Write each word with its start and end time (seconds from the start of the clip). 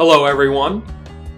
Hello, 0.00 0.24
everyone. 0.24 0.82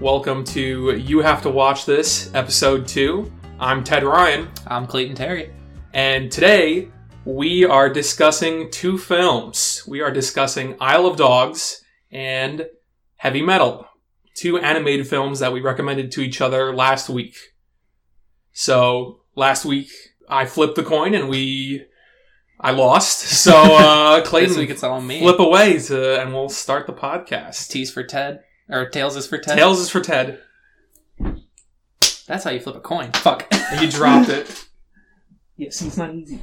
Welcome 0.00 0.44
to 0.44 0.96
You 0.96 1.18
Have 1.18 1.42
to 1.42 1.50
Watch 1.50 1.84
This, 1.84 2.32
Episode 2.32 2.86
2. 2.86 3.28
I'm 3.58 3.82
Ted 3.82 4.04
Ryan, 4.04 4.48
I'm 4.68 4.86
Clayton 4.86 5.16
Terry. 5.16 5.50
and 5.92 6.30
today 6.30 6.88
we 7.24 7.64
are 7.64 7.88
discussing 7.88 8.70
two 8.70 8.98
films. 8.98 9.82
We 9.88 10.00
are 10.00 10.12
discussing 10.12 10.76
Isle 10.80 11.06
of 11.06 11.16
Dogs 11.16 11.82
and 12.12 12.66
Heavy 13.16 13.42
Metal, 13.42 13.84
two 14.36 14.58
animated 14.58 15.08
films 15.08 15.40
that 15.40 15.52
we 15.52 15.60
recommended 15.60 16.12
to 16.12 16.20
each 16.20 16.40
other 16.40 16.72
last 16.72 17.08
week. 17.08 17.34
So, 18.52 19.22
last 19.34 19.64
week 19.64 19.88
I 20.28 20.46
flipped 20.46 20.76
the 20.76 20.84
coin 20.84 21.14
and 21.14 21.28
we. 21.28 21.84
I 22.60 22.70
lost. 22.70 23.22
So, 23.42 23.54
uh, 23.56 24.20
This 24.20 24.28
Clayton, 24.28 24.56
week 24.56 24.70
it's 24.70 24.84
all 24.84 25.00
me. 25.00 25.18
flip 25.18 25.40
away 25.40 25.80
to, 25.80 26.20
and 26.22 26.32
we'll 26.32 26.48
start 26.48 26.86
the 26.86 26.92
podcast. 26.92 27.68
Tease 27.68 27.90
for 27.90 28.04
Ted. 28.04 28.38
Or 28.68 28.86
Tails 28.88 29.16
is 29.16 29.26
for 29.26 29.38
Ted. 29.38 29.56
Tails 29.58 29.80
is 29.80 29.90
for 29.90 30.00
Ted. 30.00 30.40
That's 32.26 32.44
how 32.44 32.50
you 32.50 32.60
flip 32.60 32.76
a 32.76 32.80
coin. 32.80 33.10
Fuck. 33.12 33.46
And 33.72 33.80
you 33.80 33.90
dropped 33.90 34.28
it. 34.28 34.66
Yeah, 35.56 35.70
see, 35.70 35.86
it's 35.86 35.96
not 35.96 36.14
easy. 36.14 36.40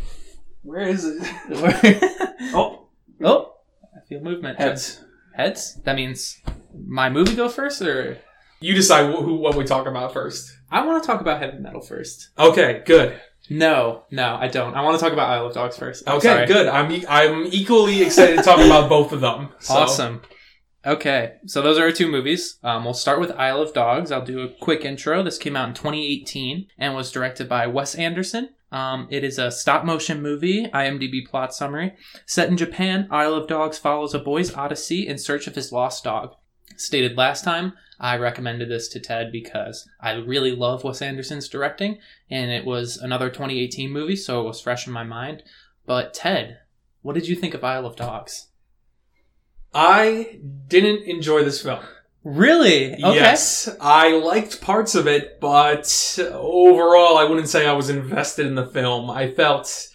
Where 0.64 0.88
is 0.88 1.06
it? 1.06 1.22
oh, 2.56 2.88
oh. 3.24 3.54
I 3.96 4.00
feel 4.08 4.20
movement. 4.22 4.58
heads. 4.58 5.04
Heads? 5.36 5.76
That 5.84 5.96
means 5.96 6.42
my 6.88 7.10
movie 7.12 7.36
go 7.36 7.50
first 7.50 7.84
or 7.84 8.18
You 8.62 8.74
decide 8.74 9.14
wh- 9.14 9.20
who 9.24 9.36
what 9.36 9.56
we 9.56 9.64
talk 9.64 9.86
about 9.86 10.12
first. 10.12 10.52
I 10.72 10.84
want 10.86 11.04
to 11.04 11.08
talk 11.08 11.22
about 11.22 11.40
heavy 11.40 11.60
metal 11.60 11.82
first. 11.82 12.30
Okay, 12.40 12.82
good. 12.86 13.20
No, 13.52 14.04
no, 14.10 14.36
I 14.40 14.48
don't. 14.48 14.74
I 14.76 14.82
want 14.82 14.98
to 14.98 15.04
talk 15.04 15.14
about 15.14 15.30
Isle 15.30 15.48
of 15.48 15.54
Dogs 15.54 15.78
first. 15.78 16.04
I'm 16.08 16.18
Okay, 16.18 16.28
sorry. 16.30 16.46
good. 16.48 16.68
I'm 16.68 16.92
e- 16.92 17.06
I'm 17.08 17.46
equally 17.52 18.02
excited 18.02 18.38
to 18.38 18.44
talk 18.44 18.60
about 18.60 18.90
both 18.90 19.12
of 19.12 19.22
them. 19.22 19.50
So- 19.60 19.74
Awesome. 19.76 20.22
Okay, 20.86 21.34
so 21.46 21.62
those 21.62 21.78
are 21.78 21.84
our 21.84 21.92
two 21.92 22.10
movies. 22.10 22.58
Um, 22.64 22.86
we'll 22.86 22.94
start 22.94 23.20
with 23.20 23.32
Isle 23.32 23.62
of 23.62 23.74
Dogs. 23.74 24.12
I'll 24.12 24.24
do 24.24 24.42
a 24.42 24.50
quick 24.50 24.86
intro. 24.86 25.22
This 25.22 25.38
came 25.38 25.58
out 25.58 25.68
in 25.68 25.76
2018 25.76 26.68
and 26.78 26.96
was 26.96 27.12
directed 27.12 27.50
by 27.50 27.68
Wes 27.68 27.96
Anderson. 27.96 28.50
Um, 28.72 29.08
it 29.10 29.26
is 29.26 29.38
a 29.38 29.52
stop 29.52 29.84
motion 29.84 30.22
movie. 30.22 30.68
IMDb 30.68 31.28
plot 31.28 31.54
summary. 31.54 31.96
Set 32.26 32.50
in 32.50 32.56
Japan, 32.56 33.08
Isle 33.12 33.34
of 33.34 33.48
Dogs 33.48 33.78
follows 33.78 34.14
a 34.14 34.20
boy's 34.20 34.54
odyssey 34.54 35.06
in 35.06 35.18
search 35.18 35.48
of 35.48 35.56
his 35.56 35.74
lost 35.74 36.06
dog. 36.06 36.36
Stated 36.78 37.18
last 37.18 37.44
time, 37.44 37.74
I 38.00 38.16
recommended 38.16 38.70
this 38.70 38.88
to 38.90 39.02
Ted 39.02 39.34
because 39.34 39.90
I 40.00 40.14
really 40.14 40.56
love 40.56 40.86
Wes 40.86 41.02
Anderson's 41.02 41.50
directing, 41.50 41.98
and 42.30 42.52
it 42.52 42.64
was 42.64 42.96
another 42.96 43.30
2018 43.30 43.92
movie, 43.92 44.16
so 44.16 44.40
it 44.40 44.46
was 44.46 44.62
fresh 44.62 44.88
in 44.88 44.94
my 44.94 45.04
mind. 45.04 45.44
But 45.86 46.14
Ted, 46.14 46.60
what 47.02 47.16
did 47.16 47.28
you 47.28 47.36
think 47.36 47.54
of 47.54 47.66
Isle 47.66 47.86
of 47.86 47.98
Dogs? 47.98 48.49
I 49.74 50.40
didn't 50.68 51.04
enjoy 51.04 51.44
this 51.44 51.62
film. 51.62 51.80
Really? 52.24 52.94
Okay. 52.94 53.16
Yes, 53.16 53.70
I 53.80 54.12
liked 54.18 54.62
parts 54.62 54.94
of 54.96 55.08
it, 55.08 55.40
but 55.40 56.20
overall, 56.20 57.18
I 57.18 57.24
wouldn't 57.24 57.48
say 57.48 57.66
I 57.66 57.74
was 57.74 57.90
invested 57.90 58.46
in 58.46 58.56
the 58.56 58.66
film. 58.68 59.10
I 59.10 59.32
felt 59.32 59.88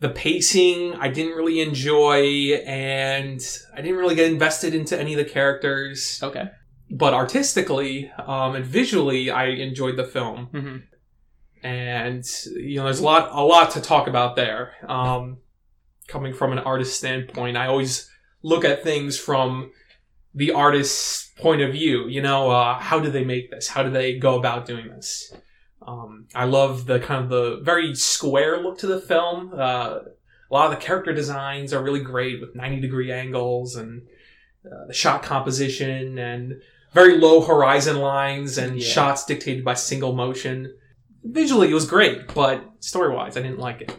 the 0.00 0.10
pacing 0.10 0.94
I 0.94 1.08
didn't 1.08 1.36
really 1.36 1.60
enjoy, 1.60 2.54
and 2.66 3.40
I 3.74 3.80
didn't 3.80 3.96
really 3.96 4.14
get 4.14 4.30
invested 4.30 4.74
into 4.74 4.98
any 5.00 5.14
of 5.14 5.18
the 5.18 5.24
characters. 5.24 6.20
Okay. 6.22 6.50
But 6.90 7.14
artistically 7.14 8.10
um, 8.18 8.54
and 8.54 8.64
visually, 8.64 9.30
I 9.30 9.46
enjoyed 9.46 9.96
the 9.96 10.04
film. 10.04 10.46
hmm 10.46 10.76
and 11.62 12.24
you 12.54 12.76
know 12.76 12.84
there's 12.84 13.00
a 13.00 13.04
lot 13.04 13.30
a 13.32 13.42
lot 13.42 13.70
to 13.72 13.80
talk 13.80 14.06
about 14.06 14.36
there 14.36 14.74
um 14.88 15.38
coming 16.06 16.32
from 16.34 16.52
an 16.52 16.58
artist 16.58 16.96
standpoint 16.98 17.56
i 17.56 17.66
always 17.66 18.08
look 18.50 18.64
at 18.64 18.82
things 18.88 19.12
from 19.18 19.70
the 20.34 20.50
artist's 20.52 21.32
point 21.44 21.60
of 21.66 21.70
view 21.72 21.98
you 22.16 22.22
know 22.28 22.40
uh 22.50 22.78
how 22.88 22.98
do 23.04 23.08
they 23.10 23.24
make 23.24 23.46
this 23.50 23.66
how 23.74 23.82
do 23.86 23.90
they 23.98 24.08
go 24.26 24.32
about 24.38 24.66
doing 24.66 24.86
this 24.94 25.32
um 25.90 26.26
i 26.34 26.44
love 26.58 26.86
the 26.86 26.98
kind 27.08 27.20
of 27.24 27.28
the 27.30 27.46
very 27.70 27.94
square 27.94 28.54
look 28.64 28.76
to 28.78 28.86
the 28.94 29.00
film 29.00 29.52
uh 29.54 29.98
a 30.48 30.52
lot 30.56 30.66
of 30.70 30.78
the 30.78 30.84
character 30.86 31.12
designs 31.12 31.72
are 31.74 31.82
really 31.82 32.04
great 32.14 32.40
with 32.40 32.54
90 32.54 32.80
degree 32.80 33.10
angles 33.12 33.74
and 33.76 34.02
uh, 34.64 34.86
the 34.86 34.94
shot 35.02 35.22
composition 35.22 36.18
and 36.18 36.54
very 36.92 37.18
low 37.18 37.40
horizon 37.40 37.96
lines 37.96 38.58
and 38.58 38.70
Yeah. 38.80 38.86
shots 38.94 39.24
dictated 39.24 39.64
by 39.64 39.74
single 39.74 40.12
motion 40.14 40.56
visually 41.40 41.68
it 41.70 41.74
was 41.74 41.86
great, 41.96 42.32
but 42.34 42.62
story 42.78 43.12
wise, 43.12 43.36
I 43.36 43.42
didn't 43.42 43.58
like 43.58 43.80
it. 43.82 43.90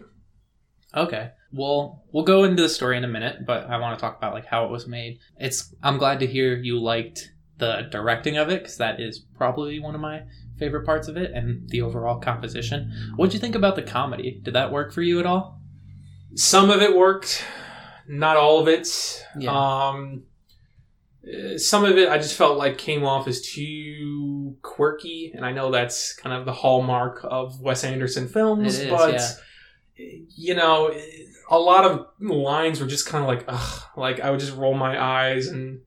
Okay. 0.95 1.31
Well, 1.53 2.03
we'll 2.11 2.25
go 2.25 2.43
into 2.43 2.61
the 2.61 2.69
story 2.69 2.97
in 2.97 3.03
a 3.03 3.07
minute, 3.07 3.45
but 3.45 3.69
I 3.69 3.77
want 3.77 3.97
to 3.97 4.01
talk 4.01 4.17
about 4.17 4.33
like 4.33 4.45
how 4.45 4.65
it 4.65 4.71
was 4.71 4.87
made. 4.87 5.19
It's 5.37 5.73
I'm 5.81 5.97
glad 5.97 6.19
to 6.19 6.27
hear 6.27 6.55
you 6.55 6.79
liked 6.79 7.31
the 7.57 7.87
directing 7.91 8.37
of 8.37 8.49
it 8.49 8.61
because 8.61 8.77
that 8.77 8.99
is 8.99 9.19
probably 9.37 9.79
one 9.79 9.95
of 9.95 10.01
my 10.01 10.23
favorite 10.59 10.85
parts 10.85 11.07
of 11.07 11.17
it 11.17 11.31
and 11.31 11.69
the 11.69 11.81
overall 11.81 12.19
composition. 12.19 12.91
What'd 13.15 13.33
you 13.33 13.39
think 13.39 13.55
about 13.55 13.75
the 13.75 13.81
comedy? 13.81 14.39
Did 14.43 14.53
that 14.55 14.71
work 14.71 14.93
for 14.93 15.01
you 15.01 15.19
at 15.19 15.25
all? 15.25 15.61
Some 16.35 16.69
of 16.69 16.81
it 16.81 16.95
worked, 16.95 17.43
not 18.07 18.37
all 18.37 18.59
of 18.59 18.67
it. 18.67 18.87
Yeah. 19.39 19.51
Um, 19.51 20.23
uh, 21.27 21.57
some 21.57 21.83
of 21.83 21.97
it 21.97 22.09
I 22.09 22.17
just 22.17 22.35
felt 22.35 22.57
like 22.57 22.77
came 22.77 23.03
off 23.03 23.27
as 23.27 23.41
too 23.41 24.55
quirky, 24.61 25.31
and 25.35 25.45
I 25.45 25.51
know 25.51 25.71
that's 25.71 26.13
kind 26.13 26.35
of 26.35 26.45
the 26.45 26.53
hallmark 26.53 27.19
of 27.23 27.59
Wes 27.59 27.83
Anderson 27.83 28.27
films, 28.27 28.79
is, 28.79 28.89
but 28.89 29.13
yeah. 29.13 30.07
you 30.35 30.55
know, 30.55 30.93
a 31.49 31.57
lot 31.57 31.85
of 31.85 32.07
lines 32.19 32.79
were 32.79 32.87
just 32.87 33.07
kind 33.07 33.23
of 33.23 33.27
like, 33.27 33.45
ugh, 33.47 33.83
like 33.95 34.19
I 34.19 34.31
would 34.31 34.39
just 34.39 34.55
roll 34.55 34.73
my 34.73 35.01
eyes 35.01 35.47
and. 35.47 35.81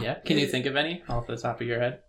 Yeah. 0.00 0.14
Can 0.24 0.38
you 0.38 0.46
think 0.46 0.66
of 0.66 0.76
any 0.76 1.02
off 1.08 1.26
the 1.26 1.36
top 1.36 1.60
of 1.60 1.66
your 1.66 1.80
head? 1.80 2.00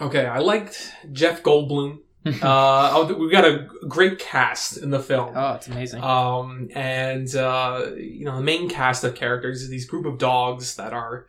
Okay, 0.00 0.26
I 0.26 0.38
liked 0.38 0.92
Jeff 1.12 1.42
Goldblum. 1.42 1.98
uh, 2.26 2.32
oh, 2.42 3.14
we 3.14 3.30
got 3.30 3.44
a 3.44 3.68
great 3.88 4.18
cast 4.18 4.78
in 4.78 4.90
the 4.90 5.00
film. 5.00 5.32
oh, 5.34 5.54
it's 5.54 5.68
amazing. 5.68 6.02
Um, 6.02 6.68
and 6.74 7.34
uh, 7.34 7.86
you 7.96 8.24
know 8.24 8.36
the 8.36 8.42
main 8.42 8.68
cast 8.68 9.04
of 9.04 9.14
characters 9.14 9.62
is 9.62 9.70
these 9.70 9.86
group 9.86 10.06
of 10.06 10.18
dogs 10.18 10.76
that 10.76 10.92
are 10.92 11.26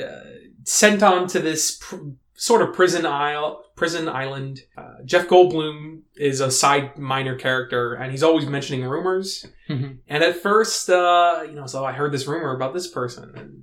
uh, 0.00 0.20
sent 0.64 1.02
on 1.02 1.26
to 1.28 1.40
this 1.40 1.78
pr- 1.80 1.96
sort 2.40 2.62
of 2.62 2.72
prison 2.72 3.04
isle, 3.04 3.64
prison 3.74 4.08
island. 4.08 4.60
Uh, 4.76 4.94
Jeff 5.04 5.26
Goldblum 5.26 6.02
is 6.16 6.40
a 6.40 6.50
side 6.52 6.96
minor 6.96 7.34
character, 7.34 7.94
and 7.94 8.12
he's 8.12 8.22
always 8.22 8.46
mentioning 8.46 8.84
rumors. 8.84 9.44
Mhm. 9.68 9.98
And 10.06 10.22
at 10.22 10.36
first, 10.36 10.88
uh, 10.88 11.42
you 11.44 11.52
know, 11.56 11.66
so 11.66 11.84
I 11.84 11.92
heard 11.92 12.12
this 12.12 12.28
rumor 12.28 12.54
about 12.54 12.74
this 12.74 12.86
person, 12.88 13.32
and 13.34 13.62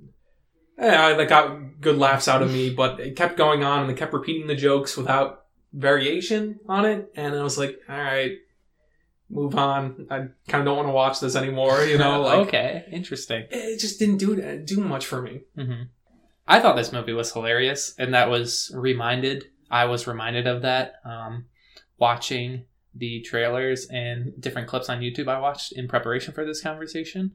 yeah, 0.78 1.14
that 1.14 1.28
got 1.28 1.80
good 1.80 1.96
laughs 1.96 2.28
out 2.28 2.42
of 2.42 2.52
me. 2.52 2.68
But 2.68 3.00
it 3.00 3.16
kept 3.16 3.38
going 3.38 3.64
on, 3.64 3.80
and 3.80 3.88
they 3.90 3.94
kept 3.94 4.12
repeating 4.12 4.46
the 4.46 4.54
jokes 4.54 4.94
without 4.94 5.44
variation 5.72 6.60
on 6.68 6.84
it, 6.84 7.10
and 7.16 7.34
I 7.34 7.42
was 7.42 7.56
like, 7.56 7.78
all 7.88 7.96
right, 7.96 8.32
move 9.30 9.54
on. 9.56 10.06
I 10.10 10.18
kind 10.48 10.60
of 10.60 10.64
don't 10.66 10.76
want 10.76 10.88
to 10.88 10.92
watch 10.92 11.18
this 11.20 11.34
anymore. 11.34 11.82
You 11.84 11.96
know, 11.96 12.20
like 12.28 12.48
okay. 12.48 12.84
Interesting. 12.92 13.46
it 13.50 13.78
just 13.78 13.98
didn't 13.98 14.18
do 14.18 14.36
do 14.64 14.80
much 14.82 15.06
for 15.06 15.22
me. 15.22 15.40
hmm 15.54 15.82
I 16.48 16.60
thought 16.60 16.76
this 16.76 16.92
movie 16.92 17.12
was 17.12 17.32
hilarious, 17.32 17.94
and 17.98 18.14
that 18.14 18.30
was 18.30 18.70
reminded. 18.74 19.46
I 19.70 19.86
was 19.86 20.06
reminded 20.06 20.46
of 20.46 20.62
that 20.62 20.94
um, 21.04 21.46
watching 21.98 22.64
the 22.94 23.20
trailers 23.22 23.86
and 23.86 24.32
different 24.40 24.68
clips 24.68 24.88
on 24.88 25.00
YouTube 25.00 25.28
I 25.28 25.40
watched 25.40 25.72
in 25.72 25.88
preparation 25.88 26.32
for 26.32 26.44
this 26.44 26.62
conversation. 26.62 27.32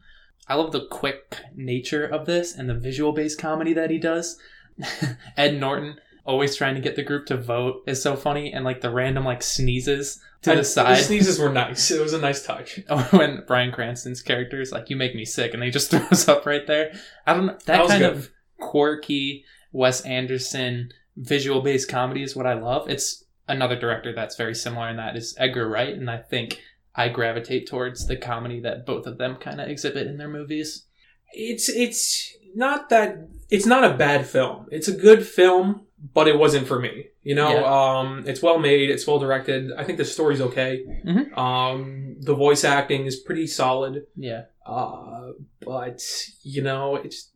I 0.47 0.55
love 0.55 0.72
the 0.72 0.88
quick 0.88 1.38
nature 1.55 2.05
of 2.05 2.25
this 2.25 2.55
and 2.55 2.69
the 2.69 2.73
visual 2.73 3.11
based 3.11 3.40
comedy 3.40 3.73
that 3.73 3.90
he 3.90 3.97
does. 3.99 4.40
Ed 5.37 5.59
Norton 5.59 5.97
always 6.25 6.55
trying 6.55 6.75
to 6.75 6.81
get 6.81 6.96
the 6.96 7.03
group 7.03 7.25
to 7.28 7.37
vote 7.37 7.84
is 7.87 8.02
so 8.02 8.16
funny, 8.16 8.53
and 8.53 8.64
like 8.64 8.81
the 8.81 8.90
random 8.90 9.25
like 9.25 9.43
sneezes 9.43 10.19
to 10.43 10.52
And 10.52 10.59
the 10.59 10.64
side. 10.64 10.97
The 10.97 11.03
sneezes 11.03 11.40
were 11.40 11.52
nice. 11.52 11.91
It 11.91 12.02
was 12.02 12.14
a 12.14 12.19
nice 12.19 12.43
touch. 12.46 12.79
When 13.11 13.43
Bryan 13.46 13.72
Cranston's 13.72 14.22
character 14.22 14.61
is 14.61 14.72
like, 14.72 14.90
"You 14.90 14.96
make 14.96 15.16
me 15.16 15.25
sick," 15.25 15.53
and 15.53 15.61
he 15.64 15.69
just 15.69 15.91
throws 15.91 16.28
up 16.28 16.46
right 16.46 16.66
there. 16.66 16.93
I 17.28 17.34
don't 17.34 17.46
know 17.46 17.53
that, 17.53 17.66
That 17.66 17.87
kind 17.87 18.02
good. 18.02 18.14
of 18.14 18.29
quirky 18.61 19.43
Wes 19.73 20.02
Anderson 20.02 20.91
visual 21.17 21.61
based 21.61 21.90
comedy 21.90 22.23
is 22.23 22.35
what 22.35 22.46
I 22.47 22.53
love. 22.53 22.90
It's 22.90 23.25
another 23.47 23.78
director 23.78 24.13
that's 24.13 24.37
very 24.37 24.55
similar 24.55 24.90
in 24.90 24.97
that 24.97 25.17
is 25.17 25.35
Edgar 25.37 25.67
Wright, 25.67 25.93
and 25.93 26.09
I 26.09 26.17
think 26.19 26.61
I 26.96 27.09
gravitate 27.09 27.67
towards 27.67 28.08
the 28.08 28.16
comedy 28.16 28.61
that 28.61 28.85
both 28.85 29.05
of 29.08 29.17
them 29.17 29.35
kind 29.35 29.59
of 29.59 29.67
exhibit 29.69 30.08
in 30.08 30.17
their 30.17 30.29
movies. 30.29 30.85
It's 31.34 31.67
it's 31.69 32.34
not 32.55 32.90
that 32.90 33.28
it's 33.49 33.66
not 33.66 33.84
a 33.84 33.96
bad 33.97 34.28
film. 34.28 34.67
It's 34.72 34.87
a 34.90 34.96
good 34.96 35.25
film, 35.25 35.85
but 36.14 36.28
it 36.28 36.37
wasn't 36.37 36.67
for 36.67 36.79
me. 36.79 37.05
You 37.23 37.35
know, 37.35 37.53
Yeah. 37.53 37.99
um, 37.99 38.23
it's 38.28 38.41
well 38.41 38.57
made. 38.59 38.90
It's 38.90 39.05
well 39.07 39.19
directed. 39.19 39.72
I 39.78 39.84
think 39.84 39.97
the 39.97 40.05
story's 40.05 40.41
okay. 40.41 40.84
Mhm. 41.05 41.37
Um, 41.37 42.17
the 42.19 42.35
voice 42.35 42.64
acting 42.66 43.05
is 43.05 43.17
pretty 43.17 43.47
solid. 43.47 44.05
Yeah. 44.17 44.43
Uh, 44.66 45.31
but 45.66 46.02
you 46.43 46.61
know, 46.61 46.96
it's 46.97 47.30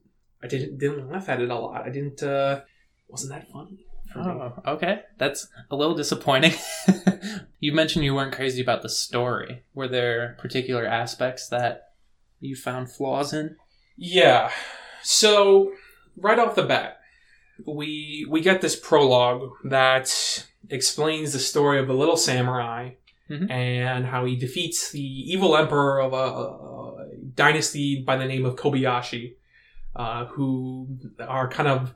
I 0.46 0.48
didn't 0.48 0.78
didn't 0.78 1.10
laugh 1.12 1.28
at 1.30 1.42
it 1.42 1.50
a 1.50 1.56
lot. 1.56 1.86
I 1.86 1.90
didn't. 1.90 2.22
uh 2.24 2.62
Wasn't 3.08 3.32
that 3.34 3.48
funny? 3.52 3.86
Oh, 4.16 4.54
okay. 4.76 5.02
That's 5.18 5.48
a 5.72 5.76
little 5.76 5.96
disappointing. 5.96 6.54
you 7.60 7.74
mentioned 7.74 8.06
you 8.06 8.16
weren't 8.16 8.34
crazy 8.36 8.62
about 8.62 8.82
the 8.82 8.90
story. 8.90 9.64
Were 9.74 9.88
there 9.90 10.38
particular 10.40 10.86
aspects 10.86 11.50
that 11.50 11.90
you 12.40 12.56
found 12.56 12.92
flaws 12.92 13.34
in? 13.34 13.58
Yeah. 13.98 14.52
So 15.04 15.72
right 16.18 16.40
off 16.40 16.56
the 16.56 16.64
bat, 16.64 17.00
we 17.66 18.26
we 18.30 18.42
get 18.42 18.62
this 18.62 18.76
prologue 18.80 19.50
that 19.66 20.08
explains 20.70 21.34
the 21.34 21.40
story 21.40 21.80
of 21.80 21.88
the 21.88 21.94
little 21.94 22.18
samurai 22.18 22.92
Mhm. 23.30 23.50
and 23.50 24.06
how 24.06 24.24
he 24.26 24.36
defeats 24.36 24.92
the 24.92 25.02
evil 25.02 25.58
emperor 25.58 26.00
of 26.00 26.14
a, 26.14 26.18
a 26.18 27.08
dynasty 27.34 28.04
by 28.06 28.18
the 28.18 28.26
name 28.26 28.46
of 28.46 28.56
Kobayashi, 28.56 29.34
uh, 29.96 30.26
who 30.26 30.88
are 31.20 31.48
kind 31.50 31.70
of 31.70 31.94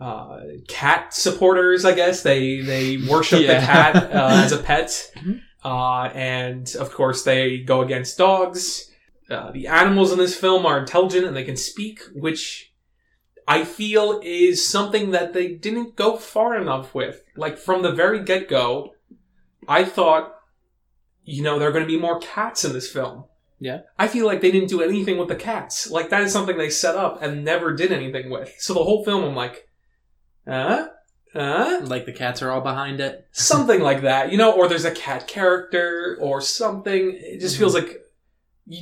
uh, 0.00 0.40
cat 0.68 1.14
supporters, 1.14 1.84
I 1.84 1.92
guess. 1.94 2.22
They 2.22 2.60
they 2.60 2.98
worship 2.98 3.40
Yeah. 3.42 3.60
the 3.60 3.66
cat 3.66 3.96
uh, 4.12 4.42
as 4.44 4.52
a 4.52 4.58
pet, 4.58 5.10
Mhm. 5.16 5.40
uh, 5.64 6.10
and 6.14 6.74
of 6.78 6.92
course 6.92 7.22
they 7.24 7.58
go 7.58 7.80
against 7.82 8.18
dogs. 8.18 8.90
Uh, 9.30 9.50
the 9.52 9.66
animals 9.66 10.12
in 10.12 10.18
this 10.18 10.36
film 10.36 10.64
are 10.66 10.78
intelligent 10.78 11.26
and 11.26 11.34
they 11.36 11.44
can 11.44 11.56
speak, 11.56 12.00
which 12.14 12.72
I 13.48 13.64
feel 13.64 14.20
is 14.22 14.66
something 14.68 15.10
that 15.12 15.32
they 15.32 15.48
didn't 15.54 15.96
go 15.96 16.16
far 16.16 16.56
enough 16.60 16.94
with. 16.94 17.22
Like 17.36 17.58
from 17.58 17.82
the 17.82 17.90
very 17.92 18.22
get 18.22 18.48
go, 18.48 18.92
I 19.66 19.84
thought, 19.84 20.32
you 21.24 21.42
know, 21.42 21.58
there 21.58 21.68
are 21.68 21.72
going 21.72 21.84
to 21.84 21.88
be 21.92 21.98
more 21.98 22.20
cats 22.20 22.64
in 22.64 22.72
this 22.72 22.88
film. 22.90 23.24
Yeah. 23.58 23.80
I 23.98 24.08
feel 24.08 24.26
like 24.26 24.40
they 24.42 24.50
didn't 24.50 24.68
do 24.68 24.82
anything 24.82 25.16
with 25.18 25.28
the 25.28 25.34
cats. 25.36 25.90
Like 25.90 26.10
that 26.10 26.22
is 26.22 26.32
something 26.32 26.58
they 26.58 26.68
set 26.70 26.94
up 26.96 27.22
and 27.22 27.44
never 27.44 27.74
did 27.74 27.90
anything 27.92 28.28
with. 28.30 28.54
So 28.58 28.74
the 28.74 28.84
whole 28.84 29.04
film, 29.04 29.24
I'm 29.24 29.34
like, 29.34 29.68
huh? 30.46 30.88
Huh? 31.32 31.80
Like 31.84 32.06
the 32.06 32.12
cats 32.12 32.42
are 32.42 32.50
all 32.50 32.60
behind 32.60 33.00
it. 33.00 33.26
something 33.32 33.80
like 33.80 34.02
that, 34.02 34.32
you 34.32 34.38
know, 34.38 34.52
or 34.52 34.68
there's 34.68 34.84
a 34.86 34.90
cat 34.90 35.26
character 35.28 36.16
or 36.20 36.40
something. 36.40 37.12
It 37.20 37.40
just 37.40 37.56
Mhm. 37.56 37.58
feels 37.58 37.74
like 37.74 38.00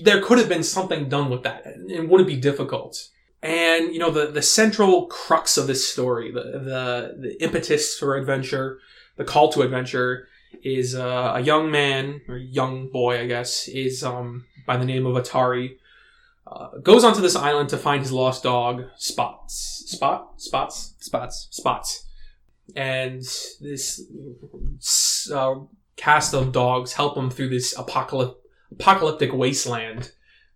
there 0.03 0.23
could 0.23 0.39
have 0.39 0.49
been 0.49 0.63
something 0.63 1.09
done 1.09 1.31
with 1.31 1.43
that. 1.43 1.67
and 1.67 1.91
It 1.91 2.09
wouldn't 2.09 2.29
be 2.29 2.37
difficult. 2.37 3.09
And 3.43 3.93
you 3.93 3.99
know, 3.99 4.11
the 4.11 4.27
the 4.27 4.41
central 4.43 5.07
crux 5.07 5.57
of 5.59 5.67
this 5.67 5.87
story, 5.91 6.31
the 6.33 6.43
the 6.43 7.15
the 7.21 7.43
impetus 7.43 7.97
for 7.99 8.17
adventure, 8.17 8.79
the 9.17 9.25
call 9.25 9.51
to 9.53 9.61
adventure, 9.63 10.29
is 10.63 10.95
uh, 10.95 11.33
a 11.35 11.41
young 11.41 11.71
man 11.71 12.23
or 12.29 12.37
young 12.39 12.89
boy, 12.91 13.21
I 13.21 13.27
guess, 13.27 13.69
is 13.69 14.03
um 14.03 14.47
by 14.67 14.77
the 14.77 14.85
name 14.85 15.07
of 15.07 15.15
Atari. 15.15 15.79
Uh, 16.47 16.77
goes 16.83 17.05
onto 17.05 17.23
this 17.23 17.37
island 17.37 17.71
to 17.71 17.79
find 17.79 18.03
his 18.03 18.13
lost 18.13 18.43
dog, 18.43 18.85
Spots. 18.97 19.85
Spot? 19.87 20.33
Spots? 20.37 20.95
Spots. 20.99 21.49
spots. 21.51 22.07
And 22.77 23.21
this 23.61 24.03
uh, 25.33 25.55
cast 25.97 26.35
of 26.35 26.53
dogs 26.53 26.93
help 26.95 27.17
him 27.17 27.31
through 27.31 27.51
this 27.51 27.75
apocalyp- 27.77 28.43
apocalyptic 28.73 29.33
wasteland 29.33 30.13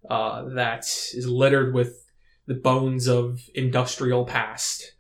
uh, 0.08 0.44
that 0.54 0.84
is 1.14 1.26
littered 1.26 1.74
with 1.74 2.04
the 2.46 2.54
bones 2.54 3.06
of 3.06 3.40
industrial 3.54 4.24
past. 4.24 4.92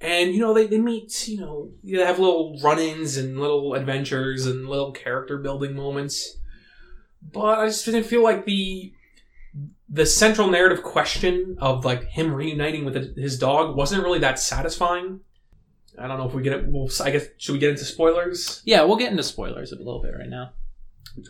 And, 0.00 0.32
you 0.32 0.40
know, 0.40 0.54
they, 0.54 0.66
they 0.66 0.78
meet, 0.78 1.26
you 1.28 1.40
know, 1.40 1.70
they 1.82 2.04
have 2.04 2.18
little 2.18 2.58
run 2.62 2.78
ins 2.78 3.16
and 3.16 3.40
little 3.40 3.74
adventures 3.74 4.46
and 4.46 4.68
little 4.68 4.92
character 4.92 5.38
building 5.38 5.74
moments. 5.74 6.38
But 7.22 7.58
I 7.58 7.66
just 7.66 7.84
didn't 7.84 8.04
feel 8.04 8.22
like 8.22 8.44
the 8.44 8.92
the 9.90 10.04
central 10.06 10.48
narrative 10.48 10.82
question 10.84 11.56
of 11.60 11.84
like 11.84 12.04
him 12.04 12.32
reuniting 12.34 12.84
with 12.84 13.16
his 13.16 13.38
dog 13.38 13.74
wasn't 13.76 14.02
really 14.04 14.18
that 14.20 14.38
satisfying. 14.38 15.20
I 15.98 16.06
don't 16.06 16.18
know 16.18 16.28
if 16.28 16.34
we 16.34 16.42
get 16.42 16.52
it. 16.52 16.66
Well, 16.68 16.88
I 17.02 17.10
guess 17.10 17.26
should 17.38 17.54
we 17.54 17.58
get 17.58 17.70
into 17.70 17.84
spoilers? 17.84 18.62
Yeah, 18.64 18.82
we'll 18.84 18.96
get 18.98 19.10
into 19.10 19.22
spoilers 19.22 19.72
a 19.72 19.76
little 19.76 20.00
bit 20.02 20.14
right 20.16 20.28
now. 20.28 20.52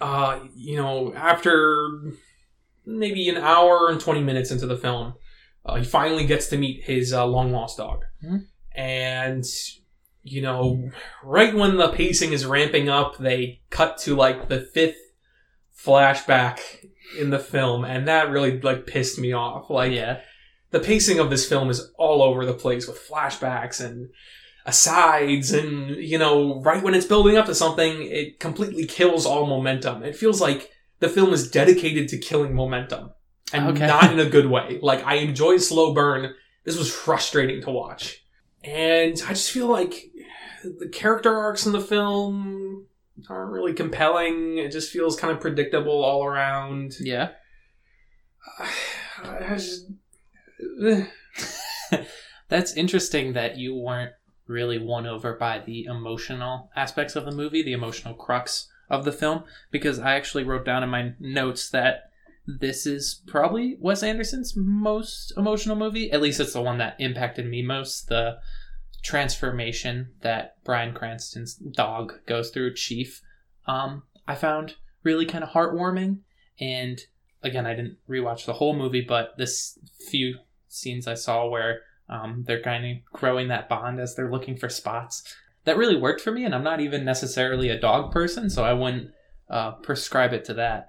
Uh, 0.01 0.41
you 0.55 0.77
know, 0.77 1.15
after 1.15 1.89
maybe 2.85 3.29
an 3.29 3.37
hour 3.39 3.89
and 3.91 4.01
twenty 4.01 4.23
minutes 4.23 4.51
into 4.51 4.67
the 4.67 4.77
film, 4.77 5.15
uh, 5.65 5.77
he 5.77 5.85
finally 5.85 6.27
gets 6.27 6.49
to 6.49 6.59
meet 6.59 6.83
his 6.85 7.13
uh, 7.13 7.25
long 7.27 7.53
lost 7.53 7.79
dog, 7.79 8.05
Mhm. 8.25 8.47
and 8.75 9.45
you 10.25 10.43
know, 10.43 10.91
right 11.23 11.55
when 11.55 11.77
the 11.79 11.89
pacing 11.89 12.33
is 12.35 12.45
ramping 12.45 12.89
up, 12.91 13.17
they 13.17 13.61
cut 13.71 13.97
to 13.99 14.15
like 14.15 14.49
the 14.49 14.61
fifth 14.61 14.99
flashback 15.89 16.59
in 17.19 17.31
the 17.31 17.39
film, 17.39 17.85
and 17.85 18.07
that 18.07 18.31
really 18.31 18.61
like 18.61 18.87
pissed 18.87 19.19
me 19.19 19.33
off. 19.33 19.71
Like, 19.71 19.93
yeah. 19.93 20.21
the 20.71 20.81
pacing 20.81 21.19
of 21.19 21.31
this 21.31 21.49
film 21.49 21.71
is 21.71 21.91
all 21.99 22.23
over 22.23 22.45
the 22.45 22.53
place 22.55 22.87
with 22.87 23.01
flashbacks 23.09 23.83
and 23.85 24.11
asides 24.67 25.51
and 25.53 25.97
you 25.97 26.19
know 26.19 26.61
right 26.61 26.83
when 26.83 26.93
it's 26.95 27.07
building 27.07 27.39
up 27.39 27.47
to 27.47 27.55
something 27.55 28.03
it 28.03 28.39
completely 28.39 28.85
kills 28.85 29.25
all 29.25 29.47
momentum 29.47 30.03
it 30.03 30.15
feels 30.15 30.43
like 30.43 30.71
the 31.01 31.09
film 31.09 31.33
is 31.33 31.51
dedicated 31.51 32.07
to 32.07 32.19
killing 32.19 32.55
momentum 32.55 33.11
and 33.55 33.67
Okay. 33.69 33.87
not 33.87 34.13
in 34.13 34.21
a 34.21 34.29
good 34.29 34.45
way 34.47 34.79
like 34.83 35.03
i 35.07 35.15
enjoy 35.15 35.57
slow 35.57 35.95
burn 35.95 36.35
this 36.65 36.77
was 36.77 36.93
frustrating 36.95 37.63
to 37.63 37.71
watch 37.71 38.23
and 38.63 39.23
i 39.27 39.31
just 39.31 39.51
feel 39.53 39.69
like 39.69 40.11
the 40.63 40.89
character 40.89 41.35
arcs 41.35 41.65
in 41.65 41.73
the 41.73 41.81
film 41.81 42.85
aren't 43.29 43.53
really 43.53 43.73
compelling 43.73 44.59
it 44.59 44.71
just 44.71 44.91
feels 44.91 45.19
kind 45.19 45.33
of 45.33 45.41
predictable 45.41 46.05
all 46.05 46.25
around 46.25 46.95
Yeah. 47.01 47.31
I 49.25 49.55
just, 49.55 49.87
eh. 50.83 51.07
That's 52.49 52.73
interesting 52.75 53.35
that 53.35 53.57
you 53.57 53.75
weren't 53.75 54.13
really 54.47 54.79
won 54.79 55.07
over 55.07 55.35
by 55.35 55.61
the 55.61 55.85
emotional 55.85 56.71
aspects 56.75 57.15
of 57.17 57.25
the 57.25 57.33
movie, 57.33 57.63
the 57.63 57.73
emotional 57.73 58.15
crux 58.15 58.69
of 58.89 59.05
the 59.05 59.13
film, 59.13 59.45
because 59.71 59.99
I 59.99 60.15
actually 60.15 60.45
wrote 60.45 60.65
down 60.65 60.83
in 60.83 60.89
my 60.89 61.13
notes 61.21 61.69
that 61.71 62.11
this 62.47 62.87
is 62.87 63.23
probably 63.27 63.77
Wes 63.79 64.03
Anderson's 64.03 64.55
most 64.57 65.35
emotional 65.37 65.77
movie. 65.77 66.11
At 66.11 66.23
least 66.23 66.41
it's 66.41 66.55
the 66.55 66.63
one 66.63 66.79
that 66.79 66.97
impacted 66.99 67.47
me 67.47 67.61
most. 67.63 68.09
The 68.09 68.39
transformation 69.03 70.13
that 70.23 70.63
Bryan 70.65 70.95
Cranston's 70.95 71.55
dog 71.55 72.15
goes 72.27 72.51
through, 72.51 72.75
Chief, 72.75 73.23
um, 73.67 74.03
I 74.27 74.35
found 74.35 74.77
really 75.03 75.27
kind 75.27 75.45
of 75.45 75.51
heartwarming. 75.51 76.19
And 76.61 77.01
again, 77.43 77.67
I 77.67 77.75
didn't 77.75 77.99
rewatch 78.09 78.45
the 78.45 78.55
whole 78.55 78.77
movie, 78.77 79.05
but 79.07 79.35
this 79.39 79.79
few 80.11 80.39
scenes 80.69 81.07
I 81.07 81.15
saw 81.15 81.49
where 81.49 81.81
um, 82.09 82.45
they're 82.47 82.63
kind 82.63 82.85
of 82.85 83.13
growing 83.13 83.49
that 83.49 83.69
bond 83.69 84.01
as 84.01 84.15
they're 84.15 84.31
looking 84.31 84.57
for 84.57 84.69
spots. 84.69 85.23
That 85.65 85.77
really 85.77 85.97
worked 85.97 86.21
for 86.21 86.31
me, 86.31 86.45
and 86.45 86.55
I'm 86.55 86.65
not 86.65 86.81
even 86.81 87.05
necessarily 87.05 87.69
a 87.69 87.79
dog 87.79 88.13
person, 88.13 88.49
so 88.49 88.65
I 88.65 88.73
wouldn't 88.73 89.11
uh, 89.51 89.73
prescribe 89.73 90.33
it 90.33 90.45
to 90.47 90.55
that. 90.55 90.89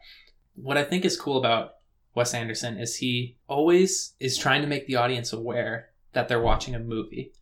What 0.55 0.77
I 0.77 0.83
think 0.83 1.05
is 1.05 1.19
cool 1.19 1.37
about 1.37 1.71
Wes 2.15 2.33
Anderson 2.33 2.77
is 2.77 2.97
he 2.97 3.37
always 3.47 4.13
is 4.19 4.37
trying 4.37 4.61
to 4.61 4.67
make 4.67 4.87
the 4.87 4.95
audience 4.95 5.33
aware 5.33 5.89
that 6.13 6.27
they're 6.27 6.41
watching 6.41 6.75
a 6.75 6.79
movie. 6.79 7.33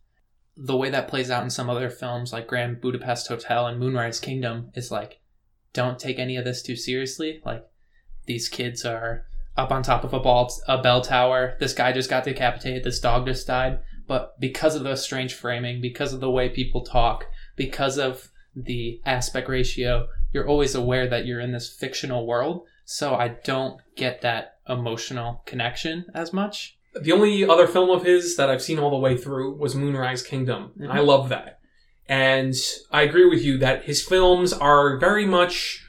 The 0.60 0.76
way 0.76 0.90
that 0.90 1.06
plays 1.06 1.30
out 1.30 1.44
in 1.44 1.50
some 1.50 1.70
other 1.70 1.88
films 1.88 2.32
like 2.32 2.48
Grand 2.48 2.80
Budapest 2.80 3.28
Hotel 3.28 3.66
and 3.66 3.78
Moonrise 3.78 4.18
Kingdom 4.18 4.72
is 4.74 4.90
like, 4.90 5.20
don't 5.72 5.98
take 5.98 6.18
any 6.18 6.36
of 6.36 6.44
this 6.44 6.62
too 6.62 6.74
seriously. 6.74 7.40
Like, 7.44 7.64
these 8.26 8.48
kids 8.48 8.84
are 8.84 9.26
up 9.56 9.70
on 9.70 9.82
top 9.82 10.04
of 10.04 10.12
a 10.12 10.20
ball 10.20 10.52
a 10.66 10.82
bell 10.82 11.00
tower. 11.00 11.56
This 11.60 11.74
guy 11.74 11.92
just 11.92 12.10
got 12.10 12.24
decapitated. 12.24 12.84
This 12.84 13.00
dog 13.00 13.26
just 13.26 13.46
died. 13.46 13.80
But 14.06 14.40
because 14.40 14.74
of 14.74 14.84
the 14.84 14.96
strange 14.96 15.34
framing, 15.34 15.80
because 15.80 16.12
of 16.12 16.20
the 16.20 16.30
way 16.30 16.48
people 16.48 16.82
talk, 16.82 17.26
because 17.56 17.98
of 17.98 18.30
the 18.56 19.00
aspect 19.04 19.48
ratio, 19.48 20.08
you're 20.32 20.48
always 20.48 20.74
aware 20.74 21.08
that 21.08 21.26
you're 21.26 21.40
in 21.40 21.52
this 21.52 21.72
fictional 21.72 22.26
world. 22.26 22.66
So 22.84 23.14
I 23.14 23.28
don't 23.28 23.80
get 23.96 24.22
that 24.22 24.58
emotional 24.68 25.42
connection 25.44 26.06
as 26.14 26.32
much. 26.32 26.77
The 27.02 27.12
only 27.12 27.48
other 27.48 27.66
film 27.66 27.90
of 27.90 28.04
his 28.04 28.36
that 28.36 28.50
I've 28.50 28.62
seen 28.62 28.78
all 28.78 28.90
the 28.90 28.96
way 28.96 29.16
through 29.16 29.56
was 29.56 29.74
Moonrise 29.74 30.22
Kingdom. 30.22 30.72
and 30.78 30.92
I 30.92 31.00
love 31.00 31.28
that. 31.28 31.60
And 32.08 32.54
I 32.90 33.02
agree 33.02 33.28
with 33.28 33.42
you 33.42 33.58
that 33.58 33.84
his 33.84 34.02
films 34.02 34.52
are 34.52 34.96
very 34.98 35.26
much 35.26 35.84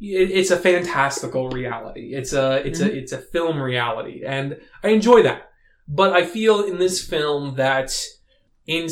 it's 0.00 0.50
a 0.50 0.56
fantastical 0.56 1.50
reality. 1.50 2.14
It's 2.14 2.32
a 2.32 2.66
it's 2.66 2.80
a 2.80 2.88
mm-hmm. 2.88 2.96
it's 2.96 3.12
a 3.12 3.18
film 3.18 3.60
reality 3.60 4.22
and 4.24 4.58
I 4.82 4.88
enjoy 4.88 5.22
that. 5.22 5.50
But 5.86 6.14
I 6.14 6.24
feel 6.24 6.64
in 6.64 6.78
this 6.78 7.06
film 7.06 7.56
that 7.56 7.94
in 8.66 8.88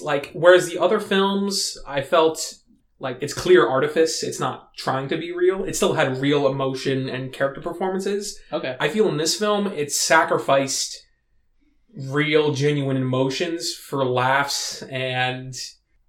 like 0.00 0.30
whereas 0.34 0.68
the 0.68 0.78
other 0.78 1.00
films 1.00 1.78
I 1.86 2.02
felt 2.02 2.54
like 3.02 3.18
it's 3.20 3.34
clear 3.34 3.68
artifice, 3.68 4.22
it's 4.22 4.38
not 4.40 4.74
trying 4.76 5.08
to 5.08 5.16
be 5.18 5.32
real. 5.32 5.64
It 5.64 5.74
still 5.76 5.94
had 5.94 6.18
real 6.20 6.46
emotion 6.46 7.08
and 7.08 7.32
character 7.32 7.60
performances. 7.60 8.38
Okay. 8.52 8.76
I 8.78 8.88
feel 8.88 9.08
in 9.08 9.16
this 9.16 9.36
film 9.36 9.66
it 9.66 9.90
sacrificed 9.92 10.96
real, 11.94 12.52
genuine 12.54 12.96
emotions 12.96 13.74
for 13.74 14.04
laughs 14.04 14.82
and 14.82 15.54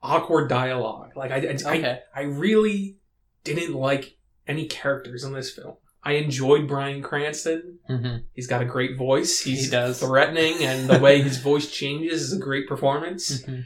awkward 0.01 0.50
dialogue. 0.50 1.12
Like 1.15 1.31
I, 1.31 1.35
I, 1.38 1.39
Okay. 1.77 2.00
I, 2.15 2.19
I 2.21 2.23
really 2.23 2.97
didn't 3.43 3.73
like 3.73 4.17
any 4.47 4.67
characters 4.67 5.23
in 5.23 5.33
this 5.33 5.51
film. 5.51 5.75
I 6.03 6.13
enjoyed 6.13 6.67
Bryan 6.67 7.01
Cranston. 7.01 7.79
hmm 7.88 8.17
He's 8.33 8.47
got 8.47 8.62
a 8.62 8.65
great 8.65 8.97
voice. 8.97 9.39
He's 9.41 9.65
He 9.65 9.71
does. 9.71 10.00
threatening, 10.00 10.55
and 10.62 10.89
the 10.89 11.00
way 11.00 11.21
his 11.21 11.38
voice 11.38 11.71
changes 11.71 12.21
is 12.23 12.33
a 12.33 12.39
great 12.39 12.67
performance. 12.67 13.41
hmm 13.43 13.62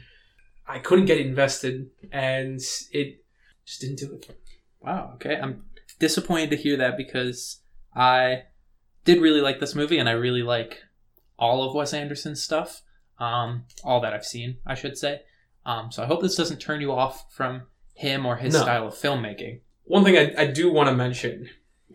I 0.68 0.78
couldn't 0.78 1.06
get 1.06 1.18
invested, 1.18 1.90
and 2.12 2.60
it 2.92 3.24
just 3.64 3.80
didn't 3.80 3.98
do 3.98 4.12
it. 4.14 4.38
Wow. 4.80 5.12
Okay. 5.14 5.36
I'm 5.36 5.64
disappointed 5.98 6.50
to 6.50 6.56
hear 6.56 6.76
that 6.76 6.96
because 6.96 7.60
I 7.96 8.44
did 9.04 9.20
really 9.20 9.40
like 9.40 9.58
this 9.60 9.74
movie 9.74 9.98
and 9.98 10.08
I 10.08 10.12
really 10.12 10.42
like 10.42 10.82
all 11.38 11.62
of 11.68 11.74
Wes 11.74 11.92
Anderson's 11.94 12.42
stuff. 12.42 12.82
Um, 13.18 13.64
all 13.82 14.00
that 14.02 14.12
I've 14.12 14.24
seen, 14.24 14.58
I 14.64 14.74
should 14.74 14.96
say. 14.96 15.22
Um, 15.66 15.90
so 15.90 16.02
I 16.02 16.06
hope 16.06 16.22
this 16.22 16.36
doesn't 16.36 16.58
turn 16.60 16.80
you 16.80 16.92
off 16.92 17.24
from 17.32 17.62
him 17.94 18.24
or 18.24 18.36
his 18.36 18.54
No. 18.54 18.60
style 18.62 18.86
of 18.86 18.94
filmmaking. 18.94 19.60
One 19.84 20.04
thing 20.04 20.16
I, 20.16 20.42
I 20.42 20.46
do 20.46 20.70
want 20.72 20.88
to 20.88 20.94
mention 20.94 21.48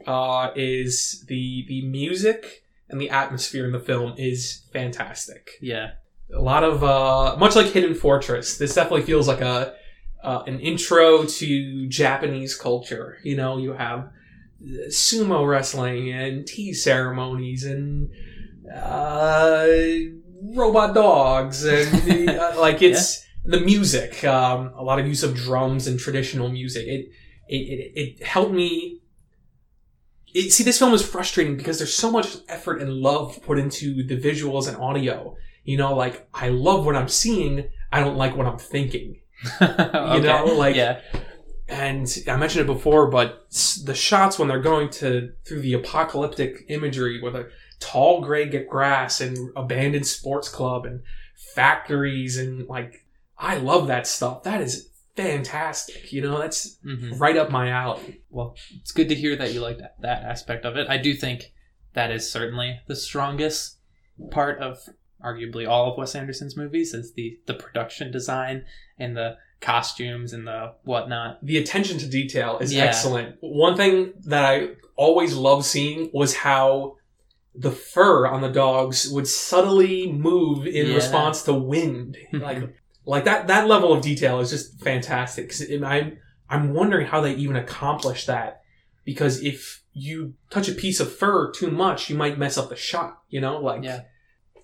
uh, 0.05 0.49
is 0.55 1.23
the 1.29 1.63
the 1.69 1.85
music 1.87 2.63
and 2.89 2.99
the 2.99 3.09
atmosphere 3.09 3.65
in 3.65 3.71
the 3.71 3.79
film 3.79 4.15
is 4.17 4.63
fantastic. 4.73 5.51
Yeah, 5.61 5.91
A 6.35 6.41
lot 6.41 6.63
of 6.63 6.83
uh, 6.83 7.35
much 7.37 7.55
like 7.55 7.67
Hidden 7.67 7.95
Fortress, 7.95 8.57
this 8.57 8.73
definitely 8.73 9.03
feels 9.03 9.27
like 9.27 9.41
a 9.41 9.75
uh, 10.23 10.43
an 10.47 10.59
intro 10.59 11.25
to 11.25 11.87
Japanese 11.87 12.55
culture. 12.55 13.17
You 13.23 13.35
know, 13.35 13.57
you 13.57 13.73
have 13.73 14.09
sumo 14.89 15.47
wrestling 15.47 16.11
and 16.11 16.47
tea 16.47 16.73
ceremonies 16.73 17.65
and 17.65 18.09
uh, 18.73 19.67
robot 20.55 20.93
dogs 20.93 21.65
and 21.65 22.29
uh, 22.29 22.53
like 22.57 22.81
it's 22.81 23.25
the 23.45 23.59
music. 23.59 24.23
Um, 24.23 24.73
a 24.75 24.83
lot 24.83 24.99
of 24.99 25.07
use 25.07 25.23
of 25.23 25.35
drums 25.35 25.87
and 25.87 25.99
traditional 25.99 26.49
music. 26.49 26.87
It 26.87 27.09
it, 27.47 27.55
it, 27.55 27.91
it 27.95 28.23
helped 28.23 28.53
me. 28.53 29.01
It, 30.33 30.51
see, 30.51 30.63
this 30.63 30.79
film 30.79 30.93
is 30.93 31.07
frustrating 31.07 31.57
because 31.57 31.77
there's 31.77 31.93
so 31.93 32.09
much 32.09 32.37
effort 32.47 32.81
and 32.81 32.91
love 32.91 33.39
put 33.43 33.59
into 33.59 34.03
the 34.03 34.17
visuals 34.17 34.67
and 34.67 34.77
audio. 34.77 35.35
You 35.63 35.77
know, 35.77 35.95
like 35.95 36.27
I 36.33 36.49
love 36.49 36.85
what 36.85 36.95
I'm 36.95 37.07
seeing. 37.07 37.69
I 37.91 37.99
don't 37.99 38.17
like 38.17 38.35
what 38.35 38.47
I'm 38.47 38.57
thinking. 38.59 39.19
you 39.61 39.67
know, 40.21 40.45
like- 40.57 40.75
yeah, 40.75 41.01
And 41.69 42.07
I 42.27 42.35
mentioned 42.37 42.61
it 42.69 42.73
before, 42.73 43.07
but 43.09 43.47
the 43.85 43.93
shots 43.95 44.37
when 44.39 44.47
they're 44.47 44.61
going 44.61 44.89
to 44.91 45.31
through 45.47 45.61
the 45.61 45.73
apocalyptic 45.73 46.65
imagery 46.69 47.21
with 47.21 47.35
a 47.35 47.49
tall 47.79 48.21
gray 48.21 48.45
grass 48.45 49.19
and 49.21 49.37
abandoned 49.55 50.07
sports 50.07 50.47
club 50.49 50.85
and 50.85 51.01
factories 51.53 52.37
and 52.37 52.67
like 52.67 53.05
I 53.37 53.57
love 53.57 53.87
that 53.87 54.07
stuff. 54.07 54.43
That 54.43 54.61
is 54.61 54.89
fantastic. 55.15 56.11
You 56.13 56.21
know, 56.21 56.39
that's 56.39 56.77
hmm 56.83 57.13
right 57.17 57.35
up 57.37 57.49
my 57.51 57.69
alley. 57.69 58.21
well, 58.29 58.55
it's 58.79 58.91
good 58.91 59.09
to 59.09 59.15
hear 59.15 59.35
that 59.35 59.53
you 59.53 59.61
like 59.61 59.77
that, 59.79 59.95
that 60.01 60.23
aspect 60.23 60.65
of 60.65 60.77
it. 60.77 60.87
I 60.89 60.97
do 60.97 61.13
think 61.13 61.51
that 61.93 62.11
is 62.11 62.31
certainly 62.31 62.79
the 62.87 62.95
strongest 62.95 63.77
part 64.31 64.59
of 64.59 64.77
arguably 65.23 65.67
all 65.67 65.91
of 65.91 65.97
Wes 65.97 66.15
Anderson's 66.15 66.57
movies 66.57 66.93
is 66.93 67.13
the 67.13 67.39
the 67.45 67.53
production 67.53 68.11
design 68.11 68.65
and 68.99 69.15
the 69.15 69.37
costumes 69.61 70.33
and 70.33 70.45
the 70.45 70.73
whatnot. 70.83 71.39
The 71.45 71.57
attention 71.57 71.97
to 71.99 72.07
detail 72.09 72.57
is 72.59 72.73
Yeah. 72.73 72.83
excellent. 72.85 73.37
One 73.39 73.77
thing 73.77 74.13
that 74.25 74.43
I 74.43 74.69
always 74.95 75.33
loved 75.35 75.65
seeing 75.65 76.09
was 76.13 76.35
how 76.35 76.97
the 77.55 77.71
fur 77.71 78.27
on 78.27 78.41
the 78.41 78.49
dogs 78.51 79.09
would 79.09 79.27
subtly 79.27 80.11
move 80.11 80.65
in 80.67 80.87
Yeah. 80.87 80.95
response 80.95 81.43
to 81.43 81.53
wind. 81.53 82.17
Like 82.33 82.75
like 83.05 83.25
that 83.25 83.47
that 83.47 83.67
level 83.67 83.93
of 83.93 84.01
detail 84.01 84.39
is 84.39 84.49
just 84.49 84.81
fantastic. 84.81 85.53
I'm 85.83 86.17
I'm 86.49 86.73
wondering 86.73 87.07
how 87.07 87.21
they 87.21 87.33
even 87.35 87.55
accomplish 87.55 88.25
that 88.25 88.61
because 89.05 89.41
if 89.43 89.81
you 89.93 90.33
touch 90.49 90.67
a 90.67 90.73
piece 90.73 90.99
of 90.99 91.13
fur 91.15 91.51
too 91.51 91.69
much, 91.71 92.09
you 92.09 92.15
might 92.17 92.37
mess 92.39 92.57
up 92.57 92.69
the 92.69 92.75
shot. 92.75 93.19
You 93.29 93.39
know, 93.41 93.57
like 93.59 93.83
Yeah. 93.83 94.01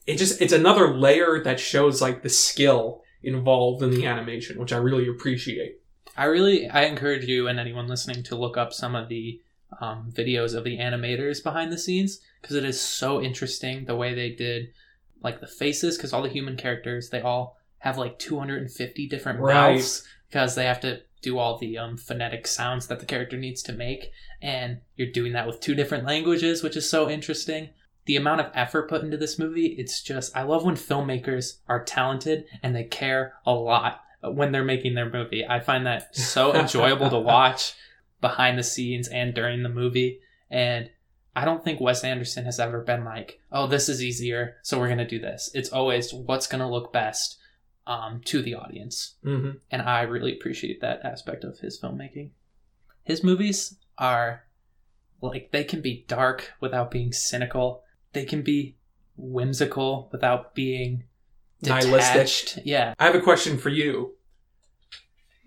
It 0.09 0.17
just 0.17 0.41
it's 0.41 0.53
another 0.53 0.95
layer 0.97 1.41
that 1.43 1.59
shows 1.59 2.01
like 2.01 2.23
the 2.23 2.29
skill 2.29 3.03
involved 3.23 3.83
in 3.83 3.91
the 3.91 4.05
animation, 4.05 4.59
which 4.59 4.73
I 4.73 4.77
really 4.77 5.07
appreciate. 5.07 5.81
I 6.17 6.25
really 6.25 6.67
I 6.69 6.83
encourage 6.85 7.25
you 7.25 7.47
and 7.47 7.59
anyone 7.59 7.87
listening 7.87 8.23
to 8.23 8.35
look 8.35 8.57
up 8.57 8.73
some 8.73 8.95
of 8.95 9.09
the 9.09 9.41
um, 9.81 10.11
videos 10.11 10.55
of 10.55 10.63
the 10.63 10.77
animators 10.77 11.43
behind 11.43 11.71
the 11.71 11.77
scenes 11.77 12.19
because 12.41 12.55
it 12.55 12.63
is 12.65 12.79
so 12.81 13.21
interesting 13.21 13.85
the 13.85 13.95
way 13.95 14.13
they 14.13 14.31
did 14.31 14.69
like 15.21 15.41
the 15.41 15.47
faces 15.47 15.95
because 15.97 16.11
all 16.13 16.23
the 16.23 16.29
human 16.29 16.57
characters 16.57 17.09
they 17.09 17.21
all 17.21 17.57
have 17.79 17.97
like 17.97 18.17
250 18.19 19.07
different 19.07 19.39
Right. 19.39 19.75
mouths 19.75 20.03
because 20.29 20.55
they 20.55 20.65
have 20.65 20.79
to 20.81 21.01
do 21.21 21.37
all 21.37 21.57
the 21.57 21.77
um, 21.77 21.97
phonetic 21.97 22.47
sounds 22.47 22.87
that 22.87 22.99
the 22.99 23.05
character 23.05 23.37
needs 23.37 23.61
to 23.63 23.73
make 23.73 24.11
and 24.41 24.79
you're 24.95 25.11
doing 25.11 25.33
that 25.33 25.45
with 25.47 25.59
two 25.59 25.75
different 25.75 26.05
languages 26.05 26.63
which 26.63 26.75
is 26.75 26.89
so 26.89 27.09
interesting 27.09 27.69
the 28.09 28.15
amount 28.15 28.41
of 28.41 28.51
effort 28.55 28.89
put 28.89 29.03
into 29.03 29.17
this 29.17 29.37
movie 29.37 29.67
it's 29.77 30.01
just 30.01 30.35
i 30.35 30.41
love 30.41 30.65
when 30.65 30.75
filmmakers 30.75 31.59
are 31.67 31.83
talented 31.83 32.43
and 32.63 32.75
they 32.75 32.83
care 32.83 33.33
a 33.45 33.53
lot 33.53 34.01
when 34.21 34.51
they're 34.51 34.63
making 34.63 34.95
their 34.95 35.09
movie. 35.09 35.45
I 35.47 35.59
find 35.59 35.85
that 35.85 36.15
so 36.15 36.53
enjoyable 36.55 37.09
to 37.09 37.19
watch 37.19 37.73
behind 38.21 38.57
the 38.57 38.63
scenes 38.63 39.07
and 39.07 39.33
during 39.33 39.63
the 39.63 39.69
movie. 39.69 40.21
And 40.49 40.89
i 41.35 41.45
don't 41.45 41.63
think 41.63 41.79
wes 41.79 42.03
anderson 42.03 42.43
has 42.43 42.59
ever 42.59 42.81
been 42.81 43.05
like 43.05 43.39
oh 43.51 43.67
this 43.67 43.87
is 43.87 44.03
easier 44.03 44.55
so 44.63 44.79
we're 44.79 44.87
going 44.87 44.97
to 44.97 45.07
do 45.07 45.19
this. 45.19 45.51
It's 45.53 45.69
always 45.69 46.11
what's 46.11 46.47
going 46.47 46.59
to 46.59 46.67
look 46.67 46.91
best 46.91 47.37
um, 47.85 48.21
to 48.25 48.41
the 48.41 48.55
audience? 48.55 49.15
Hmm 49.23 49.51
and 49.69 49.83
I 49.83 50.01
really 50.01 50.33
appreciate 50.33 50.81
that 50.81 51.05
aspect 51.05 51.43
of 51.43 51.59
his 51.59 51.79
filmmaking. 51.79 52.31
His 53.03 53.23
movies 53.23 53.75
are 53.97 54.43
like 55.21 55.51
they 55.51 55.63
can 55.63 55.81
be 55.81 56.05
dark 56.07 56.53
without 56.59 56.89
being 56.89 57.13
cynical. 57.13 57.83
They 58.13 58.25
can 58.25 58.41
be 58.41 58.75
whimsical 59.17 60.09
without 60.11 60.55
being 60.55 61.03
Nihilistic. 61.61 62.13
detached. 62.13 62.59
Yeah. 62.65 62.93
I 62.99 63.05
have 63.05 63.15
a 63.15 63.21
question 63.21 63.57
for 63.57 63.69
you. 63.69 64.15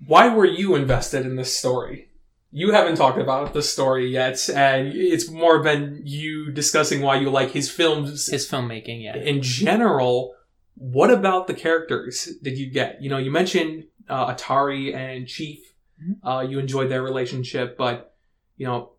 Why 0.06 0.28
were 0.34 0.44
you 0.46 0.74
invested 0.74 1.24
in 1.24 1.36
this 1.36 1.56
story? 1.56 2.08
You 2.50 2.72
haven't 2.72 2.96
talked 2.96 3.18
about 3.18 3.54
the 3.54 3.62
story 3.62 4.10
yet, 4.10 4.48
and 4.50 4.88
it's 4.94 5.30
more 5.30 5.62
been 5.62 6.02
you 6.04 6.50
discussing 6.52 7.00
why 7.00 7.16
you 7.16 7.30
like 7.30 7.52
his 7.52 7.70
films 7.70 8.26
His 8.26 8.46
filmmaking, 8.46 9.02
yeah. 9.04 9.16
in 9.16 9.40
general. 9.40 10.34
What 10.74 11.10
about 11.10 11.46
the 11.46 11.54
characters 11.54 12.28
did 12.42 12.58
you 12.58 12.66
get? 12.70 13.00
You 13.00 13.08
know, 13.08 13.16
you 13.18 13.30
mentioned 13.30 13.84
uh, 14.08 14.34
Atari 14.34 14.94
and 14.94 15.26
Chief. 15.26 15.60
Mhm. 16.02 16.16
Uh, 16.22 16.40
you 16.42 16.58
enjoyed 16.58 16.90
their 16.90 17.02
relationship, 17.02 17.78
but 17.78 18.14
you 18.58 18.66
know, 18.66 18.90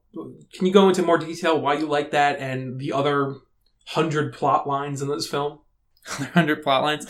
can 0.54 0.66
you 0.66 0.72
go 0.74 0.88
into 0.90 1.04
more 1.04 1.18
detail 1.20 1.60
why 1.60 1.74
you 1.76 1.86
like 1.86 2.12
that 2.12 2.40
and 2.40 2.80
the 2.80 2.94
other 2.94 3.36
hundred 3.86 4.34
plot 4.34 4.68
lines 4.68 5.02
in 5.02 5.08
this 5.08 5.28
film? 5.28 5.60
100 6.18 6.64
plot 6.64 6.84
lines. 6.84 7.08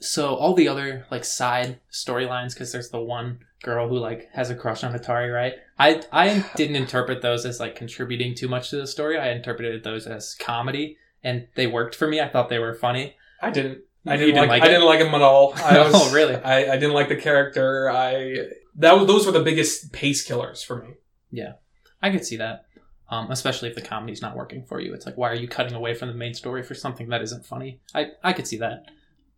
So 0.00 0.34
all 0.34 0.54
the 0.54 0.68
other 0.68 1.06
like 1.10 1.24
side 1.24 1.80
storylines, 1.92 2.54
because 2.54 2.72
there's 2.72 2.90
the 2.90 3.00
one 3.00 3.40
girl 3.62 3.88
who 3.88 3.98
like 3.98 4.28
has 4.32 4.50
a 4.50 4.54
crush 4.54 4.84
on 4.84 4.96
Atari, 4.96 5.34
right? 5.34 5.54
I 5.78 6.02
I 6.12 6.44
didn't 6.54 6.76
interpret 6.76 7.20
those 7.20 7.44
as 7.44 7.58
like 7.58 7.74
contributing 7.74 8.34
too 8.34 8.48
much 8.48 8.70
to 8.70 8.76
the 8.76 8.86
story. 8.86 9.18
I 9.18 9.30
interpreted 9.30 9.82
those 9.82 10.06
as 10.06 10.34
comedy, 10.38 10.96
and 11.24 11.48
they 11.56 11.66
worked 11.66 11.96
for 11.96 12.06
me. 12.06 12.20
I 12.20 12.28
thought 12.28 12.48
they 12.48 12.60
were 12.60 12.74
funny. 12.74 13.16
I 13.42 13.50
didn't. 13.50 13.80
I 14.06 14.16
didn't, 14.16 14.36
didn't 14.36 14.48
like. 14.48 14.60
like 14.60 14.62
I 14.62 14.68
didn't 14.68 14.86
like 14.86 15.00
him 15.00 15.14
at 15.14 15.22
all. 15.22 15.52
I 15.56 15.78
was, 15.80 15.92
Oh, 15.94 16.14
really? 16.14 16.36
I, 16.36 16.74
I 16.74 16.76
didn't 16.76 16.94
like 16.94 17.08
the 17.08 17.16
character. 17.16 17.90
I 17.90 18.36
that 18.76 18.92
was, 18.96 19.06
those 19.08 19.26
were 19.26 19.32
the 19.32 19.42
biggest 19.42 19.92
pace 19.92 20.22
killers 20.22 20.62
for 20.62 20.76
me. 20.76 20.94
Yeah, 21.32 21.54
I 22.00 22.10
could 22.10 22.24
see 22.24 22.36
that. 22.36 22.66
Um, 23.10 23.30
especially 23.30 23.70
if 23.70 23.74
the 23.74 23.80
comedy's 23.80 24.20
not 24.20 24.36
working 24.36 24.64
for 24.66 24.80
you. 24.80 24.92
It's 24.92 25.06
like, 25.06 25.16
why 25.16 25.30
are 25.30 25.34
you 25.34 25.48
cutting 25.48 25.72
away 25.72 25.94
from 25.94 26.08
the 26.08 26.14
main 26.14 26.34
story 26.34 26.62
for 26.62 26.74
something 26.74 27.08
that 27.08 27.22
isn't 27.22 27.46
funny? 27.46 27.80
I, 27.94 28.08
I 28.22 28.34
could 28.34 28.46
see 28.46 28.58
that. 28.58 28.84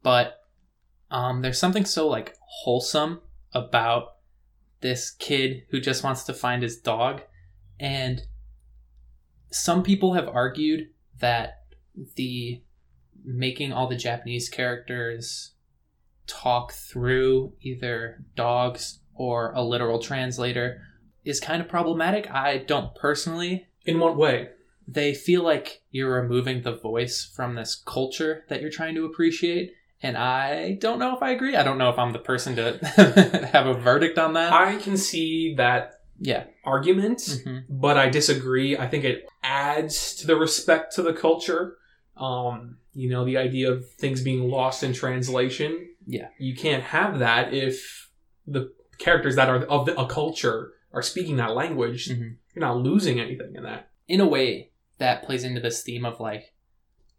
But 0.02 0.40
um, 1.10 1.42
there's 1.42 1.58
something 1.58 1.84
so 1.84 2.08
like 2.08 2.34
wholesome 2.40 3.20
about 3.52 4.16
this 4.80 5.10
kid 5.12 5.64
who 5.70 5.80
just 5.80 6.02
wants 6.02 6.24
to 6.24 6.34
find 6.34 6.62
his 6.62 6.78
dog. 6.78 7.22
And 7.78 8.22
some 9.50 9.82
people 9.82 10.14
have 10.14 10.28
argued 10.28 10.88
that 11.20 11.64
the 12.16 12.62
making 13.24 13.72
all 13.72 13.86
the 13.86 13.96
Japanese 13.96 14.48
characters 14.48 15.52
talk 16.26 16.72
through 16.72 17.52
either 17.60 18.24
dogs 18.36 19.00
or 19.14 19.52
a 19.52 19.62
literal 19.62 19.98
translator 19.98 20.82
is 21.24 21.40
kind 21.40 21.60
of 21.60 21.68
problematic. 21.68 22.30
I 22.30 22.58
don't 22.58 22.94
personally. 22.94 23.66
In 23.84 23.98
what 23.98 24.16
way? 24.16 24.50
They 24.86 25.14
feel 25.14 25.42
like 25.42 25.82
you're 25.90 26.20
removing 26.20 26.62
the 26.62 26.74
voice 26.74 27.24
from 27.24 27.54
this 27.54 27.74
culture 27.74 28.44
that 28.48 28.60
you're 28.60 28.70
trying 28.70 28.94
to 28.96 29.04
appreciate. 29.04 29.72
And 30.02 30.16
I 30.16 30.72
don't 30.80 30.98
know 30.98 31.14
if 31.14 31.22
I 31.22 31.30
agree. 31.30 31.56
I 31.56 31.62
don't 31.62 31.78
know 31.78 31.90
if 31.90 31.98
I'm 31.98 32.12
the 32.12 32.18
person 32.18 32.56
to 32.56 32.78
have 33.52 33.66
a 33.66 33.74
verdict 33.74 34.18
on 34.18 34.32
that. 34.34 34.52
I 34.52 34.76
can 34.76 34.96
see 34.96 35.54
that 35.54 36.00
yeah. 36.18 36.44
argument, 36.64 37.42
hmm 37.44 37.58
but 37.68 37.96
I 37.96 38.08
disagree. 38.08 38.76
I 38.76 38.88
think 38.88 39.04
it 39.04 39.26
adds 39.42 40.14
to 40.16 40.26
the 40.26 40.36
respect 40.36 40.94
to 40.96 41.02
the 41.02 41.12
culture. 41.12 41.76
Um, 42.16 42.78
you 42.92 43.08
know, 43.08 43.24
the 43.24 43.36
idea 43.36 43.70
of 43.70 43.90
things 43.92 44.22
being 44.22 44.50
lost 44.50 44.82
in 44.82 44.92
translation. 44.92 45.86
Yeah. 46.06 46.28
you 46.38 46.56
can't 46.56 46.82
have 46.82 47.20
that 47.20 47.54
if 47.54 48.10
the 48.46 48.72
characters 48.98 49.36
that 49.36 49.48
are 49.48 49.62
of 49.64 49.86
the, 49.86 50.00
a 50.00 50.06
culture 50.06 50.72
are 50.92 51.02
speaking 51.02 51.36
that 51.36 51.54
language. 51.54 52.08
Mhm. 52.08 52.36
You're 52.54 52.66
not 52.66 52.78
losing 52.78 53.20
anything 53.20 53.54
in 53.54 53.62
that. 53.64 53.90
In 54.08 54.20
a 54.20 54.26
way, 54.26 54.70
that 54.98 55.22
plays 55.22 55.44
into 55.44 55.60
this 55.60 55.82
theme 55.82 56.04
of 56.04 56.20
like 56.20 56.52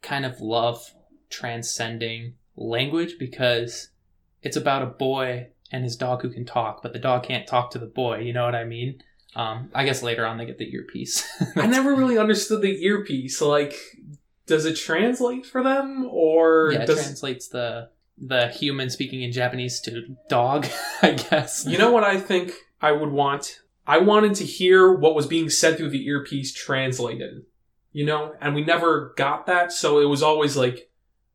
kind 0.02 0.26
of 0.26 0.40
love 0.42 0.94
transcending 1.30 2.34
language 2.56 3.16
because 3.18 3.90
it's 4.42 4.58
about 4.58 4.82
a 4.84 4.88
boy 4.88 5.48
and 5.72 5.84
his 5.84 5.96
dog 5.96 6.22
who 6.22 6.30
can 6.30 6.46
talk, 6.46 6.84
but 6.84 6.94
the 6.94 7.00
dog 7.00 7.24
can't 7.24 7.48
talk 7.48 7.72
to 7.72 7.80
the 7.80 7.86
boy. 7.86 8.20
You 8.20 8.34
know 8.34 8.44
what 8.44 8.56
I 8.56 8.66
mean? 8.66 9.02
Um, 9.36 9.70
I 9.74 9.86
guess 9.86 10.04
later 10.04 10.26
on 10.26 10.38
they 10.38 10.46
get 10.46 10.58
the 10.58 10.74
earpiece. 10.74 11.26
I 11.56 11.66
never 11.68 11.96
really 11.96 12.18
understood 12.18 12.62
the 12.62 12.84
earpiece. 12.84 13.42
Like, 13.42 13.76
does 14.46 14.66
it 14.66 14.76
translate 14.76 15.46
for 15.46 15.64
them 15.64 16.06
or 16.12 16.72
yeah, 16.74 16.82
it 16.82 16.88
does 16.88 17.02
translates 17.02 17.48
the 17.48 17.90
the 18.18 18.50
human 18.50 18.90
speaking 18.90 19.24
in 19.24 19.32
Japanese 19.32 19.80
to 19.82 20.16
dog, 20.30 20.68
I 21.02 21.12
guess. 21.12 21.66
you 21.66 21.78
know 21.78 21.92
what 21.92 22.04
I 22.04 22.20
think 22.20 22.54
I 22.82 22.92
would 22.92 23.10
want? 23.12 23.61
I 23.86 23.98
wanted 23.98 24.36
to 24.36 24.46
hear 24.46 24.92
what 24.94 25.16
was 25.16 25.28
being 25.28 25.50
said 25.50 25.78
through 25.78 25.90
the 25.90 26.06
earpiece 26.08 26.54
translated. 26.54 27.44
You 27.94 28.06
know, 28.06 28.36
and 28.40 28.56
we 28.56 28.64
never 28.64 29.14
got 29.18 29.48
that, 29.48 29.74
so 29.74 30.00
it 30.00 30.06
was 30.06 30.24
always 30.24 30.56
like, 30.56 30.90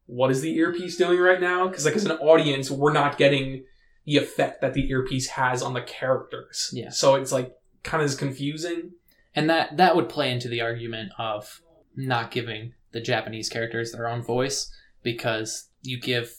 what 0.06 0.30
is 0.30 0.40
the 0.40 0.56
earpiece 0.56 0.96
doing 0.96 1.18
right 1.18 1.40
now? 1.40 1.68
Because 1.68 1.84
like 1.84 1.96
as 1.96 2.06
an 2.06 2.12
audience, 2.12 2.70
we're 2.70 2.92
not 2.92 3.18
getting 3.18 3.64
the 4.06 4.16
effect 4.16 4.62
that 4.62 4.72
the 4.72 4.88
earpiece 4.88 5.30
has 5.30 5.62
on 5.62 5.74
the 5.74 5.82
characters. 5.82 6.70
Yeah. 6.72 6.90
So 6.90 7.16
it's 7.16 7.32
like 7.32 7.54
kind 7.82 8.02
of 8.02 8.16
confusing. 8.16 8.92
And 9.34 9.50
that 9.50 9.76
that 9.76 9.96
would 9.96 10.08
play 10.08 10.32
into 10.32 10.48
the 10.48 10.62
argument 10.62 11.12
of 11.18 11.60
not 11.94 12.30
giving 12.30 12.72
the 12.92 13.00
Japanese 13.00 13.48
characters 13.48 13.92
their 13.92 14.08
own 14.08 14.22
voice 14.22 14.72
because 15.02 15.68
you 15.82 16.00
give 16.00 16.38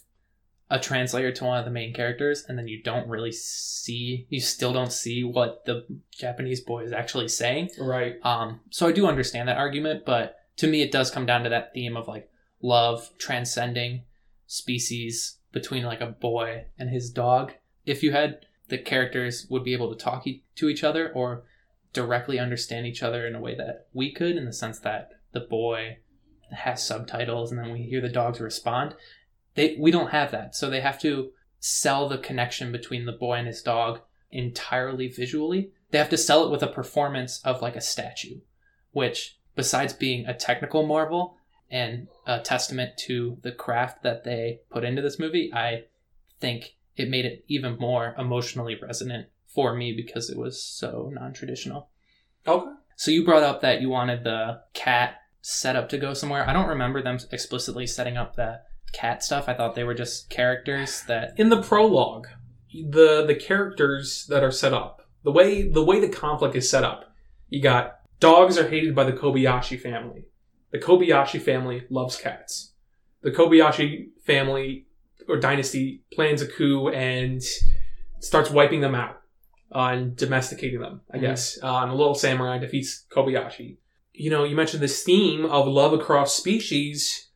a 0.70 0.80
translator 0.80 1.32
to 1.32 1.46
one 1.46 1.60
of 1.60 1.66
the 1.66 1.72
main 1.72 1.94
characters 1.94 2.44
and 2.48 2.58
then 2.58 2.68
you 2.68 2.82
don't 2.84 3.08
really 3.08 3.32
see 3.32 4.28
you 4.30 4.40
still 4.40 4.74
don't 4.74 4.92
see 4.92 5.24
what 5.24 5.66
the 5.66 5.86
Japanese 6.12 6.62
boy 6.62 6.84
is 6.84 6.92
actually 6.92 7.28
saying. 7.28 7.70
Right. 7.80 8.16
Um 8.24 8.60
so 8.70 8.88
I 8.88 8.92
do 8.92 9.08
understand 9.08 9.48
that 9.48 9.58
argument, 9.58 10.06
but 10.06 10.36
to 10.58 10.68
me 10.68 10.82
it 10.82 10.92
does 10.92 11.12
come 11.12 11.26
down 11.26 11.44
to 11.44 11.50
that 11.50 11.74
theme 11.74 11.96
of 11.96 12.08
like 12.08 12.30
love 12.62 13.10
transcending 13.18 14.04
species 14.46 15.38
between 15.52 15.84
like 15.84 16.02
a 16.02 16.08
boy 16.08 16.66
and 16.78 16.90
his 16.90 17.10
dog. 17.12 17.54
If 17.86 18.04
you 18.04 18.12
had 18.12 18.46
the 18.68 18.78
characters 18.78 19.48
would 19.50 19.64
be 19.64 19.74
able 19.74 19.90
to 19.94 20.04
talk 20.04 20.28
e- 20.28 20.44
to 20.56 20.68
each 20.68 20.84
other 20.84 21.12
or 21.14 21.44
directly 21.94 22.38
understand 22.38 22.86
each 22.86 23.02
other 23.02 23.26
in 23.26 23.36
a 23.36 23.40
way 23.40 23.56
that 23.56 23.88
we 23.94 24.12
could 24.12 24.36
in 24.36 24.46
the 24.46 24.54
sense 24.54 24.80
that 24.80 25.12
the 25.32 25.40
boy 25.40 25.98
has 26.52 26.86
subtitles 26.86 27.52
and 27.52 27.60
then 27.60 27.72
we 27.72 27.84
hear 27.84 28.02
the 28.02 28.10
dogs 28.10 28.40
respond 28.40 28.94
they 29.58 29.76
we 29.78 29.92
don't 29.92 30.12
have 30.12 30.32
that 30.32 30.56
so 30.56 30.70
they 30.70 30.80
have 30.80 31.00
to 31.00 31.32
sell 31.60 32.08
the 32.08 32.18
connection 32.18 32.72
between 32.72 33.06
the 33.06 33.12
boy 33.12 33.34
and 33.34 33.48
his 33.48 33.62
dog 33.62 34.00
entirely 34.32 35.10
visually 35.10 35.72
they 35.92 35.98
have 35.98 36.10
to 36.10 36.18
sell 36.18 36.46
it 36.46 36.52
with 36.52 36.64
a 36.64 36.68
performance 36.68 37.42
of 37.44 37.62
like 37.62 37.76
a 37.76 37.82
statue 37.82 38.40
which 38.92 39.38
besides 39.56 39.92
being 39.92 40.26
a 40.26 40.34
technical 40.34 40.86
marvel 40.86 41.38
and 41.70 42.08
a 42.26 42.40
testament 42.40 42.92
to 42.98 43.38
the 43.42 43.52
craft 43.52 44.04
that 44.04 44.24
they 44.24 44.62
put 44.70 44.86
into 44.86 45.02
this 45.02 45.20
movie 45.20 45.52
i 45.54 45.84
think 46.40 46.76
it 46.96 47.10
made 47.10 47.26
it 47.26 47.44
even 47.48 47.78
more 47.78 48.16
emotionally 48.18 48.78
resonant 48.82 49.28
for 49.48 49.74
me 49.74 49.92
because 49.92 50.30
it 50.30 50.38
was 50.38 50.62
so 50.62 51.12
non-traditional 51.14 51.90
Okay. 52.48 52.72
so 52.96 53.12
you 53.12 53.26
brought 53.26 53.44
up 53.44 53.62
that 53.62 53.82
you 53.82 53.90
wanted 53.90 54.24
the 54.24 54.62
cat 54.74 55.16
setup 55.48 55.88
to 55.88 55.98
go 55.98 56.14
somewhere. 56.14 56.48
I 56.48 56.52
don't 56.52 56.68
remember 56.68 57.02
them 57.02 57.18
explicitly 57.32 57.88
setting 57.88 58.18
up 58.18 58.36
the 58.36 58.60
cat 58.94 59.24
stuff. 59.24 59.48
I 59.48 59.54
thought 59.54 59.76
they 59.76 59.84
were 59.84 59.94
just 59.94 60.30
characters 60.30 61.04
that 61.08 61.34
In 61.38 61.50
the 61.50 61.62
prologue, 61.62 62.28
the 62.74 63.26
the 63.26 63.36
characters 63.36 64.26
that 64.30 64.44
are 64.44 64.52
set 64.52 64.74
up, 64.74 65.02
the 65.24 65.32
way 65.32 65.68
the 65.68 65.84
way 65.84 66.00
the 66.00 66.10
conflict 66.10 66.56
is 66.56 66.70
set 66.70 66.84
up, 66.84 67.14
you 67.50 67.62
got 67.62 68.00
dogs 68.20 68.58
are 68.58 68.68
hated 68.70 68.96
by 68.96 69.04
the 69.04 69.14
Kobayashi 69.14 69.80
family. 69.80 70.26
The 70.72 70.80
Kobayashi 70.80 71.42
family 71.42 71.86
loves 71.90 72.18
cats. 72.18 72.74
The 73.22 73.32
Kobayashi 73.32 74.10
family 74.26 74.86
or 75.28 75.38
dynasty 75.38 76.04
plans 76.14 76.42
a 76.42 76.48
coup 76.48 76.90
and 76.90 77.42
starts 78.20 78.50
wiping 78.50 78.82
them 78.82 78.96
out 78.96 79.22
uh, 79.74 79.90
and 79.92 80.16
domesticating 80.16 80.80
them, 80.80 81.02
I 81.12 81.18
Mhm. 81.18 81.22
guess. 81.22 81.60
Uh, 81.62 81.80
and 81.84 81.92
a 81.92 81.96
little 81.96 82.16
samurai 82.16 82.58
defeats 82.58 83.06
Kobayashi. 83.12 83.78
You 84.14 84.32
know, 84.32 84.44
you 84.44 84.56
mentioned 84.56 84.82
this 84.82 85.04
theme 85.04 85.46
of 85.46 85.68
love 85.68 85.94
across 85.94 86.34
species. 86.36 87.27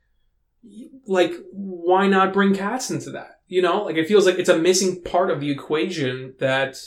Like, 1.07 1.33
why 1.51 2.07
not 2.07 2.33
bring 2.33 2.53
cats 2.53 2.91
into 2.91 3.09
that? 3.11 3.41
You 3.47 3.61
know, 3.61 3.83
like 3.83 3.97
it 3.97 4.07
feels 4.07 4.25
like 4.25 4.39
it's 4.39 4.49
a 4.49 4.57
missing 4.57 5.01
part 5.01 5.29
of 5.29 5.39
the 5.39 5.51
equation 5.51 6.35
that 6.39 6.77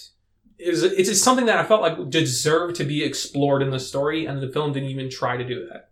is 0.59 0.83
it's 0.83 1.21
something 1.21 1.47
that 1.47 1.59
I 1.59 1.65
felt 1.65 1.83
like 1.83 2.11
deserved 2.11 2.77
to 2.77 2.85
be 2.85 3.05
explored 3.05 3.63
in 3.63 3.71
the 3.71 3.81
story, 3.81 4.27
and 4.27 4.41
the 4.41 4.49
film 4.49 4.73
didn't 4.73 4.91
even 4.91 5.11
try 5.11 5.37
to 5.37 5.45
do 5.45 5.69
that. 5.69 5.91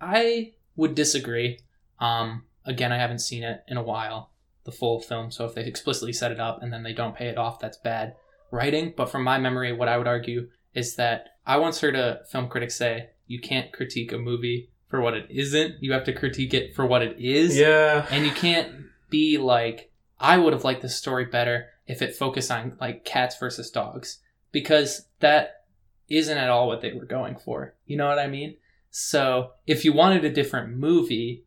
I 0.00 0.52
would 0.76 0.94
disagree. 0.94 1.60
Um, 1.98 2.44
again, 2.64 2.92
I 2.92 2.96
haven't 2.96 3.18
seen 3.18 3.42
it 3.42 3.62
in 3.68 3.76
a 3.76 3.82
while, 3.82 4.30
the 4.64 4.72
full 4.72 5.00
film. 5.00 5.30
So 5.30 5.44
if 5.44 5.54
they 5.54 5.64
explicitly 5.64 6.12
set 6.12 6.32
it 6.32 6.40
up 6.40 6.62
and 6.62 6.72
then 6.72 6.82
they 6.82 6.94
don't 6.94 7.14
pay 7.14 7.28
it 7.28 7.38
off, 7.38 7.60
that's 7.60 7.76
bad 7.76 8.14
writing. 8.50 8.94
But 8.96 9.10
from 9.10 9.22
my 9.22 9.38
memory, 9.38 9.72
what 9.72 9.88
I 9.88 9.98
would 9.98 10.08
argue 10.08 10.48
is 10.74 10.96
that 10.96 11.36
I 11.46 11.58
once 11.58 11.80
heard 11.80 11.96
a 11.96 12.20
film 12.30 12.48
critic 12.48 12.70
say, 12.70 13.10
"You 13.26 13.40
can't 13.40 13.72
critique 13.72 14.12
a 14.12 14.18
movie 14.18 14.70
for 14.90 15.00
what 15.00 15.14
it 15.14 15.26
isn't. 15.30 15.82
You 15.82 15.92
have 15.92 16.04
to 16.04 16.12
critique 16.12 16.52
it 16.52 16.74
for 16.74 16.84
what 16.84 17.00
it 17.02 17.16
is." 17.18 17.56
Yeah, 17.56 18.06
and 18.10 18.26
you 18.26 18.32
can't 18.32 18.74
be 19.08 19.38
like 19.38 19.90
i 20.20 20.38
would 20.38 20.52
have 20.52 20.62
liked 20.62 20.82
this 20.82 20.94
story 20.94 21.24
better 21.24 21.66
if 21.88 22.00
it 22.00 22.14
focused 22.14 22.48
on 22.50 22.76
like 22.80 23.04
cats 23.04 23.36
versus 23.40 23.70
dogs 23.70 24.20
because 24.52 25.06
that 25.18 25.64
isn't 26.08 26.38
at 26.38 26.48
all 26.48 26.68
what 26.68 26.80
they 26.80 26.92
were 26.92 27.04
going 27.06 27.34
for 27.36 27.74
you 27.86 27.96
know 27.96 28.06
what 28.06 28.20
i 28.20 28.28
mean 28.28 28.54
so 28.90 29.50
if 29.66 29.84
you 29.84 29.92
wanted 29.92 30.24
a 30.24 30.30
different 30.30 30.76
movie 30.76 31.44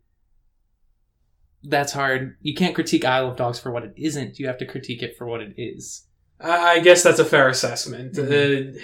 that's 1.63 1.93
hard 1.93 2.35
you 2.41 2.53
can't 2.53 2.75
critique 2.75 3.05
isle 3.05 3.29
of 3.29 3.37
dogs 3.37 3.59
for 3.59 3.71
what 3.71 3.83
it 3.83 3.93
isn't 3.95 4.37
you 4.39 4.47
have 4.47 4.57
to 4.57 4.65
critique 4.65 5.01
it 5.01 5.15
for 5.15 5.25
what 5.25 5.39
it 5.39 5.53
is 5.57 6.05
I 6.41 6.79
guess 6.79 7.01
that's 7.03 7.19
a 7.19 7.25
fair 7.25 7.47
assessment. 7.47 8.15
Mhm. 8.15 8.75
Uh, 8.75 8.79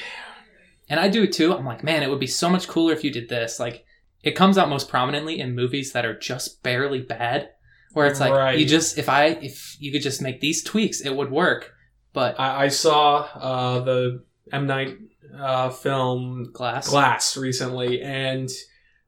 And 0.88 0.98
I 1.00 1.10
do 1.10 1.28
too. 1.28 1.54
I'm 1.54 1.66
like, 1.66 1.84
man, 1.84 2.02
it 2.04 2.10
would 2.10 2.20
be 2.22 2.28
so 2.28 2.50
much 2.50 2.70
cooler 2.70 2.94
if 2.94 3.04
you 3.04 3.12
did 3.12 3.28
this. 3.28 3.60
Like, 3.60 3.84
it 4.24 4.32
comes 4.32 4.58
out 4.58 4.70
most 4.70 4.90
prominently 4.90 5.40
in 5.40 5.56
movies 5.56 5.94
that 5.94 6.06
are 6.06 6.18
just 6.18 6.62
barely 6.64 7.02
bad, 7.02 7.50
where 7.94 8.08
it's 8.08 8.20
like 8.20 8.34
Right. 8.34 8.58
you 8.60 8.66
just 8.66 8.98
if 8.98 9.10
I 9.10 9.26
if 9.28 9.78
you 9.80 9.92
could 9.92 10.02
just 10.02 10.22
make 10.22 10.42
these 10.42 10.64
tweaks, 10.64 11.02
it 11.02 11.16
would 11.16 11.32
work. 11.32 11.74
But 12.12 12.40
I, 12.40 12.66
I 12.66 12.68
saw 12.70 13.20
uh, 13.36 13.80
the 13.82 14.24
M 14.52 14.66
Night 14.68 14.98
uh, 15.38 15.70
film 15.70 16.52
Glass, 16.52 16.90
Glass 16.90 17.38
recently, 17.38 18.02
and 18.02 18.50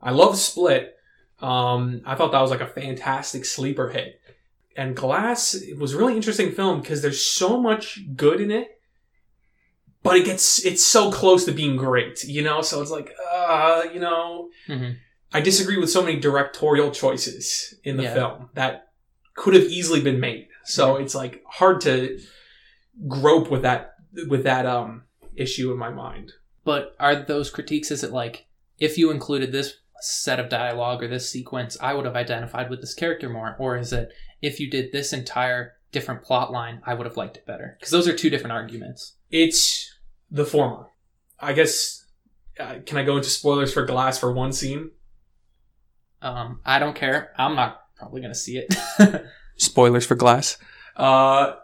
I 0.02 0.12
love 0.12 0.38
Split. 0.38 0.96
Um, 1.40 2.02
I 2.06 2.16
thought 2.16 2.32
that 2.32 2.42
was 2.42 2.52
like 2.52 2.62
a 2.62 2.68
fantastic 2.68 3.46
sleeper 3.46 3.90
hit. 3.90 4.20
And 4.78 4.96
Glass 4.96 5.56
was 5.78 5.94
a 5.94 5.98
really 5.98 6.16
interesting 6.16 6.52
film 6.52 6.80
because 6.80 7.02
there's 7.02 7.26
so 7.26 7.60
much 7.60 8.00
good 8.16 8.40
in 8.40 8.52
it, 8.52 8.80
but 10.04 10.16
it 10.16 10.26
gets 10.26 10.64
it's 10.66 10.86
so 10.86 11.12
close 11.12 11.44
to 11.46 11.52
being 11.52 11.76
great, 11.76 12.24
you 12.24 12.42
know. 12.44 12.62
So 12.62 12.82
it's 12.82 12.92
like, 12.92 13.12
uh, 13.42 13.84
you 13.94 14.00
know, 14.00 14.50
Mhm. 14.68 14.98
I 15.34 15.42
disagree 15.42 15.78
with 15.78 15.90
so 15.90 16.02
many 16.04 16.20
directorial 16.20 16.92
choices 16.92 17.74
in 17.84 17.98
the 17.98 18.04
Yeah. 18.04 18.14
film 18.14 18.50
that 18.54 18.90
could 19.36 19.54
have 19.54 19.64
easily 19.64 20.02
been 20.02 20.20
made. 20.20 20.48
So 20.66 20.98
it's 20.98 21.16
like 21.16 21.42
hard 21.48 21.82
to 21.82 22.20
grope 23.08 23.50
with 23.50 23.62
that 23.64 23.96
with 24.28 24.44
that 24.44 24.66
um 24.66 25.04
issue 25.36 25.72
in 25.72 25.78
my 25.78 25.90
mind. 25.90 26.34
But 26.64 26.96
are 27.00 27.16
those 27.16 27.50
critiques? 27.50 27.92
Is 27.92 28.04
it 28.04 28.12
like 28.12 28.46
if 28.78 28.98
you 28.98 29.10
included 29.12 29.52
this 29.52 29.78
set 30.02 30.40
of 30.40 30.50
dialogue 30.50 31.02
or 31.04 31.08
this 31.08 31.30
sequence, 31.30 31.78
I 31.80 31.94
would 31.94 32.06
have 32.06 32.16
identified 32.16 32.70
with 32.70 32.82
this 32.82 32.94
character 32.94 33.30
more, 33.30 33.56
or 33.60 33.78
is 33.78 33.94
it 33.94 34.12
if 34.42 34.60
you 34.60 34.70
did 34.70 34.92
this 34.92 35.14
entire 35.14 35.74
different 35.92 36.24
plot 36.24 36.52
line, 36.52 36.82
I 36.86 36.94
would 36.94 37.06
have 37.06 37.18
liked 37.18 37.38
it 37.38 37.46
better? 37.46 37.78
Because 37.80 37.92
those 37.92 38.08
are 38.08 38.16
two 38.16 38.30
different 38.30 38.54
arguments. 38.54 39.16
It's 39.30 39.94
the 40.30 40.46
former. 40.46 40.88
I 41.40 41.54
guess. 41.54 42.01
Uh, 42.62 42.80
can 42.86 42.98
I 42.98 43.04
go 43.04 43.18
into 43.18 43.30
spoilers 43.30 43.74
for 43.74 43.86
Glass 43.86 44.20
for 44.20 44.32
one 44.32 44.54
scene? 44.54 44.92
Um, 46.22 46.60
I 46.64 46.80
don't 46.80 46.96
care. 46.96 47.34
I'm 47.38 47.56
not 47.56 47.82
probably 47.98 48.22
gonna 48.22 48.36
see 48.36 48.58
it. 48.58 48.76
Spoilers 49.58 50.06
for 50.06 50.16
Glass. 50.16 50.58
Uh, 50.96 51.56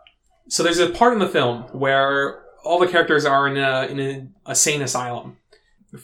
so 0.50 0.64
there's 0.64 0.80
a 0.80 0.90
part 0.90 1.14
in 1.14 1.20
the 1.20 1.30
film 1.30 1.64
where 1.72 2.44
all 2.64 2.80
the 2.80 2.88
characters 2.88 3.26
are 3.26 3.48
in 3.48 3.58
a 3.58 3.88
in 3.88 4.00
a, 4.00 4.52
a 4.52 4.56
sane 4.56 4.82
asylum. 4.82 5.38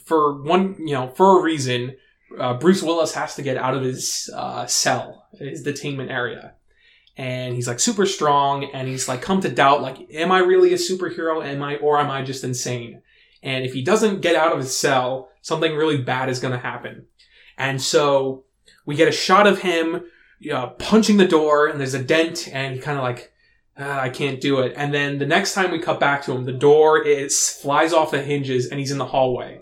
For 0.04 0.40
one, 0.42 0.76
you 0.78 0.94
know, 0.94 1.08
for 1.08 1.38
a 1.38 1.42
reason, 1.42 1.96
uh, 2.38 2.54
Bruce 2.54 2.82
Willis 2.82 3.14
has 3.14 3.34
to 3.36 3.42
get 3.42 3.56
out 3.56 3.74
of 3.74 3.82
his 3.82 4.30
uh, 4.34 4.66
cell, 4.66 5.26
his 5.38 5.64
detainment 5.64 6.10
area, 6.10 6.54
and 7.16 7.54
he's 7.54 7.68
like 7.68 7.80
super 7.80 8.06
strong, 8.06 8.64
and 8.72 8.88
he's 8.88 9.08
like 9.08 9.22
come 9.22 9.40
to 9.40 9.48
doubt, 9.48 9.82
like, 9.82 10.10
am 10.12 10.32
I 10.32 10.38
really 10.38 10.72
a 10.72 10.76
superhero? 10.76 11.44
Am 11.44 11.62
I, 11.62 11.76
or 11.76 11.98
am 11.98 12.10
I 12.10 12.22
just 12.22 12.44
insane? 12.44 13.02
And 13.44 13.64
if 13.64 13.74
he 13.74 13.82
doesn't 13.82 14.22
get 14.22 14.34
out 14.34 14.52
of 14.52 14.58
his 14.58 14.76
cell, 14.76 15.28
something 15.42 15.76
really 15.76 15.98
bad 15.98 16.30
is 16.30 16.40
going 16.40 16.52
to 16.52 16.58
happen. 16.58 17.06
And 17.58 17.80
so 17.80 18.44
we 18.86 18.96
get 18.96 19.06
a 19.06 19.12
shot 19.12 19.46
of 19.46 19.60
him 19.60 20.04
uh, 20.52 20.68
punching 20.70 21.18
the 21.18 21.28
door, 21.28 21.68
and 21.68 21.78
there's 21.78 21.94
a 21.94 22.02
dent, 22.02 22.48
and 22.52 22.74
he 22.74 22.80
kind 22.80 22.98
of 22.98 23.04
like, 23.04 23.32
"Ah, 23.78 24.00
I 24.00 24.08
can't 24.08 24.40
do 24.40 24.60
it. 24.60 24.72
And 24.76 24.92
then 24.92 25.18
the 25.18 25.26
next 25.26 25.54
time 25.54 25.70
we 25.70 25.78
cut 25.78 26.00
back 26.00 26.24
to 26.24 26.32
him, 26.32 26.44
the 26.44 26.52
door 26.52 27.02
is 27.02 27.50
flies 27.50 27.92
off 27.92 28.10
the 28.10 28.22
hinges, 28.22 28.66
and 28.66 28.80
he's 28.80 28.90
in 28.90 28.98
the 28.98 29.06
hallway. 29.06 29.60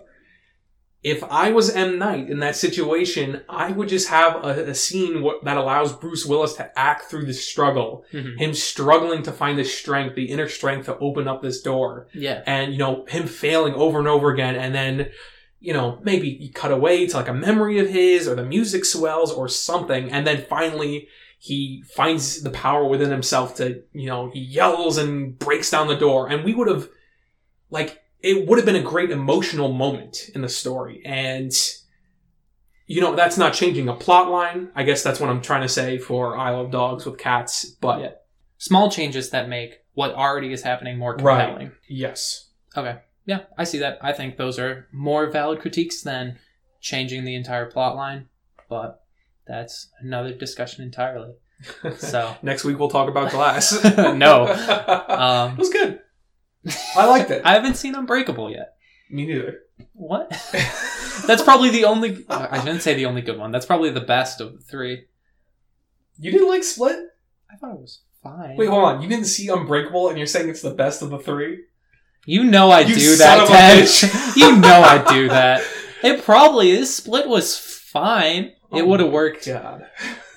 If 1.03 1.21
I 1.25 1.51
was 1.51 1.69
M 1.69 1.99
Night 1.99 2.29
in 2.29 2.39
that 2.39 2.55
situation, 2.55 3.41
I 3.49 3.71
would 3.71 3.89
just 3.89 4.07
have 4.07 4.43
a, 4.43 4.69
a 4.69 4.73
scene 4.75 5.21
wh- 5.21 5.43
that 5.43 5.57
allows 5.57 5.91
Bruce 5.93 6.25
Willis 6.25 6.53
to 6.53 6.79
act 6.79 7.09
through 7.09 7.25
the 7.25 7.33
struggle, 7.33 8.05
Mhm. 8.13 8.37
him 8.39 8.53
struggling 8.53 9.21
to 9.23 9.31
find 9.33 9.59
the 9.59 9.65
strength, 9.65 10.15
the 10.15 10.25
inner 10.31 10.47
strength 10.47 10.85
to 10.85 10.97
open 10.99 11.27
up 11.27 11.41
this 11.41 11.61
door 11.61 12.07
Yeah. 12.13 12.41
and 12.45 12.71
you 12.71 12.79
know 12.79 13.05
him 13.09 13.27
failing 13.27 13.73
over 13.73 13.99
and 13.99 14.07
over 14.07 14.29
again 14.31 14.55
and 14.55 14.73
then 14.73 15.09
you 15.65 15.71
know, 15.71 15.97
maybe 16.03 16.27
you 16.27 16.51
cut 16.51 16.73
away 16.73 17.07
to 17.07 17.15
like 17.15 17.29
a 17.29 17.33
memory 17.33 17.79
of 17.79 17.87
his 17.87 18.27
or 18.27 18.35
the 18.35 18.43
music 18.43 18.83
swells 18.83 19.31
or 19.31 19.47
something. 19.47 20.11
And 20.11 20.27
then 20.27 20.43
finally 20.49 21.07
he 21.39 21.81
finds 21.95 22.41
the 22.43 22.49
power 22.49 22.83
within 22.83 23.11
himself 23.11 23.55
to, 23.55 23.81
you 23.93 24.07
know, 24.07 24.29
he 24.29 24.41
yells 24.41 24.97
and 24.97 25.39
breaks 25.39 25.71
down 25.71 25.87
the 25.87 25.95
door. 25.95 26.27
And 26.29 26.43
we 26.43 26.53
would 26.53 26.67
have, 26.67 26.89
like, 27.69 28.02
it 28.23 28.47
would 28.47 28.57
have 28.57 28.65
been 28.65 28.77
a 28.77 28.81
great 28.81 29.11
emotional 29.11 29.71
moment 29.71 30.29
in 30.33 30.41
the 30.41 30.49
story. 30.49 31.01
And, 31.05 31.51
you 32.87 33.01
know, 33.01 33.15
that's 33.15 33.37
not 33.37 33.53
changing 33.53 33.89
a 33.89 33.93
plot 33.93 34.31
line. 34.31 34.69
I 34.75 34.83
guess 34.83 35.03
that's 35.03 35.19
what 35.19 35.29
I'm 35.29 35.41
trying 35.41 35.61
to 35.63 35.69
say 35.69 35.97
for 35.97 36.37
Isle 36.37 36.61
of 36.61 36.71
Dogs 36.71 37.05
with 37.05 37.17
cats. 37.17 37.65
But 37.65 37.99
Yeah. 37.99 38.11
Small 38.57 38.89
changes 38.89 39.31
that 39.31 39.49
make 39.49 39.79
what 39.93 40.13
already 40.13 40.53
is 40.53 40.63
happening 40.63 40.97
more 40.97 41.15
compelling. 41.15 41.67
Right. 41.67 41.71
yes. 41.89 42.49
Okay. 42.77 42.99
Yeah, 43.25 43.41
I 43.57 43.65
see 43.65 43.79
that. 43.79 43.99
I 44.01 44.13
think 44.13 44.37
those 44.37 44.57
are 44.57 44.87
more 44.93 45.29
valid 45.29 45.59
critiques 45.59 46.01
than 46.01 46.39
changing 46.79 47.25
the 47.25 47.35
entire 47.35 47.69
plot 47.69 47.95
line, 47.95 48.27
but 48.69 49.01
that's 49.45 49.89
another 49.99 50.33
discussion 50.33 50.83
entirely. 50.83 51.33
So, 51.97 52.35
Next 52.41 52.63
week 52.65 52.77
we'll 52.79 52.89
talk 52.89 53.09
about 53.09 53.31
Glass. 53.31 53.83
No. 54.15 54.47
it 54.47 55.09
um, 55.09 55.55
was 55.57 55.69
good. 55.69 55.99
I 56.95 57.05
liked 57.05 57.31
it. 57.31 57.41
I 57.45 57.53
haven't 57.53 57.75
seen 57.75 57.95
Unbreakable 57.95 58.51
yet. 58.51 58.75
Me 59.09 59.25
neither. 59.25 59.59
What? 59.93 60.29
That's 61.27 61.43
probably 61.43 61.69
the 61.69 61.85
only. 61.85 62.25
I 62.29 62.59
shouldn't 62.59 62.81
say 62.81 62.93
the 62.93 63.05
only 63.05 63.21
good 63.21 63.37
one. 63.37 63.51
That's 63.51 63.65
probably 63.65 63.91
the 63.91 64.01
best 64.01 64.41
of 64.41 64.53
the 64.53 64.59
three. 64.59 65.05
You 66.17 66.31
didn't 66.31 66.49
like 66.49 66.63
Split? 66.63 66.97
I 67.51 67.55
thought 67.55 67.73
it 67.73 67.81
was 67.81 68.01
fine. 68.21 68.55
Wait, 68.57 68.69
hold 68.69 68.83
on. 68.83 69.01
You 69.01 69.09
didn't 69.09 69.25
see 69.25 69.49
Unbreakable, 69.49 70.09
and 70.09 70.17
you're 70.17 70.27
saying 70.27 70.49
it's 70.49 70.61
the 70.61 70.73
best 70.73 71.01
of 71.01 71.09
the 71.09 71.19
three? 71.19 71.63
You 72.25 72.43
know 72.43 72.71
I 72.71 72.81
You 72.81 72.95
do 72.95 73.01
son 73.01 73.27
that, 73.27 73.43
of 73.43 73.49
a 73.49 73.51
Ted. 73.51 74.35
you 74.37 74.55
know 74.57 74.81
I 74.81 75.03
do 75.13 75.27
that. 75.29 75.61
It 76.03 76.23
probably 76.23 76.71
is. 76.71 76.95
Split 76.95 77.27
was 77.27 77.57
fine. 77.57 78.53
It 78.73 78.81
Oh 78.81 78.85
would 78.87 78.99
have 78.99 79.09
oh 79.09 79.11
worked 79.13 79.45
God. 79.45 79.85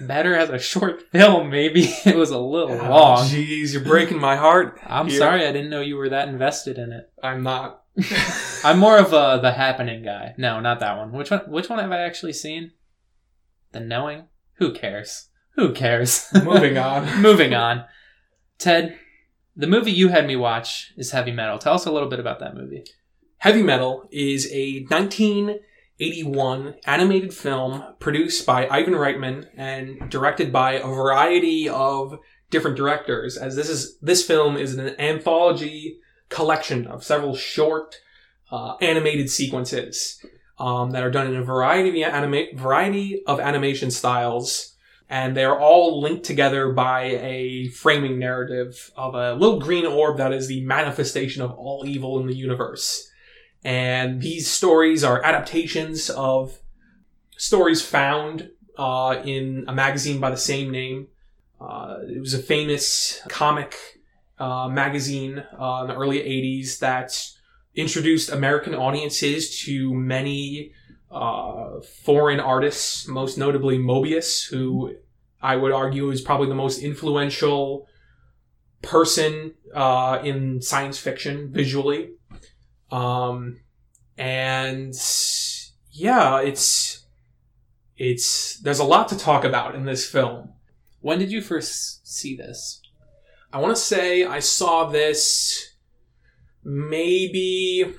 better 0.01 0.35
as 0.35 0.51
a 0.51 0.59
short 0.59 1.03
film. 1.13 1.51
Maybe 1.51 1.85
it 2.05 2.17
was 2.17 2.31
a 2.31 2.39
little 2.39 2.81
Oh, 2.81 2.89
long. 2.91 3.27
Jeez, 3.27 3.73
you're 3.73 3.83
breaking 3.83 4.19
my 4.21 4.37
heart. 4.37 4.79
I'm 4.87 5.09
Here. 5.09 5.19
sorry, 5.19 5.47
I 5.47 5.53
didn't 5.53 5.71
know 5.71 5.81
you 5.81 5.97
were 5.97 6.09
that 6.11 6.29
invested 6.29 6.79
in 6.79 6.93
it. 6.93 7.11
I'm 7.23 7.43
not. 7.43 7.83
I'm 8.65 8.79
more 8.79 8.99
of 8.99 9.13
a 9.13 9.41
the 9.41 9.53
happening 9.53 10.03
guy. 10.05 10.35
No, 10.37 10.61
not 10.61 10.81
that 10.81 10.99
one. 10.99 11.13
Which 11.13 11.31
one? 11.31 11.41
Which 11.49 11.69
one 11.71 11.79
have 11.79 11.93
I 11.93 12.01
actually 12.03 12.35
seen? 12.35 12.73
The 13.73 13.81
knowing. 13.81 14.25
Who 14.59 14.73
cares? 14.73 15.29
Who 15.55 15.73
cares? 15.73 16.29
Moving 16.45 16.77
on. 16.79 17.23
Moving 17.23 17.55
on. 17.55 17.85
Ted, 18.59 18.99
the 19.55 19.67
movie 19.67 19.93
you 19.93 20.09
had 20.09 20.27
me 20.27 20.37
watch 20.37 20.93
is 20.97 21.11
Heavy 21.13 21.33
Metal. 21.33 21.59
Tell 21.59 21.75
us 21.75 21.87
a 21.87 21.91
little 21.93 22.09
bit 22.09 22.21
about 22.21 22.41
that 22.41 22.55
movie. 22.55 22.85
Heavy 23.39 23.63
Metal 23.63 24.07
is 24.11 24.51
a 24.53 24.81
1981 25.99 26.75
animated 26.85 27.33
film 27.33 27.83
produced 27.99 28.45
by 28.45 28.69
Ivan 28.69 28.93
Reitman 28.93 29.47
and 29.57 30.11
directed 30.11 30.53
by 30.53 30.73
a 30.73 30.87
variety 30.87 31.71
of 31.71 32.19
different 32.51 32.77
directors. 32.77 33.39
As 33.39 33.57
this 33.57 33.71
is 33.71 33.97
this 34.01 34.27
film 34.27 34.59
is 34.59 34.77
an 34.77 35.01
anthology 35.01 35.99
collection 36.29 36.87
of 36.87 37.03
several 37.03 37.35
short 37.35 37.97
uh, 38.51 38.77
animated 38.83 39.31
sequences 39.31 40.23
um, 40.59 40.91
that 40.91 41.03
are 41.03 41.11
done 41.11 41.29
in 41.29 41.37
a 41.37 41.43
variety 41.43 42.03
of 42.03 42.13
anima- 42.13 42.55
variety 42.55 43.23
of 43.27 43.41
animation 43.41 43.91
styles. 43.91 44.75
And 45.09 45.35
they're 45.37 45.59
all 45.59 46.03
linked 46.03 46.25
together 46.25 46.73
by 46.73 47.05
a 47.05 47.69
framing 47.69 48.19
narrative 48.19 48.91
of 48.97 49.15
a 49.15 49.35
little 49.35 49.61
green 49.61 49.87
orb 49.87 50.19
that 50.19 50.33
is 50.33 50.49
the 50.49 50.65
manifestation 50.65 51.43
of 51.43 51.53
all 51.53 51.85
evil 51.87 52.21
in 52.21 52.27
the 52.27 52.35
universe. 52.35 53.09
And 53.65 54.21
these 54.21 54.49
stories 54.49 55.03
are 55.03 55.25
adaptations 55.25 56.11
of 56.11 56.59
stories 57.37 57.83
found 57.83 58.51
uh, 58.79 59.21
in 59.25 59.65
a 59.67 59.75
magazine 59.75 60.21
by 60.21 60.31
the 60.31 60.37
same 60.37 60.71
name. 60.71 61.09
Uh, 61.61 61.99
it 62.09 62.21
was 62.21 62.35
a 62.35 62.39
famous 62.39 63.21
comic 63.29 63.77
uh, 64.39 64.69
magazine 64.69 65.43
uh, 65.59 65.81
in 65.83 65.89
the 65.89 65.95
early 65.95 66.19
80s 66.19 66.79
that 66.81 67.19
introduced 67.75 68.31
American 68.31 68.75
audiences 68.75 69.61
to 69.65 69.95
many 69.95 70.73
uh, 71.11 71.81
foreign 71.81 72.41
artists, 72.41 73.07
most 73.07 73.39
notably 73.39 73.79
Moebius, 73.79 74.49
who 74.49 74.95
I 75.41 75.57
would 75.57 75.73
argue 75.73 76.11
is 76.11 76.21
probably 76.21 76.49
the 76.49 76.55
most 76.55 76.83
influential 76.83 77.87
person 78.83 79.55
uh, 79.75 80.21
in 80.23 80.61
science 80.61 80.99
fiction 80.99 81.51
visually. 81.53 82.11
Um, 82.91 83.61
and 84.17 84.95
yeah, 85.93 86.41
it's 86.41 87.07
it's 87.97 88.59
there's 88.61 88.79
a 88.79 88.85
lot 88.85 89.09
to 89.09 89.19
talk 89.19 89.45
about 89.45 89.75
in 89.75 89.85
this 89.85 90.09
film. 90.09 90.53
When 91.01 91.19
did 91.19 91.31
you 91.31 91.41
first 91.41 92.07
see 92.07 92.37
this? 92.37 92.81
I 93.53 93.59
want 93.59 93.75
to 93.75 93.81
say 93.81 94.25
I 94.25 94.41
saw 94.41 94.85
this 94.85 95.75
maybe 96.65 97.95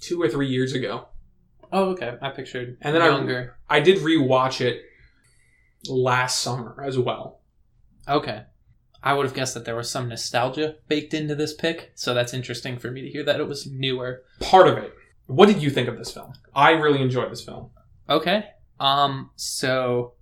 two 0.00 0.20
or 0.20 0.28
three 0.28 0.48
years 0.48 0.72
ago. 0.72 1.08
Oh, 1.72 1.90
okay. 1.90 2.16
I 2.20 2.30
pictured 2.30 2.76
And 2.80 2.94
then 2.94 3.02
I- 3.02 3.06
younger. 3.08 3.56
I 3.68 3.80
did 3.80 3.98
rewatch 3.98 4.60
it 4.60 4.82
last 5.88 6.40
summer 6.40 6.82
as 6.86 6.98
well. 6.98 7.40
Okay. 8.08 8.42
I 9.02 9.14
would 9.14 9.26
have 9.26 9.34
guessed 9.34 9.54
that 9.54 9.64
there 9.64 9.74
was 9.76 9.90
some 9.90 10.08
nostalgia 10.08 10.76
baked 10.88 11.12
into 11.14 11.34
this 11.34 11.54
pick, 11.54 11.92
so 11.94 12.14
that's 12.14 12.32
interesting 12.34 12.78
for 12.78 12.90
me 12.90 13.02
to 13.02 13.08
hear 13.08 13.24
that 13.24 13.40
it 13.40 13.48
was 13.48 13.66
newer. 13.66 14.22
Part 14.40 14.68
of 14.68 14.78
it. 14.78 14.94
What 15.26 15.46
did 15.46 15.62
you 15.62 15.70
think 15.70 15.88
of 15.88 15.98
this 15.98 16.12
film? 16.12 16.32
I 16.54 16.70
really 16.72 17.00
enjoyed 17.02 17.30
this 17.30 17.44
film. 17.44 17.70
Okay. 18.08 18.44
Um, 18.78 19.30
so 19.36 20.14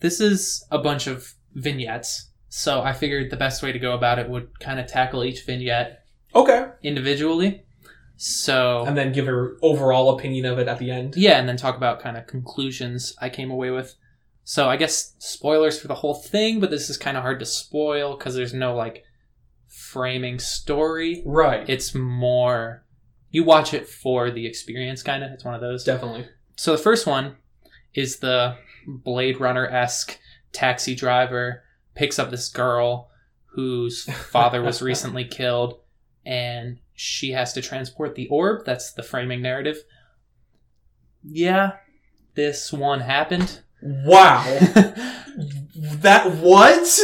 this 0.00 0.20
is 0.20 0.64
a 0.70 0.78
bunch 0.78 1.06
of 1.06 1.34
vignettes. 1.54 2.30
So 2.48 2.82
I 2.82 2.92
figured 2.92 3.30
the 3.30 3.36
best 3.36 3.62
way 3.62 3.72
to 3.72 3.78
go 3.78 3.94
about 3.94 4.18
it 4.18 4.28
would 4.28 4.58
kind 4.60 4.78
of 4.80 4.86
tackle 4.86 5.24
each 5.24 5.44
vignette 5.44 6.04
Okay. 6.34 6.66
individually. 6.82 7.64
So 8.16 8.84
And 8.86 8.96
then 8.96 9.12
give 9.12 9.26
her 9.26 9.56
overall 9.62 10.16
opinion 10.16 10.44
of 10.46 10.58
it 10.58 10.68
at 10.68 10.78
the 10.78 10.90
end. 10.90 11.14
yeah, 11.16 11.38
and 11.38 11.48
then 11.48 11.56
talk 11.56 11.76
about 11.76 12.00
kind 12.00 12.16
of 12.16 12.26
conclusions 12.26 13.14
I 13.20 13.28
came 13.28 13.50
away 13.50 13.70
with. 13.70 13.94
So 14.44 14.68
I 14.68 14.76
guess 14.76 15.14
spoilers 15.18 15.80
for 15.80 15.88
the 15.88 15.94
whole 15.94 16.14
thing, 16.14 16.60
but 16.60 16.70
this 16.70 16.90
is 16.90 16.96
kind 16.96 17.16
of 17.16 17.22
hard 17.22 17.40
to 17.40 17.46
spoil 17.46 18.16
because 18.16 18.34
there's 18.34 18.54
no 18.54 18.76
like 18.76 19.04
framing 19.68 20.38
story. 20.38 21.22
Right. 21.24 21.68
It's 21.68 21.94
more 21.94 22.84
you 23.34 23.42
watch 23.42 23.74
it 23.74 23.88
for 23.88 24.30
the 24.30 24.46
experience, 24.46 25.02
kind 25.02 25.24
of. 25.24 25.32
It's 25.32 25.44
one 25.44 25.56
of 25.56 25.60
those. 25.60 25.82
Definitely. 25.82 26.28
So 26.54 26.70
the 26.70 26.82
first 26.82 27.04
one 27.04 27.34
is 27.92 28.18
the 28.18 28.56
Blade 28.86 29.40
Runner 29.40 29.66
esque 29.66 30.20
taxi 30.52 30.94
driver 30.94 31.64
picks 31.96 32.20
up 32.20 32.30
this 32.30 32.48
girl 32.48 33.10
whose 33.46 34.04
father 34.30 34.62
was 34.62 34.80
recently 34.80 35.24
killed, 35.24 35.80
and 36.24 36.78
she 36.92 37.32
has 37.32 37.52
to 37.54 37.60
transport 37.60 38.14
the 38.14 38.28
orb. 38.28 38.64
That's 38.64 38.92
the 38.92 39.02
framing 39.02 39.42
narrative. 39.42 39.78
Yeah, 41.24 41.72
this 42.36 42.72
one 42.72 43.00
happened. 43.00 43.62
Wow. 43.84 44.42
that 45.76 46.36
what? 46.40 47.00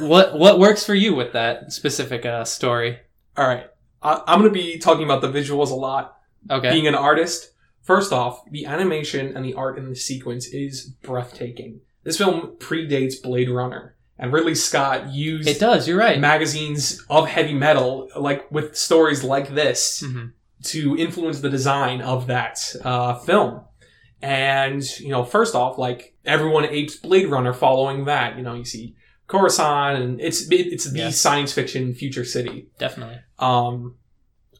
what 0.00 0.38
what 0.38 0.58
works 0.58 0.84
for 0.84 0.94
you 0.94 1.14
with 1.14 1.32
that 1.32 1.72
specific 1.72 2.26
uh, 2.26 2.44
story? 2.44 2.98
All 3.36 3.46
right. 3.46 3.66
I, 4.02 4.22
I'm 4.26 4.40
going 4.40 4.52
to 4.52 4.58
be 4.58 4.78
talking 4.78 5.04
about 5.04 5.22
the 5.22 5.28
visuals 5.30 5.70
a 5.70 5.74
lot. 5.74 6.16
Okay. 6.50 6.70
Being 6.70 6.86
an 6.86 6.94
artist, 6.94 7.52
first 7.82 8.12
off, 8.12 8.44
the 8.50 8.66
animation 8.66 9.34
and 9.34 9.44
the 9.44 9.54
art 9.54 9.78
in 9.78 9.88
the 9.88 9.96
sequence 9.96 10.46
is 10.48 10.84
breathtaking. 11.02 11.80
This 12.02 12.18
film 12.18 12.56
predates 12.58 13.14
Blade 13.22 13.48
Runner, 13.48 13.96
and 14.18 14.30
Ridley 14.30 14.54
Scott 14.54 15.08
used 15.08 15.48
it 15.48 15.58
does. 15.58 15.88
You're 15.88 15.98
right. 15.98 16.20
magazines 16.20 17.02
of 17.08 17.26
heavy 17.28 17.54
metal, 17.54 18.10
like 18.14 18.50
with 18.50 18.76
stories 18.76 19.24
like 19.24 19.54
this, 19.54 20.02
Mhm. 20.06 20.32
to 20.64 20.96
influence 20.98 21.40
the 21.40 21.48
design 21.48 22.02
of 22.02 22.26
that 22.26 22.58
uh, 22.84 23.14
film. 23.20 23.62
And 24.24 24.82
you 25.00 25.10
know, 25.10 25.22
first 25.22 25.54
off, 25.54 25.76
like 25.76 26.14
everyone 26.24 26.64
apes 26.64 26.96
Blade 26.96 27.28
Runner 27.28 27.52
following 27.52 28.06
that. 28.06 28.38
You 28.38 28.42
know, 28.42 28.54
you 28.54 28.64
see 28.64 28.96
Coruscant, 29.26 30.02
and 30.02 30.18
it's 30.18 30.50
it, 30.50 30.72
it's 30.72 30.90
the 30.90 31.12
science 31.12 31.52
fiction 31.52 31.94
future 31.94 32.24
city. 32.24 32.68
Definitely. 32.78 33.18
Um, 33.38 33.96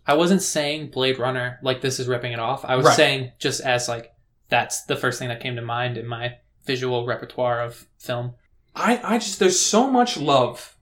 I 0.06 0.14
wasn't 0.14 0.42
saying 0.42 0.90
Blade 0.90 1.18
Runner 1.18 1.58
like 1.62 1.80
this 1.80 1.98
is 1.98 2.08
ripping 2.08 2.32
it 2.32 2.38
off. 2.38 2.62
I 2.66 2.76
was 2.76 2.84
Right. 2.84 2.94
saying 2.96 3.32
just 3.38 3.62
as 3.62 3.88
like 3.88 4.12
that's 4.50 4.84
the 4.84 4.96
first 4.96 5.18
thing 5.18 5.28
that 5.28 5.40
came 5.40 5.56
to 5.56 5.62
mind 5.62 5.96
in 5.96 6.06
my 6.06 6.34
visual 6.66 7.06
repertoire 7.06 7.62
of 7.62 7.86
film. 7.98 8.34
I 8.74 9.00
I 9.02 9.16
just 9.18 9.38
there's 9.38 9.58
so 9.58 9.90
much 9.90 10.18
love 10.18 10.76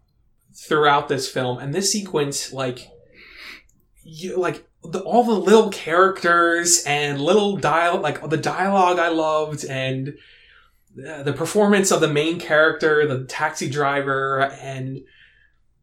throughout 0.67 1.09
this 1.09 1.31
film, 1.31 1.59
and 1.59 1.73
this 1.73 1.93
sequence, 1.93 2.53
like 2.53 2.89
you 4.03 4.37
like 4.39 4.67
the, 4.85 5.01
all 5.01 5.25
the 5.25 5.33
little 5.33 5.71
characters 5.71 6.83
and 6.85 7.21
little 7.21 7.57
dial 7.57 8.01
like 8.01 8.29
the 8.29 8.37
dialogue 8.37 8.99
I 8.99 9.09
loved 9.09 9.65
and 9.65 10.15
the, 10.95 11.23
the 11.25 11.33
performance 11.33 11.91
of 11.91 12.01
the 12.01 12.09
main 12.09 12.39
character, 12.39 13.07
the 13.07 13.25
taxi 13.25 13.69
driver, 13.69 14.41
and 14.61 15.01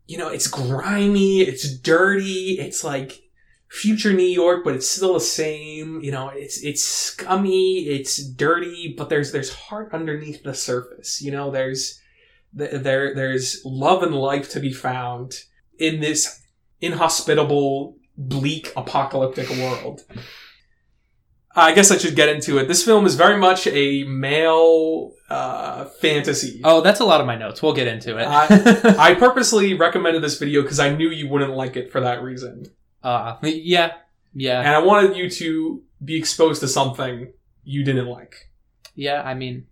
you 0.07 0.17
know 0.17 0.29
it's 0.29 0.47
grimy, 0.47 1.41
it's 1.41 1.77
dirty, 1.77 2.57
it's 2.59 2.83
like 2.83 3.21
future 3.69 4.13
New 4.13 4.23
York, 4.23 4.63
but 4.63 4.75
it's 4.75 4.89
still 4.89 5.13
the 5.13 5.19
same. 5.19 6.01
You 6.01 6.12
know, 6.12 6.29
it's 6.29 6.62
it's 6.63 6.83
scummy, 6.83 7.88
it's 7.88 8.23
dirty, 8.23 8.93
but 8.97 9.09
there's 9.09 9.31
there's 9.31 9.53
heart 9.53 9.93
underneath 9.93 10.43
the 10.43 10.53
surface. 10.53 11.21
You 11.21 11.31
know, 11.31 11.51
there's 11.51 11.99
there 12.53 13.15
there's 13.15 13.62
love 13.63 14.03
and 14.03 14.15
life 14.15 14.49
to 14.51 14.59
be 14.59 14.73
found 14.73 15.43
in 15.77 16.01
this 16.01 16.41
inhospitable, 16.81 17.95
bleak, 18.19 18.71
apocalyptic 18.75 19.49
world. 19.49 20.01
I 21.55 21.73
guess 21.73 21.89
I 21.89 21.97
should 21.97 22.15
get 22.15 22.29
into 22.29 22.58
it. 22.60 22.67
This 22.67 22.86
film 22.86 23.05
is 23.05 23.15
very 23.15 23.38
much 23.38 23.65
a 23.67 24.03
male 24.03 25.13
uh, 25.29 25.86
fantasy. 25.86 26.62
Oh, 26.63 26.82
that's 26.82 26.99
a 26.99 27.05
lot 27.05 27.21
of 27.21 27.27
my 27.27 27.36
notes. 27.38 27.63
We'll 27.63 27.73
get 27.73 27.88
into 27.88 28.17
it. 28.17 28.25
I, 28.25 28.95
I 29.12 29.15
purposely 29.15 29.73
recommended 29.73 30.21
this 30.21 30.38
video 30.38 30.62
because 30.62 30.79
I 30.79 30.93
knew 30.95 31.10
you 31.10 31.27
wouldn't 31.27 31.51
like 31.53 31.75
it 31.75 31.91
for 31.91 32.01
that 32.01 32.21
reason. 32.21 32.67
uh, 33.03 33.38
yeah, 33.41 33.93
yeah, 34.34 34.60
And 34.60 34.69
I 34.69 34.79
wanted 34.79 35.17
you 35.17 35.29
to 35.29 35.82
be 36.03 36.17
exposed 36.17 36.62
to 36.62 36.67
something 36.67 37.34
you 37.63 37.84
didn't 37.84 38.08
like. 38.08 38.49
yeah. 38.95 39.21
I 39.23 39.34
mean, 39.34 39.65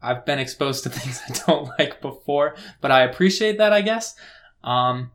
I've 0.00 0.24
been 0.24 0.38
exposed 0.38 0.84
to 0.84 0.90
things 0.98 1.20
I 1.28 1.32
don't 1.46 1.68
like 1.78 2.00
before, 2.00 2.56
but 2.80 2.90
I 2.90 3.02
appreciate 3.02 3.58
that. 3.58 3.72
I 3.72 3.82
guess. 3.82 4.14
Um, 4.64 5.10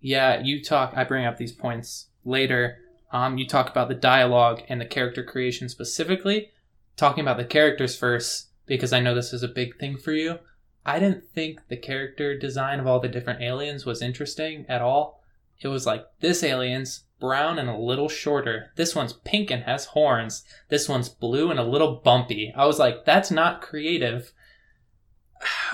yeah, 0.00 0.40
you 0.42 0.62
talk. 0.62 0.92
I 0.96 1.04
bring 1.04 1.24
up 1.24 1.36
these 1.36 1.52
points 1.52 2.08
later. 2.24 2.78
Um, 3.12 3.38
you 3.38 3.46
talk 3.46 3.70
about 3.70 3.88
the 3.88 3.94
dialogue 3.94 4.62
and 4.68 4.80
the 4.80 4.86
character 4.86 5.22
creation 5.22 5.68
specifically. 5.68 6.50
Talking 6.96 7.22
about 7.22 7.36
the 7.36 7.44
characters 7.44 7.96
first, 7.96 8.48
because 8.66 8.92
I 8.92 9.00
know 9.00 9.14
this 9.14 9.32
is 9.32 9.42
a 9.42 9.48
big 9.48 9.78
thing 9.78 9.96
for 9.96 10.12
you. 10.12 10.38
I 10.84 10.98
didn't 10.98 11.24
think 11.34 11.60
the 11.68 11.76
character 11.76 12.36
design 12.36 12.80
of 12.80 12.86
all 12.86 13.00
the 13.00 13.08
different 13.08 13.42
aliens 13.42 13.86
was 13.86 14.02
interesting 14.02 14.66
at 14.68 14.82
all. 14.82 15.22
It 15.60 15.68
was 15.68 15.86
like 15.86 16.06
this 16.20 16.42
alien's 16.42 17.04
brown 17.20 17.58
and 17.58 17.68
a 17.68 17.76
little 17.76 18.08
shorter. 18.08 18.72
This 18.74 18.96
one's 18.96 19.12
pink 19.12 19.50
and 19.50 19.62
has 19.62 19.86
horns. 19.86 20.42
This 20.68 20.88
one's 20.88 21.08
blue 21.08 21.50
and 21.50 21.60
a 21.60 21.64
little 21.64 22.00
bumpy. 22.04 22.52
I 22.56 22.66
was 22.66 22.80
like, 22.80 23.04
that's 23.04 23.30
not 23.30 23.62
creative. 23.62 24.32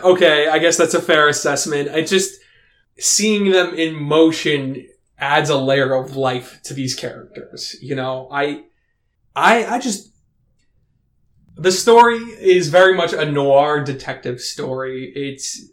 Okay, 0.01 0.47
I 0.47 0.61
guess 0.61 0.77
that's 0.77 0.95
a 0.95 1.03
fair 1.03 1.27
assessment. 1.27 1.91
I 1.91 2.03
just 2.03 2.41
seeing 2.99 3.51
them 3.51 3.75
in 3.75 3.97
motion 3.97 4.87
adds 5.19 5.51
a 5.51 5.57
layer 5.59 5.95
of 5.95 6.17
life 6.17 6.61
to 6.65 6.75
these 6.75 6.95
characters. 6.95 7.77
You 7.81 7.95
know, 7.95 8.29
I, 8.31 8.65
I, 9.35 9.65
I 9.67 9.79
just 9.79 10.13
the 11.57 11.73
story 11.73 12.19
is 12.19 12.69
very 12.69 12.95
much 12.95 13.13
a 13.13 13.31
noir 13.31 13.83
detective 13.83 14.41
story. 14.41 15.13
It's 15.15 15.71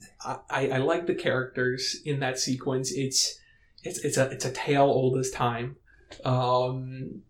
I, 0.49 0.69
I 0.69 0.77
like 0.77 1.05
the 1.05 1.13
characters 1.13 1.97
in 2.05 2.19
that 2.21 2.39
sequence. 2.39 2.91
It's 2.91 3.39
it's 3.84 3.99
it's 3.99 4.17
a 4.17 4.29
it's 4.31 4.45
a 4.45 4.51
tale 4.51 4.84
old 4.84 5.17
as 5.17 5.29
time. 5.29 5.77
Um, 6.23 7.21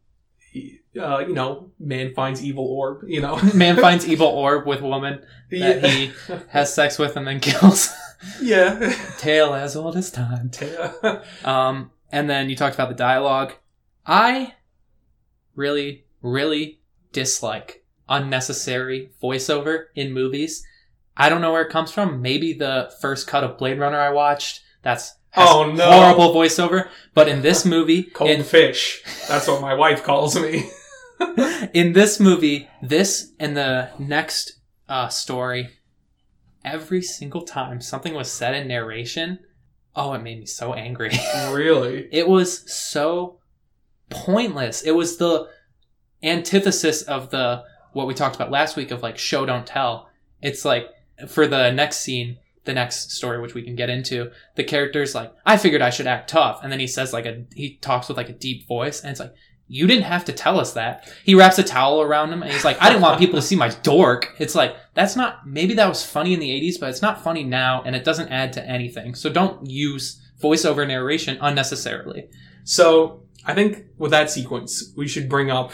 uh, 0.99 1.19
you 1.19 1.33
know, 1.33 1.71
man 1.79 2.13
finds 2.13 2.43
evil 2.43 2.65
orb. 2.65 3.03
You 3.07 3.21
know, 3.21 3.37
Man 3.53 3.75
finds 3.75 4.07
evil 4.07 4.27
orb 4.27 4.65
with 4.65 4.81
woman 4.81 5.21
that 5.51 5.85
he 5.85 6.11
has 6.49 6.73
sex 6.73 6.97
with 6.97 7.17
and 7.17 7.27
then 7.27 7.41
kills. 7.41 7.93
yeah. 8.41 8.93
Tale 9.17 9.53
as 9.53 9.75
old 9.75 9.97
as 9.97 10.11
time. 10.11 10.51
yeah. 10.61 11.21
Um, 11.43 11.91
and 12.15 12.29
then 12.29 12.49
you 12.49 12.55
talked 12.55 12.75
about 12.75 12.87
the 12.87 12.95
dialogue. 12.95 13.53
I 14.05 14.53
really, 15.53 16.05
really 16.21 16.79
dislike 17.11 17.83
unnecessary 18.07 19.09
voiceover 19.21 19.85
in 19.95 20.13
movies. 20.13 20.65
I 21.17 21.27
don't 21.27 21.41
know 21.41 21.51
where 21.51 21.63
it 21.63 21.71
comes 21.71 21.91
from. 21.91 22.21
Maybe 22.21 22.53
the 22.53 22.91
first 23.01 23.27
cut 23.27 23.43
of 23.43 23.57
Blade 23.57 23.79
Runner 23.79 23.99
I 23.99 24.11
watched. 24.11 24.61
That's 24.81 25.15
Oh, 25.37 25.69
no. 25.75 25.91
horrible 25.91 26.33
voiceover. 26.33 26.87
But 27.13 27.27
in 27.27 27.41
this 27.41 27.65
movie, 27.65 28.03
Cold 28.13 28.29
in, 28.29 28.43
fish. 28.43 29.03
That's 29.27 29.47
what 29.47 29.61
my 29.61 29.73
wife 29.73 30.03
calls 30.03 30.37
me. 30.39 30.69
in 31.73 31.91
this 31.91 32.19
movie, 32.21 32.69
this 32.81 33.33
and 33.39 33.57
the 33.57 33.89
next 33.99 34.59
uh, 34.87 35.09
story, 35.09 35.69
every 36.63 37.01
single 37.01 37.41
time 37.41 37.81
something 37.81 38.13
was 38.13 38.31
said 38.31 38.55
in 38.55 38.67
narration, 38.69 39.39
oh, 39.95 40.13
it 40.13 40.21
made 40.21 40.39
me 40.39 40.45
so 40.45 40.73
angry. 40.73 41.11
really? 41.51 42.07
it 42.11 42.27
was 42.27 42.71
so 42.71 43.39
pointless. 44.09 44.81
It 44.81 44.91
was 44.91 45.17
the 45.17 45.49
antithesis 46.23 47.01
of 47.03 47.29
the 47.29 47.63
what 47.93 48.07
we 48.07 48.13
talked 48.13 48.35
about 48.35 48.51
last 48.51 48.75
week 48.75 48.91
of 48.91 49.01
like 49.01 49.17
show 49.17 49.45
don't 49.45 49.65
tell. 49.65 50.09
It's 50.41 50.65
like 50.65 50.87
for 51.27 51.47
the 51.47 51.71
next 51.71 51.97
scene, 51.97 52.37
the 52.65 52.73
next 52.73 53.11
story 53.11 53.39
which 53.39 53.53
we 53.53 53.61
can 53.61 53.75
get 53.75 53.89
into, 53.89 54.31
the 54.55 54.63
character's 54.63 55.15
like, 55.15 55.31
I 55.45 55.57
figured 55.57 55.81
I 55.81 55.91
should 55.91 56.07
act 56.07 56.29
tough, 56.29 56.59
and 56.61 56.71
then 56.71 56.79
he 56.79 56.87
says 56.87 57.13
like 57.13 57.25
a 57.25 57.45
he 57.53 57.77
talks 57.77 58.07
with 58.07 58.17
like 58.17 58.29
a 58.29 58.33
deep 58.33 58.67
voice, 58.67 59.01
and 59.01 59.11
it's 59.11 59.19
like 59.19 59.33
you 59.67 59.87
didn't 59.87 60.03
have 60.03 60.25
to 60.25 60.31
tell 60.33 60.59
us 60.59 60.73
that. 60.73 61.11
He 61.23 61.33
wraps 61.35 61.57
a 61.57 61.63
towel 61.63 62.01
around 62.01 62.31
him 62.31 62.43
and 62.43 62.51
he's 62.51 62.63
like, 62.65 62.81
I 62.81 62.89
didn't 62.89 63.01
want 63.01 63.19
people 63.19 63.39
to 63.39 63.45
see 63.45 63.55
my 63.55 63.69
dork. 63.81 64.33
It's 64.39 64.53
like, 64.55 64.75
that's 64.93 65.15
not, 65.15 65.47
maybe 65.47 65.73
that 65.75 65.87
was 65.89 66.05
funny 66.05 66.33
in 66.33 66.39
the 66.39 66.49
80s, 66.49 66.79
but 66.79 66.89
it's 66.89 67.01
not 67.01 67.23
funny 67.23 67.43
now 67.43 67.81
and 67.83 67.95
it 67.95 68.03
doesn't 68.03 68.29
add 68.29 68.53
to 68.53 68.63
anything. 68.65 69.15
So 69.15 69.29
don't 69.29 69.67
use 69.67 70.21
voiceover 70.41 70.87
narration 70.87 71.37
unnecessarily. 71.41 72.29
So 72.63 73.23
I 73.45 73.53
think 73.55 73.85
with 73.97 74.11
that 74.11 74.29
sequence, 74.29 74.93
we 74.95 75.07
should 75.07 75.29
bring 75.29 75.49
up. 75.49 75.71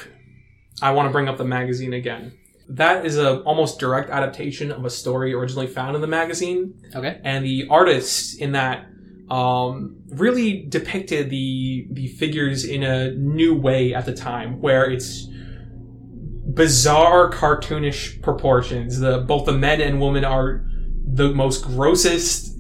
I 0.82 0.91
want 0.91 1.08
to 1.10 1.12
bring 1.12 1.27
up 1.27 1.38
the 1.38 1.45
magazine 1.45 1.93
again. 1.93 2.38
That 2.69 3.06
is 3.06 3.17
a 3.17 3.41
almost 3.41 3.80
direct 3.80 4.10
adaptation 4.10 4.71
of 4.71 4.86
a 4.86 4.89
story 4.89 5.34
originally 5.34 5.67
found 5.67 5.95
in 5.95 6.01
the 6.01 6.08
magazine, 6.08 6.73
Okay. 6.95 7.19
and 7.23 7.43
the 7.43 7.67
artist 7.69 8.39
in 8.39 8.54
that 8.54 8.86
um, 9.32 9.96
really 10.10 10.63
depicted 10.67 11.30
the 11.30 11.88
the 11.91 12.08
figures 12.10 12.65
in 12.65 12.84
a 12.84 13.12
new 13.12 13.56
way 13.56 13.94
at 13.94 14.06
the 14.06 14.13
time, 14.13 14.60
where 14.60 14.91
it's 14.91 15.28
bizarre 16.54 17.32
cartoonish 17.32 18.22
proportions. 18.22 19.00
The 19.00 19.20
both 19.20 19.46
the 19.46 19.54
men 19.54 19.80
and 19.80 20.02
women 20.02 20.26
are 20.26 20.65
the 21.13 21.30
most 21.30 21.63
grossest, 21.63 22.58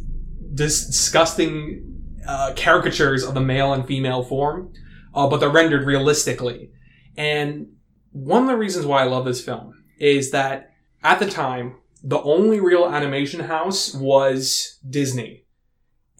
dis- 0.55 0.87
disgusting 0.87 1.83
uh, 2.25 2.53
caricatures 2.55 3.25
of 3.25 3.33
the 3.33 3.41
male 3.41 3.73
and 3.73 3.85
female 3.85 4.23
form, 4.23 4.71
uh, 5.13 5.27
but 5.27 5.41
they're 5.41 5.49
rendered 5.49 5.85
realistically. 5.85 6.71
And 7.17 7.67
one 8.11 8.43
of 8.43 8.47
the 8.47 8.57
reasons 8.57 8.85
why 8.85 9.01
I 9.01 9.05
love 9.05 9.25
this 9.25 9.43
film 9.43 9.73
is 9.99 10.31
that 10.31 10.71
at 11.03 11.19
the 11.19 11.29
time, 11.29 11.75
the 12.01 12.21
only 12.21 12.61
real 12.61 12.85
animation 12.85 13.41
house 13.41 13.93
was 13.93 14.79
Disney. 14.89 15.43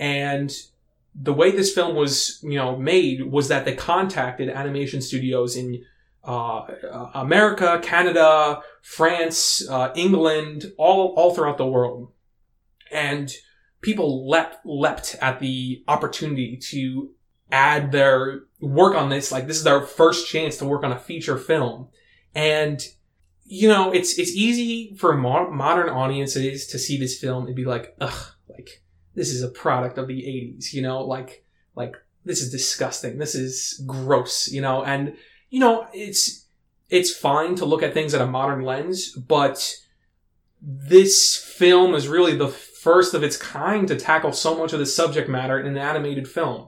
And 0.01 0.51
the 1.13 1.31
way 1.31 1.51
this 1.51 1.73
film 1.73 1.95
was, 1.95 2.39
you 2.41 2.57
know, 2.57 2.75
made 2.75 3.31
was 3.31 3.49
that 3.49 3.65
they 3.65 3.75
contacted 3.75 4.49
animation 4.49 4.99
studios 4.99 5.55
in 5.55 5.85
uh, 6.23 6.65
America, 7.13 7.79
Canada, 7.83 8.61
France, 8.81 9.67
uh, 9.69 9.91
England, 9.95 10.73
all 10.77 11.13
all 11.15 11.35
throughout 11.35 11.59
the 11.59 11.67
world, 11.67 12.11
and 12.91 13.31
people 13.81 14.27
leapt 14.27 14.65
leapt 14.65 15.15
at 15.21 15.39
the 15.39 15.83
opportunity 15.87 16.57
to 16.57 17.11
add 17.51 17.91
their 17.91 18.41
work 18.59 18.95
on 18.95 19.09
this. 19.09 19.31
Like 19.31 19.45
this 19.45 19.57
is 19.57 19.63
their 19.63 19.81
first 19.81 20.27
chance 20.27 20.57
to 20.57 20.65
work 20.65 20.83
on 20.83 20.91
a 20.91 20.99
feature 20.99 21.37
film, 21.37 21.89
and 22.33 22.81
you 23.45 23.67
know 23.67 23.91
it's 23.91 24.17
it's 24.17 24.31
easy 24.31 24.95
for 24.95 25.15
mo- 25.15 25.51
modern 25.51 25.89
audiences 25.89 26.65
to 26.67 26.79
see 26.79 26.97
this 26.97 27.19
film 27.19 27.45
and 27.45 27.55
be 27.55 27.65
like, 27.65 27.95
ugh, 27.99 28.31
like 28.49 28.81
this 29.15 29.29
is 29.29 29.43
a 29.43 29.49
product 29.49 29.97
of 29.97 30.07
the 30.07 30.21
'80s. 30.21 30.73
You 30.73 30.81
know, 30.81 31.03
like 31.03 31.43
like 31.75 31.95
this 32.25 32.41
is 32.41 32.51
disgusting. 32.51 33.17
This 33.17 33.35
is 33.35 33.83
gross. 33.85 34.51
You 34.51 34.61
know, 34.61 34.83
and 34.83 35.15
you 35.49 35.59
know 35.59 35.87
it's 35.93 36.45
it's 36.89 37.15
fine 37.15 37.55
to 37.55 37.65
look 37.65 37.83
at 37.83 37.93
things 37.93 38.13
at 38.13 38.21
a 38.21 38.27
modern 38.27 38.63
lens, 38.63 39.11
but 39.11 39.77
this 40.61 41.35
film 41.35 41.95
is 41.95 42.07
really 42.07 42.35
the 42.35 42.49
first 42.49 43.13
of 43.13 43.23
its 43.23 43.37
kind 43.37 43.87
to 43.87 43.95
tackle 43.95 44.31
so 44.31 44.55
much 44.57 44.73
of 44.73 44.79
the 44.79 44.85
subject 44.85 45.29
matter 45.29 45.59
in 45.59 45.65
an 45.65 45.77
animated 45.77 46.27
film. 46.27 46.67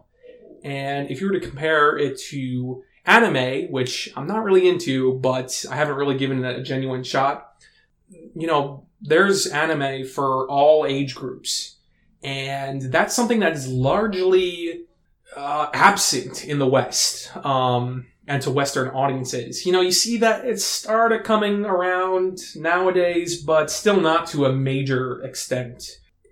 And 0.63 1.11
if 1.11 1.19
you 1.19 1.27
were 1.27 1.33
to 1.33 1.45
compare 1.45 1.97
it 1.97 2.17
to 2.29 2.83
anime, 3.05 3.71
which 3.71 4.11
I'm 4.15 4.27
not 4.27 4.43
really 4.43 4.67
into, 4.67 5.15
but 5.15 5.65
I 5.69 5.75
haven't 5.75 5.95
really 5.95 6.17
given 6.17 6.43
it 6.43 6.57
a 6.57 6.63
genuine 6.63 7.03
shot, 7.03 7.51
you 8.09 8.47
know, 8.47 8.87
there's 9.01 9.47
anime 9.47 10.07
for 10.07 10.47
all 10.49 10.85
age 10.85 11.13
groups. 11.13 11.75
And 12.23 12.81
that's 12.83 13.15
something 13.15 13.39
that 13.39 13.53
is 13.53 13.67
largely 13.67 14.85
uh, 15.35 15.67
absent 15.73 16.45
in 16.45 16.59
the 16.59 16.67
West 16.67 17.35
um, 17.45 18.05
and 18.27 18.41
to 18.43 18.51
Western 18.51 18.89
audiences. 18.89 19.65
You 19.65 19.71
know, 19.71 19.81
you 19.81 19.91
see 19.91 20.17
that 20.17 20.45
it 20.45 20.61
started 20.61 21.23
coming 21.23 21.65
around 21.65 22.39
nowadays, 22.55 23.41
but 23.41 23.69
still 23.69 23.99
not 23.99 24.27
to 24.27 24.45
a 24.45 24.53
major 24.53 25.21
extent. 25.23 25.83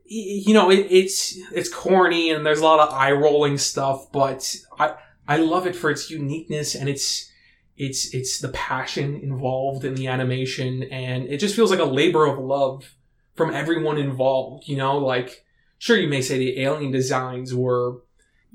You 0.05 0.53
know, 0.53 0.69
it, 0.69 0.87
it's 0.89 1.37
it's 1.53 1.69
corny 1.69 2.31
and 2.31 2.45
there's 2.45 2.59
a 2.59 2.65
lot 2.65 2.79
of 2.79 2.93
eye 2.93 3.11
rolling 3.13 3.57
stuff, 3.57 4.11
but 4.11 4.55
I 4.77 4.95
I 5.27 5.37
love 5.37 5.67
it 5.67 5.75
for 5.75 5.89
its 5.89 6.09
uniqueness 6.09 6.75
and 6.75 6.89
its 6.89 7.31
it's 7.77 8.13
it's 8.13 8.39
the 8.39 8.49
passion 8.49 9.15
involved 9.21 9.85
in 9.85 9.95
the 9.95 10.07
animation, 10.07 10.83
and 10.83 11.25
it 11.25 11.37
just 11.37 11.55
feels 11.55 11.71
like 11.71 11.79
a 11.79 11.85
labor 11.85 12.25
of 12.25 12.37
love 12.37 12.95
from 13.35 13.53
everyone 13.53 13.97
involved. 13.97 14.67
You 14.67 14.77
know, 14.77 14.97
like 14.97 15.45
sure 15.81 15.97
you 15.97 16.07
may 16.07 16.21
say 16.21 16.37
the 16.37 16.59
alien 16.61 16.91
designs 16.91 17.55
were 17.55 18.01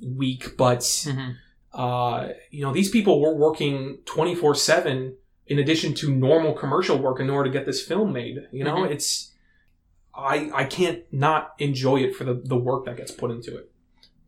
weak, 0.00 0.56
but 0.56 0.84
hmm 1.10 1.30
uh, 1.74 2.28
you 2.50 2.62
know, 2.64 2.72
these 2.72 2.88
people 2.88 3.20
were 3.20 3.34
working 3.34 3.98
24 4.06 4.54
7 4.54 5.14
in 5.48 5.58
addition 5.58 5.92
to 5.92 6.10
normal 6.10 6.54
commercial 6.54 6.96
work 6.96 7.20
in 7.20 7.28
order 7.28 7.50
to 7.50 7.58
get 7.58 7.66
this 7.66 7.82
film 7.82 8.14
made. 8.14 8.36
You 8.50 8.64
know, 8.64 8.76
Mhm. 8.76 8.92
it's, 8.92 9.34
I, 10.14 10.50
I 10.54 10.64
can't 10.64 11.02
not 11.12 11.52
enjoy 11.58 11.98
it 11.98 12.16
for 12.16 12.24
the, 12.24 12.32
the 12.32 12.56
work 12.56 12.86
that 12.86 12.96
gets 12.96 13.12
put 13.12 13.30
into 13.30 13.54
it. 13.58 13.70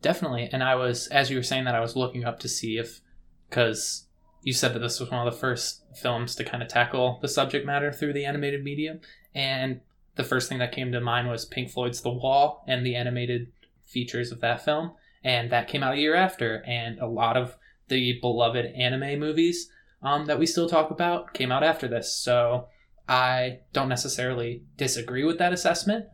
Definitely. 0.03 0.47
And 0.51 0.61
I 0.63 0.75
was, 0.75 1.07
as 1.07 1.31
you 1.31 1.37
were 1.37 1.43
saying 1.43 1.63
that, 1.63 1.73
I 1.73 1.79
was 1.79 1.95
looking 1.95 2.23
up 2.23 2.39
to 2.41 2.47
see 2.47 2.77
if, 2.77 3.01
because 3.49 4.05
you 4.43 4.53
said 4.53 4.73
that 4.75 4.79
this 4.79 4.99
was 4.99 5.09
one 5.09 5.25
of 5.27 5.33
the 5.33 5.39
first 5.39 5.81
films 5.95 6.35
to 6.35 6.43
kind 6.43 6.61
of 6.61 6.69
tackle 6.69 7.17
the 7.23 7.27
subject 7.27 7.65
matter 7.65 7.91
through 7.91 8.13
the 8.13 8.25
animated 8.25 8.63
medium. 8.63 8.99
And 9.33 9.81
the 10.19 10.25
first 10.25 10.49
thing 10.49 10.57
that 10.57 10.73
came 10.73 10.91
to 10.91 10.99
mind 10.99 11.29
was 11.29 11.45
Pink 11.45 11.71
Floyd's 11.71 12.01
The 12.01 12.11
Wall 12.11 12.65
and 12.67 12.85
the 12.85 12.93
animated 12.93 13.53
features 13.85 14.33
of 14.33 14.41
that 14.41 14.65
film. 14.65 14.91
And 15.23 15.49
that 15.49 15.69
came 15.69 15.81
out 15.81 15.93
a 15.93 15.99
year 15.99 16.13
after. 16.13 16.61
And 16.67 16.99
a 16.99 17.07
lot 17.07 17.37
of 17.37 17.55
the 17.87 18.19
beloved 18.19 18.65
anime 18.65 19.17
movies 19.17 19.69
um, 20.03 20.25
that 20.25 20.37
we 20.37 20.45
still 20.45 20.67
talk 20.67 20.91
about 20.91 21.33
came 21.33 21.53
out 21.53 21.63
after 21.63 21.87
this. 21.87 22.13
So 22.13 22.67
I 23.07 23.59
don't 23.71 23.87
necessarily 23.87 24.63
disagree 24.75 25.23
with 25.23 25.37
that 25.37 25.53
assessment. 25.53 26.05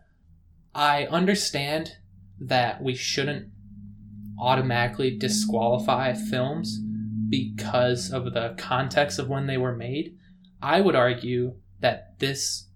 I 0.76 1.06
understand 1.06 1.94
that 2.40 2.84
we 2.84 2.94
shouldn't 2.94 3.48
automatically 4.40 5.18
disqualify 5.18 6.14
films 6.14 6.80
because 7.28 8.12
of 8.12 8.36
the 8.36 8.54
context 8.60 9.18
of 9.18 9.30
when 9.30 9.48
they 9.48 9.58
were 9.58 9.76
made. 9.76 10.16
I 10.62 10.80
would 10.80 10.96
argue 10.96 11.56
that 11.80 12.20
this, 12.20 12.68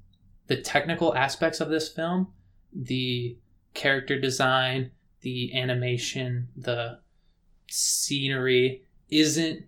the 0.49 0.57
technical 0.61 1.15
aspects 1.15 1.61
of 1.61 1.69
this 1.69 1.87
film, 1.89 2.27
the 2.73 3.37
character 3.73 4.19
design, 4.19 4.91
the 5.21 5.57
animation, 5.57 6.49
the 6.57 6.99
scenery, 7.69 8.83
isn't 9.09 9.65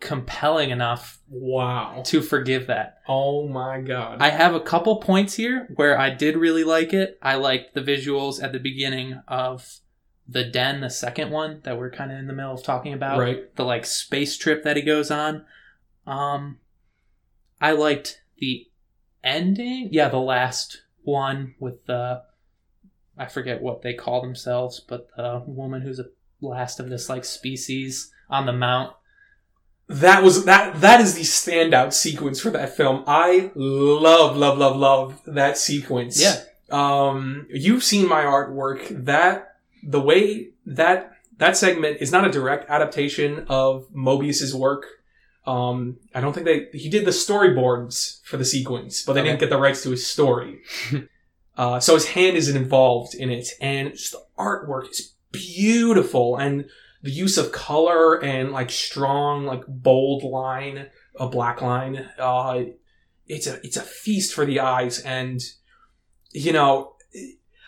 compelling 0.00 0.70
enough 0.70 1.18
Wow. 1.28 2.02
to 2.06 2.22
forgive 2.22 2.66
that. 2.68 3.00
Oh 3.06 3.46
my 3.48 3.80
god. 3.80 4.20
I 4.22 4.30
have 4.30 4.54
a 4.54 4.60
couple 4.60 4.96
points 4.96 5.34
here 5.34 5.68
where 5.74 5.98
I 5.98 6.10
did 6.10 6.36
really 6.36 6.64
like 6.64 6.92
it. 6.94 7.18
I 7.22 7.34
liked 7.34 7.74
the 7.74 7.82
visuals 7.82 8.42
at 8.42 8.52
the 8.52 8.58
beginning 8.58 9.20
of 9.28 9.80
the 10.26 10.44
den, 10.44 10.80
the 10.80 10.88
second 10.90 11.30
one 11.30 11.60
that 11.64 11.76
we're 11.78 11.90
kind 11.90 12.10
of 12.12 12.18
in 12.18 12.26
the 12.28 12.32
middle 12.32 12.54
of 12.54 12.62
talking 12.62 12.94
about. 12.94 13.18
right. 13.18 13.54
The 13.56 13.64
like 13.64 13.84
space 13.84 14.36
trip 14.38 14.62
that 14.64 14.76
he 14.76 14.82
goes 14.82 15.10
on. 15.10 15.44
Um, 16.06 16.58
I 17.60 17.72
liked 17.72 18.22
the 18.38 18.69
ending. 19.22 19.88
Yeah, 19.92 20.08
the 20.08 20.18
last 20.18 20.82
one 21.02 21.54
with 21.58 21.84
the 21.86 22.22
I 23.16 23.26
forget 23.26 23.60
what 23.60 23.82
they 23.82 23.94
call 23.94 24.22
themselves, 24.22 24.80
but 24.80 25.08
the 25.16 25.42
woman 25.46 25.82
who's 25.82 26.00
a 26.00 26.06
last 26.40 26.80
of 26.80 26.88
this 26.88 27.08
like 27.08 27.24
species 27.24 28.10
on 28.28 28.46
the 28.46 28.52
mount. 28.52 28.94
That 29.88 30.22
was 30.22 30.44
that 30.44 30.80
that 30.80 31.00
is 31.00 31.14
the 31.14 31.22
standout 31.22 31.92
sequence 31.92 32.40
for 32.40 32.50
that 32.50 32.76
film. 32.76 33.04
I 33.06 33.50
love 33.54 34.36
love 34.36 34.56
love 34.56 34.76
love 34.76 35.20
that 35.26 35.58
sequence. 35.58 36.20
Yeah. 36.20 36.42
Um 36.70 37.46
you've 37.50 37.82
seen 37.82 38.08
my 38.08 38.22
artwork. 38.22 39.04
That 39.04 39.56
the 39.82 40.00
way 40.00 40.50
that 40.64 41.12
that 41.38 41.56
segment 41.56 41.98
is 42.00 42.12
not 42.12 42.26
a 42.26 42.30
direct 42.30 42.70
adaptation 42.70 43.46
of 43.48 43.88
Moebius's 43.92 44.54
work. 44.54 44.86
Um 45.46 45.96
I 46.14 46.20
don't 46.20 46.32
think 46.32 46.46
they 46.46 46.68
he 46.78 46.88
did 46.88 47.04
the 47.04 47.10
storyboards 47.12 48.20
for 48.24 48.36
the 48.36 48.44
sequence, 48.44 49.02
but 49.02 49.14
they 49.14 49.20
Okay. 49.20 49.28
didn't 49.30 49.40
get 49.40 49.50
the 49.50 49.58
rights 49.58 49.82
to 49.84 49.90
his 49.90 50.06
story. 50.06 50.60
uh 51.56 51.80
so 51.80 51.94
his 51.94 52.06
hand 52.08 52.36
isn't 52.36 52.56
involved 52.56 53.14
in 53.14 53.30
it 53.30 53.48
and 53.60 53.92
just 53.92 54.12
the 54.12 54.22
artwork 54.38 54.88
is 54.90 55.14
beautiful 55.32 56.36
and 56.36 56.64
the 57.02 57.10
use 57.10 57.38
of 57.38 57.50
color 57.52 58.22
and 58.22 58.52
like 58.52 58.70
strong 58.70 59.44
like 59.46 59.62
bold 59.66 60.22
line 60.22 60.86
a 61.18 61.28
black 61.28 61.60
line 61.62 62.08
uh 62.18 62.62
it's 63.26 63.46
a 63.46 63.64
it's 63.66 63.76
a 63.76 63.82
feast 63.82 64.32
for 64.34 64.44
the 64.46 64.60
eyes 64.60 65.00
and 65.00 65.40
you 66.32 66.52
know 66.52 66.94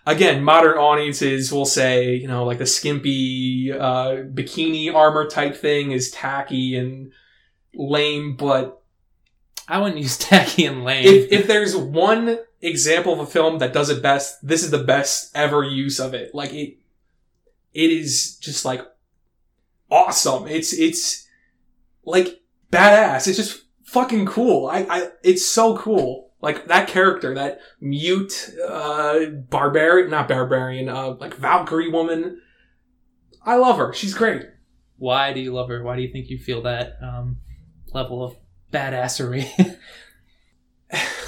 again 0.07 0.43
modern 0.45 0.77
audiences 0.79 1.53
will 1.53 1.65
say 1.65 2.15
you 2.15 2.29
know 2.29 2.45
like 2.45 2.59
the 2.59 2.67
skimpy 2.67 3.73
uh 3.73 4.23
bikini 4.33 4.93
armor 4.95 5.29
type 5.29 5.57
thing 5.57 5.93
is 5.93 6.11
tacky 6.11 6.77
and 6.77 7.13
lame 7.75 8.37
but 8.37 8.83
I 9.69 9.79
wouldn't 9.79 10.01
use 10.01 10.19
tacky 10.19 10.67
and 10.67 10.85
lame. 10.85 11.05
if 11.07 11.33
if 11.33 11.47
there's 11.47 11.77
one 11.77 12.39
example 12.61 13.13
of 13.13 13.19
a 13.19 13.27
film 13.27 13.59
that 13.59 13.73
does 13.73 13.91
it 13.91 14.03
best 14.03 14.47
this 14.47 14.63
is 14.63 14.71
the 14.71 14.83
best 14.83 15.31
ever 15.35 15.65
use 15.65 15.99
of 15.99 16.15
it. 16.15 16.35
Like 16.35 16.53
it 16.53 16.79
it 17.75 17.91
is 17.91 18.37
just 18.37 18.65
like 18.65 18.87
awesome. 19.91 20.47
It's 20.47 20.73
it's 20.73 21.27
like 22.05 22.41
badass. 22.71 23.27
It's 23.29 23.37
just 23.37 23.65
fucking 23.85 24.27
cool. 24.27 24.67
I 24.67 24.87
i 24.89 25.09
it's 25.23 25.45
so 25.45 25.77
cool. 25.77 26.31
Like 26.41 26.67
that 26.67 26.89
character 26.89 27.35
that 27.35 27.61
mute 27.81 28.55
uh 28.67 29.27
barbarian 29.27 30.11
not 30.11 30.29
barbarian 30.29 30.89
uh 30.89 31.15
like 31.15 31.35
valkyrie 31.35 31.91
woman. 31.91 32.41
I 33.45 33.57
love 33.57 33.79
her. 33.79 33.93
She's 33.93 34.15
great. 34.15 34.43
Why 35.03 35.33
do 35.33 35.41
you 35.41 35.53
love 35.53 35.69
her? 35.69 35.83
Why 35.83 35.97
do 35.97 36.03
you 36.03 36.13
think 36.13 36.29
you 36.31 36.39
feel 36.39 36.63
that 36.63 36.97
um, 37.03 37.39
level 37.95 38.25
of 38.25 38.37
badassery? 38.73 39.77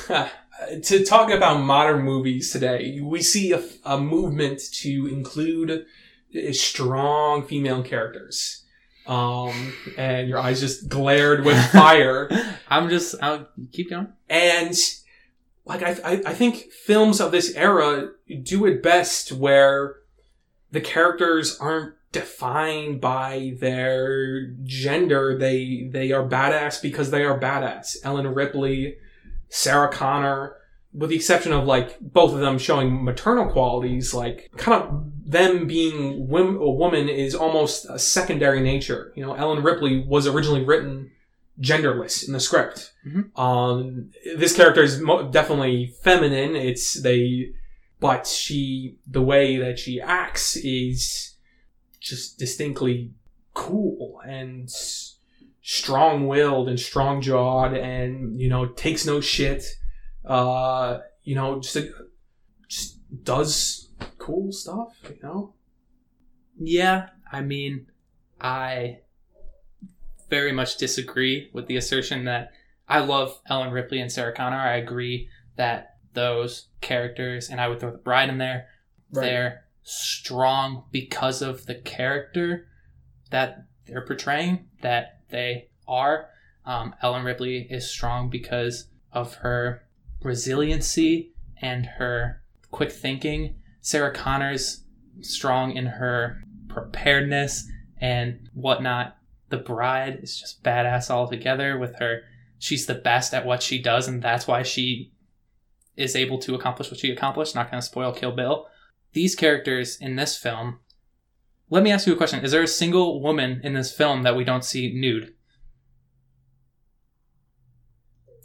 to 0.83 1.05
talk 1.05 1.31
about 1.31 1.61
modern 1.61 2.03
movies 2.05 2.53
today, 2.53 3.01
we 3.01 3.23
see 3.23 3.53
a, 3.53 3.63
a 3.85 3.99
movement 3.99 4.61
to 4.73 5.07
include 5.07 5.87
strong 6.53 7.47
female 7.47 7.83
characters. 7.83 8.65
Um, 9.07 9.75
and 9.99 10.29
your 10.29 10.39
eyes 10.39 10.61
just 10.61 10.89
glared 10.89 11.45
with 11.45 11.63
fire. 11.73 12.31
I'm 12.69 12.89
just. 12.89 13.15
I'll 13.21 13.49
keep 13.73 13.91
going. 13.91 14.09
And 14.31 14.75
like 15.67 15.83
I, 15.83 15.91
I, 16.05 16.23
I 16.27 16.35
think 16.35 16.73
films 16.73 17.21
of 17.21 17.31
this 17.31 17.55
era 17.55 18.11
do 18.43 18.65
it 18.65 18.83
best 18.83 19.31
where 19.33 19.97
the 20.71 20.81
characters 20.81 21.59
aren't 21.59 21.95
defined 22.15 23.01
by 23.01 23.55
their 23.59 24.47
gender. 24.63 25.37
They 25.37 25.89
they 25.91 26.13
are 26.13 26.27
badass 26.27 26.81
because 26.81 27.11
they 27.11 27.25
are 27.25 27.39
badass. 27.39 27.97
Ellen 28.05 28.29
Ripley, 28.29 28.97
Sarah 29.51 29.93
Connor, 29.93 30.57
with 30.95 31.11
the 31.11 31.17
exception 31.17 31.53
of 31.53 31.67
like 31.67 31.99
both 32.01 32.33
of 32.33 32.41
them 32.41 32.57
showing 32.57 33.05
maternal 33.05 33.53
qualities, 33.53 34.15
like 34.15 34.51
kind 34.57 34.83
of 34.83 35.05
them 35.27 35.67
being 35.67 36.21
a 36.31 36.71
woman 36.71 37.09
is 37.09 37.35
almost 37.35 37.87
a 37.91 37.99
secondary 37.99 38.61
nature. 38.61 39.13
You 39.17 39.27
know, 39.27 39.35
Ellen 39.35 39.63
Ripley 39.63 40.05
was 40.07 40.27
originally 40.27 40.65
written 40.65 41.11
genderless 41.61 42.27
in 42.27 42.33
the 42.33 42.41
script. 42.41 42.93
Um, 43.37 44.11
this 44.37 44.57
character 44.57 44.83
is 44.83 45.01
mo- 45.01 45.31
definitely 45.31 45.95
feminine. 46.03 46.57
It's 46.57 46.95
they, 47.01 47.53
but 48.01 48.27
she, 48.27 48.97
the 49.07 49.23
way 49.23 49.57
that 49.57 49.79
she 49.79 50.01
acts 50.01 50.57
is 50.57 51.34
just 52.05 52.39
distinctly 52.39 53.11
cool 53.55 54.21
and 54.27 54.71
strong 55.63 56.27
willed 56.29 56.69
and 56.69 56.79
strong 56.79 57.23
jawed 57.23 57.73
and, 57.73 58.39
you 58.39 58.49
know, 58.49 58.67
takes 58.67 59.07
no 59.07 59.21
shit. 59.21 59.65
Uh, 60.25 60.99
you 61.23 61.35
know, 61.35 61.61
just, 61.61 61.79
just 62.69 62.99
does 63.25 63.89
cool 64.19 64.53
stuff, 64.53 64.99
you 65.05 65.19
know? 65.23 65.55
Yeah, 66.61 67.09
I 67.33 67.41
mean, 67.41 67.87
I 68.41 68.99
very 70.29 70.53
much 70.53 70.77
disagree 70.77 71.49
with 71.53 71.67
the 71.67 71.77
assertion 71.77 72.27
that 72.27 72.53
I 72.87 73.01
love 73.01 73.41
Ellen 73.47 73.73
Ripley 73.73 74.01
and 74.01 74.13
Sarah 74.13 74.35
Connor. 74.35 74.59
I 74.59 74.77
agree 74.77 75.29
that 75.57 75.97
those 76.13 76.69
characters, 76.81 77.49
and 77.49 77.61
I 77.61 77.69
would 77.69 77.81
throw 77.81 77.91
the 77.91 77.99
bride 77.99 78.29
in 78.29 78.39
there, 78.39 78.67
they're 79.11 79.64
strong 79.85 80.85
because 80.91 81.43
of 81.43 81.67
the 81.67 81.75
character 81.75 82.67
that 83.31 83.67
they're 83.87 84.05
portraying, 84.05 84.67
that 84.81 85.21
they 85.29 85.69
are. 85.87 86.31
Um, 86.65 86.95
Ellen 87.03 87.25
Ripley 87.25 87.67
is 87.71 87.89
strong 87.89 88.31
because 88.31 88.89
of 89.13 89.35
her 89.37 89.83
resiliency 90.23 91.33
and 91.61 91.87
her 91.87 92.43
quick 92.71 92.91
thinking. 92.91 93.57
Sarah 93.81 94.13
Connor's 94.13 94.85
strong 95.21 95.77
in 95.77 95.87
her 95.87 96.43
preparedness 96.69 97.69
and 97.99 98.49
whatnot. 98.55 99.17
The 99.51 99.59
bride 99.59 100.21
is 100.23 100.41
just 100.41 100.65
badass 100.65 101.11
altogether 101.11 101.79
with 101.79 101.97
her. 101.97 102.23
She's 102.59 102.87
the 102.87 102.95
best 102.95 103.35
at 103.35 103.45
what 103.45 103.63
she 103.63 103.81
does, 103.81 104.09
and 104.09 104.23
that's 104.23 104.47
why 104.47 104.63
she 104.63 105.13
is 105.97 106.17
able 106.17 106.39
to 106.39 106.55
accomplish 106.55 106.91
what 106.91 106.99
she 106.99 107.13
accomplished. 107.13 107.55
Not 107.55 107.71
going 107.71 107.81
to 107.81 107.87
spoil 107.87 108.13
Kill 108.13 108.33
Bill. 108.33 108.67
These 109.15 109.35
characters 109.35 109.97
in 110.01 110.17
this 110.17 110.37
film. 110.37 110.81
Let 111.71 111.83
me 111.83 111.91
ask 111.91 112.07
you 112.07 112.13
a 112.13 112.17
question. 112.17 112.45
Is 112.45 112.53
there 112.53 112.63
a 112.63 112.69
single 112.69 113.23
woman 113.23 113.61
in 113.65 113.73
this 113.73 113.93
film 113.93 114.23
that 114.25 114.37
we 114.37 114.45
don't 114.45 114.65
see 114.65 114.93
nude? 114.93 115.33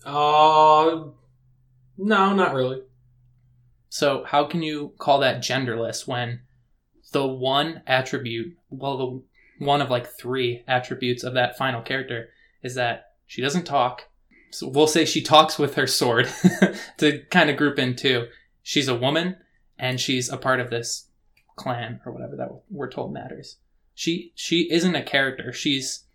Uh, 0.06 1.06
no, 1.98 2.34
not 2.34 2.54
really. 2.54 2.82
So 3.90 4.24
how 4.24 4.46
can 4.46 4.62
you 4.62 4.94
call 4.98 5.20
that 5.20 5.42
genderless 5.42 6.08
when 6.08 6.42
the 7.12 7.28
one 7.28 7.82
attribute, 7.88 8.56
well, 8.70 8.98
the 8.98 9.24
one 9.66 9.82
of 9.82 9.90
like 9.90 10.08
three 10.08 10.64
attributes 10.68 11.24
of 11.24 11.34
that 11.34 11.58
final 11.58 11.82
character 11.82 12.30
is 12.64 12.76
that 12.76 13.14
she 13.26 13.42
doesn't 13.42 13.66
talk. 13.66 14.04
So 14.52 14.68
we'll 14.68 14.88
say 14.88 15.06
she 15.06 15.22
talks 15.22 15.60
with 15.60 15.76
her 15.76 15.88
sword 15.88 16.30
to 16.98 17.24
kind 17.32 17.50
of 17.50 17.58
group 17.58 17.78
in 17.78 17.96
two. 17.96 18.28
She's 18.64 18.88
a 18.88 18.96
woman 18.96 19.36
and 19.80 20.00
she's 20.00 20.30
a 20.30 20.38
part 20.38 20.60
of 20.60 20.70
this 20.70 21.08
clan 21.56 22.02
or 22.06 22.12
whatever 22.12 22.36
that 22.36 22.50
we're 22.70 22.92
told 22.92 23.14
matters. 23.14 23.58
She 23.96 24.34
she 24.36 24.72
isn't 24.72 24.96
a 24.96 25.04
character. 25.04 25.52
She's 25.52 26.06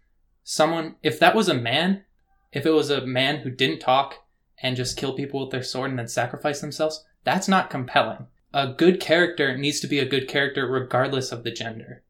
someone 0.42 0.96
if 1.02 1.18
that 1.18 1.34
was 1.34 1.48
a 1.48 1.54
man, 1.54 2.04
if 2.52 2.66
it 2.66 2.70
was 2.70 2.90
a 2.90 3.06
man 3.06 3.38
who 3.38 3.50
didn't 3.50 3.80
talk 3.80 4.26
and 4.62 4.76
just 4.76 4.96
kill 4.96 5.14
people 5.14 5.40
with 5.40 5.50
their 5.50 5.62
sword 5.62 5.90
and 5.90 5.98
then 5.98 6.08
sacrifice 6.08 6.60
themselves, 6.60 7.04
that's 7.24 7.48
not 7.48 7.70
compelling. 7.70 8.26
A 8.52 8.72
good 8.72 9.00
character 9.00 9.56
needs 9.56 9.80
to 9.80 9.88
be 9.88 9.98
a 9.98 10.08
good 10.08 10.28
character 10.28 10.66
regardless 10.66 11.32
of 11.32 11.42
the 11.42 11.50
gender. 11.50 12.04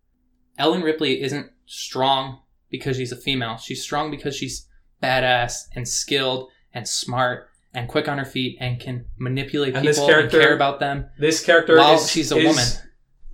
Ellen 0.59 0.83
Ripley 0.83 1.23
isn't 1.23 1.51
strong 1.67 2.41
because 2.69 2.97
she's 2.97 3.13
a 3.13 3.17
female. 3.17 3.57
She's 3.57 3.83
strong 3.83 4.11
because 4.11 4.37
she's 4.37 4.69
badass 5.03 5.69
and 5.75 5.89
skilled 5.89 6.51
and 6.73 6.87
smart 6.87 7.49
and 7.75 7.89
quick 7.89 8.09
on 8.09 8.19
her 8.19 8.25
feet 8.25 8.57
and 8.61 8.81
can 8.81 9.07
manipulate 9.19 9.75
And 9.75 9.87
people 9.87 10.09
and 10.09 10.31
care 10.31 10.55
about 10.55 10.81
them. 10.81 11.07
This 11.19 11.45
character 11.45 11.77
While 11.77 11.97
is 11.97 12.11
she's 12.11 12.33
a 12.33 12.37
is- 12.39 12.47
woman. 12.47 12.65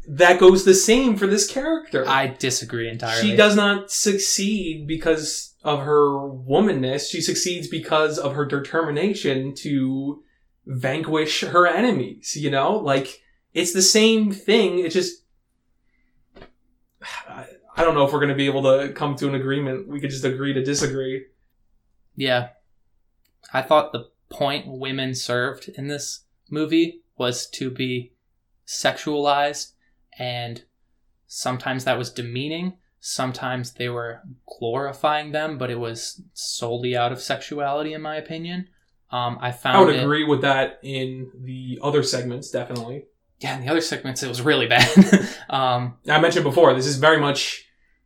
That 0.08 0.40
goes 0.40 0.64
the 0.64 0.74
same 0.74 1.16
for 1.16 1.28
this 1.28 1.48
character. 1.48 2.08
I 2.08 2.28
disagree 2.28 2.88
entirely. 2.88 3.22
She 3.22 3.36
does 3.36 3.54
not 3.54 3.92
succeed 3.92 4.88
because 4.88 5.54
of 5.62 5.80
her 5.80 6.08
womanness. 6.18 7.08
She 7.08 7.20
succeeds 7.20 7.68
because 7.68 8.18
of 8.18 8.34
her 8.34 8.44
determination 8.44 9.54
to 9.56 10.22
vanquish 10.66 11.42
her 11.42 11.66
enemies. 11.66 12.34
You 12.34 12.50
know, 12.50 12.76
like 12.76 13.20
it's 13.54 13.72
the 13.72 13.82
same 13.82 14.32
thing. 14.32 14.80
It's 14.80 14.94
just 14.94 15.22
I, 17.28 17.46
I 17.76 17.84
don't 17.84 17.94
know 17.94 18.04
if 18.04 18.12
we're 18.12 18.18
going 18.20 18.30
to 18.30 18.34
be 18.34 18.46
able 18.46 18.62
to 18.62 18.92
come 18.92 19.14
to 19.16 19.28
an 19.28 19.34
agreement. 19.34 19.86
We 19.86 20.00
could 20.00 20.10
just 20.10 20.24
agree 20.24 20.52
to 20.54 20.64
disagree. 20.64 21.26
Yeah. 22.16 22.48
I 23.52 23.62
thought 23.62 23.92
the 23.92 24.08
point 24.30 24.66
women 24.66 25.14
served 25.14 25.68
in 25.76 25.88
this 25.88 26.20
movie 26.50 27.02
was 27.18 27.46
to 27.50 27.70
be 27.70 28.12
sexualized, 28.66 29.72
and 30.18 30.62
sometimes 31.26 31.84
that 31.84 31.98
was 31.98 32.10
demeaning. 32.10 32.78
Sometimes 33.00 33.72
they 33.74 33.88
were 33.88 34.20
glorifying 34.58 35.32
them, 35.32 35.58
but 35.58 35.70
it 35.70 35.78
was 35.78 36.22
solely 36.34 36.96
out 36.96 37.12
of 37.12 37.20
sexuality, 37.20 37.92
in 37.92 38.02
my 38.02 38.16
opinion. 38.16 38.68
Um, 39.10 39.38
I 39.40 39.50
found 39.52 39.76
I 39.76 39.80
would 39.80 39.94
it- 39.96 40.02
agree 40.02 40.24
with 40.24 40.42
that 40.42 40.78
in 40.82 41.30
the 41.42 41.78
other 41.82 42.02
segments, 42.02 42.50
definitely. 42.50 43.06
Yeah, 43.40 43.56
in 43.56 43.64
the 43.64 43.70
other 43.70 43.80
segments, 43.80 44.22
it 44.22 44.28
was 44.28 44.42
really 44.42 44.66
bad. 44.68 44.86
um, 45.50 45.96
I 46.08 46.20
mentioned 46.20 46.44
before, 46.44 46.74
this 46.74 46.86
is 46.86 46.96
very 46.96 47.18
much, 47.18 47.64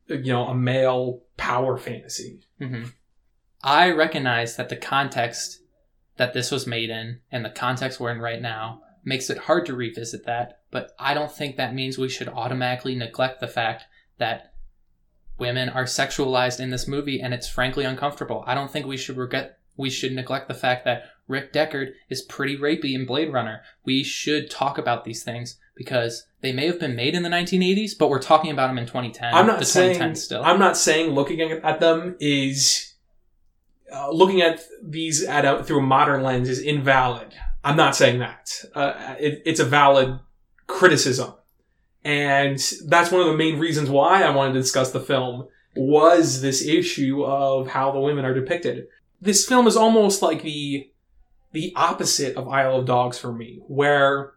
you 0.08 0.32
know, 0.32 0.46
a 0.46 0.54
male 0.54 1.22
power 1.36 1.76
fantasy. 1.76 2.40
hmm 2.58 2.84
I 3.66 3.90
recognize 3.90 4.56
that 4.56 4.68
the 4.68 4.76
context 4.76 5.60
that 6.16 6.34
this 6.34 6.50
was 6.50 6.66
made 6.66 6.90
in 6.90 7.20
and 7.30 7.44
the 7.44 7.50
context 7.50 8.00
we're 8.00 8.12
in 8.12 8.20
right 8.20 8.40
now 8.40 8.82
makes 9.04 9.28
it 9.30 9.38
hard 9.38 9.66
to 9.66 9.74
revisit 9.74 10.24
that, 10.24 10.60
but 10.70 10.94
I 10.98 11.14
don't 11.14 11.32
think 11.32 11.56
that 11.56 11.74
means 11.74 11.98
we 11.98 12.08
should 12.08 12.28
automatically 12.28 12.94
neglect 12.94 13.40
the 13.40 13.48
fact 13.48 13.84
that 14.18 14.54
women 15.38 15.68
are 15.68 15.84
sexualized 15.84 16.60
in 16.60 16.70
this 16.70 16.88
movie 16.88 17.20
and 17.20 17.34
it's 17.34 17.48
frankly 17.48 17.84
uncomfortable. 17.84 18.44
I 18.46 18.54
don't 18.54 18.70
think 18.70 18.86
we 18.86 18.96
should 18.96 19.16
regret 19.16 19.58
we 19.76 19.90
should 19.90 20.12
neglect 20.12 20.46
the 20.46 20.54
fact 20.54 20.84
that 20.84 21.04
Rick 21.26 21.52
Deckard 21.52 21.94
is 22.08 22.22
pretty 22.22 22.56
rapey 22.56 22.94
in 22.94 23.06
Blade 23.06 23.32
Runner. 23.32 23.62
We 23.84 24.04
should 24.04 24.50
talk 24.50 24.78
about 24.78 25.04
these 25.04 25.24
things 25.24 25.58
because 25.74 26.26
they 26.42 26.52
may 26.52 26.66
have 26.66 26.78
been 26.78 26.94
made 26.94 27.14
in 27.14 27.24
the 27.24 27.28
1980s, 27.28 27.98
but 27.98 28.08
we're 28.08 28.22
talking 28.22 28.52
about 28.52 28.68
them 28.68 28.78
in 28.78 28.86
2010. 28.86 29.34
I'm 29.34 29.46
not 29.46 29.64
saying 29.66 30.14
still. 30.14 30.44
I'm 30.44 30.60
not 30.60 30.76
saying 30.76 31.10
looking 31.10 31.40
at 31.40 31.80
them 31.80 32.14
is 32.20 32.93
uh, 33.94 34.10
looking 34.10 34.42
at 34.42 34.60
these 34.82 35.22
at 35.24 35.44
a, 35.44 35.62
through 35.62 35.78
a 35.78 35.82
modern 35.82 36.22
lens 36.22 36.48
is 36.48 36.58
invalid. 36.58 37.34
I'm 37.62 37.76
not 37.76 37.96
saying 37.96 38.18
that. 38.18 38.50
Uh, 38.74 39.14
it, 39.18 39.42
it's 39.46 39.60
a 39.60 39.64
valid 39.64 40.18
criticism, 40.66 41.34
and 42.04 42.58
that's 42.86 43.10
one 43.10 43.20
of 43.20 43.28
the 43.28 43.36
main 43.36 43.58
reasons 43.58 43.88
why 43.88 44.22
I 44.22 44.30
wanted 44.30 44.54
to 44.54 44.60
discuss 44.60 44.90
the 44.90 45.00
film 45.00 45.48
was 45.76 46.40
this 46.40 46.64
issue 46.64 47.24
of 47.24 47.68
how 47.68 47.90
the 47.92 48.00
women 48.00 48.24
are 48.24 48.34
depicted. 48.34 48.86
This 49.20 49.46
film 49.46 49.66
is 49.66 49.76
almost 49.76 50.22
like 50.22 50.42
the 50.42 50.90
the 51.52 51.72
opposite 51.76 52.36
of 52.36 52.48
Isle 52.48 52.80
of 52.80 52.86
Dogs 52.86 53.18
for 53.18 53.32
me, 53.32 53.60
where 53.68 54.32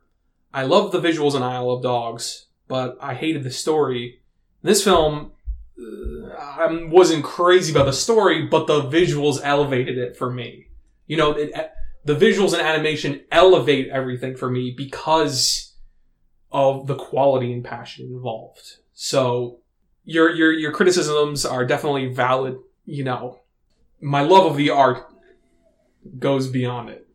I 0.53 0.64
love 0.64 0.91
the 0.91 1.01
visuals 1.01 1.36
in 1.36 1.41
Isle 1.41 1.72
of 1.72 1.84
Dogs, 1.84 2.45
but 2.68 2.97
I 3.01 3.16
hated 3.16 3.43
the 3.43 3.51
story. 3.51 4.22
This 4.62 4.84
film, 4.84 5.32
I 5.80 6.88
wasn't 6.90 7.24
crazy 7.24 7.72
about 7.72 7.86
the 7.86 7.94
story, 7.94 8.48
but 8.48 8.68
the 8.68 8.84
visuals 8.84 9.40
elevated 9.44 9.98
it 9.98 10.18
for 10.18 10.32
me. 10.32 10.68
You 11.06 11.18
know, 11.18 11.32
it, 11.32 11.52
the 12.04 12.16
visuals 12.16 12.54
and 12.54 12.62
animation 12.62 13.22
elevate 13.32 13.90
everything 13.90 14.36
for 14.36 14.50
me 14.50 14.74
because 14.76 15.76
of 16.52 16.88
the 16.88 16.96
quality 16.96 17.54
and 17.54 17.64
passion 17.64 18.08
involved. 18.08 18.78
So 18.94 19.60
your 20.04 20.34
your 20.34 20.52
your 20.54 20.72
criticisms 20.72 21.46
are 21.46 21.66
definitely 21.66 22.14
valid. 22.14 22.58
You 22.86 23.04
know, 23.04 23.42
my 24.02 24.22
love 24.22 24.46
of 24.46 24.58
the 24.58 24.70
art 24.70 25.06
goes 26.20 26.48
beyond 26.48 26.90
it. 26.90 27.08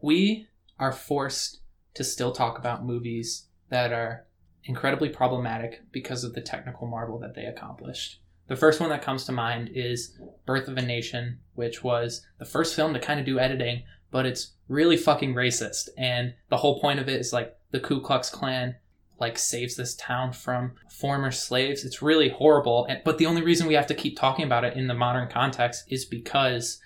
we 0.00 0.48
are 0.78 0.92
forced 0.92 1.60
to 1.94 2.04
still 2.04 2.32
talk 2.32 2.58
about 2.58 2.84
movies 2.84 3.46
that 3.68 3.92
are 3.92 4.26
incredibly 4.64 5.08
problematic 5.08 5.82
because 5.92 6.24
of 6.24 6.34
the 6.34 6.40
technical 6.40 6.86
marvel 6.86 7.18
that 7.18 7.34
they 7.34 7.44
accomplished. 7.44 8.20
The 8.48 8.56
first 8.56 8.80
one 8.80 8.90
that 8.90 9.02
comes 9.02 9.24
to 9.24 9.32
mind 9.32 9.70
is 9.74 10.18
Birth 10.44 10.68
of 10.68 10.76
a 10.76 10.82
Nation, 10.82 11.38
which 11.54 11.84
was 11.84 12.26
the 12.38 12.44
first 12.44 12.74
film 12.74 12.92
to 12.94 13.00
kind 13.00 13.20
of 13.20 13.26
do 13.26 13.38
editing, 13.38 13.84
but 14.10 14.26
it's 14.26 14.54
really 14.68 14.96
fucking 14.96 15.34
racist. 15.34 15.88
And 15.96 16.34
the 16.48 16.56
whole 16.56 16.80
point 16.80 16.98
of 16.98 17.08
it 17.08 17.20
is 17.20 17.32
like 17.32 17.56
the 17.70 17.80
Ku 17.80 18.00
Klux 18.00 18.28
Klan 18.28 18.74
like 19.20 19.38
saves 19.38 19.76
this 19.76 19.94
town 19.94 20.32
from 20.32 20.72
former 20.88 21.30
slaves. 21.30 21.84
It's 21.84 22.02
really 22.02 22.30
horrible. 22.30 22.88
But 23.04 23.18
the 23.18 23.26
only 23.26 23.42
reason 23.42 23.68
we 23.68 23.74
have 23.74 23.86
to 23.88 23.94
keep 23.94 24.18
talking 24.18 24.44
about 24.44 24.64
it 24.64 24.76
in 24.76 24.88
the 24.88 24.94
modern 24.94 25.28
context 25.28 25.84
is 25.88 26.04
because 26.04 26.80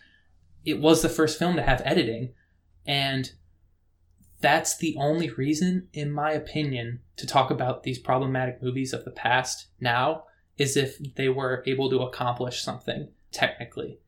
it 0.64 0.80
was 0.80 1.00
the 1.00 1.08
first 1.08 1.38
film 1.38 1.56
to 1.56 1.62
have 1.62 1.80
editing. 1.84 2.34
And 2.84 3.32
that's 4.44 4.76
the 4.76 4.94
only 4.98 5.30
reason, 5.30 5.88
in 5.94 6.12
my 6.12 6.32
opinion, 6.32 7.00
to 7.16 7.26
talk 7.26 7.50
about 7.50 7.82
these 7.82 7.98
problematic 7.98 8.62
movies 8.62 8.92
of 8.92 9.06
the 9.06 9.10
past 9.10 9.68
now 9.80 10.24
is 10.58 10.76
if 10.76 10.98
they 11.14 11.30
were 11.30 11.62
able 11.66 11.88
to 11.88 12.02
accomplish 12.02 12.62
something 12.62 13.08
technically. 13.32 13.98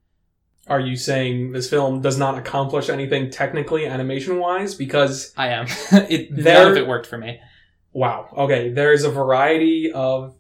Are 0.67 0.79
you 0.79 0.95
saying 0.95 1.53
this 1.53 1.71
film 1.71 2.03
does 2.03 2.19
not 2.19 2.37
accomplish 2.37 2.91
anything 2.91 3.31
technically, 3.31 3.87
animation 3.87 4.39
wise? 4.39 4.75
Because 4.75 5.33
I 5.39 5.49
am. 5.49 5.69
it, 6.11 6.31
none 6.31 6.71
of 6.71 6.77
it 6.77 6.87
worked 6.87 7.07
for 7.07 7.17
me. 7.17 7.41
Wow. 7.95 8.29
Okay. 8.37 8.71
There's 8.71 9.05
a 9.05 9.11
variety 9.11 9.91
of 9.91 10.37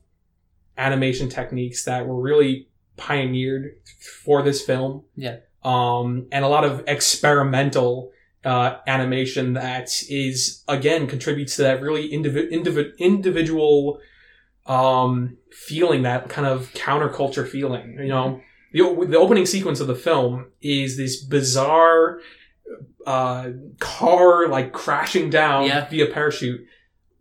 animation 0.76 1.30
techniques 1.30 1.84
that 1.84 2.06
were 2.06 2.20
really 2.20 2.68
pioneered 2.98 3.76
for 4.24 4.42
this 4.42 4.60
film. 4.60 5.04
Yeah. 5.14 5.38
Um, 5.64 6.26
and 6.30 6.44
a 6.44 6.48
lot 6.48 6.64
of 6.64 6.84
experimental 6.86 8.12
uh, 8.46 8.78
animation 8.86 9.52
that 9.54 9.90
is 10.08 10.62
again 10.68 11.06
contributes 11.06 11.56
to 11.56 11.62
that 11.62 11.82
really 11.82 12.10
indivi- 12.10 12.50
indivi- 12.50 12.96
individual 12.98 13.98
um, 14.66 15.36
feeling, 15.52 16.02
that 16.02 16.28
kind 16.28 16.46
of 16.46 16.72
counterculture 16.72 17.46
feeling. 17.46 17.98
You 18.00 18.08
know, 18.08 18.40
the 18.72 19.06
the 19.08 19.18
opening 19.18 19.46
sequence 19.46 19.80
of 19.80 19.88
the 19.88 19.94
film 19.94 20.46
is 20.62 20.96
this 20.96 21.22
bizarre 21.22 22.20
uh, 23.06 23.50
car 23.78 24.48
like 24.48 24.72
crashing 24.72 25.28
down 25.30 25.66
Yeah. 25.66 25.88
via 25.88 26.06
parachute 26.06 26.66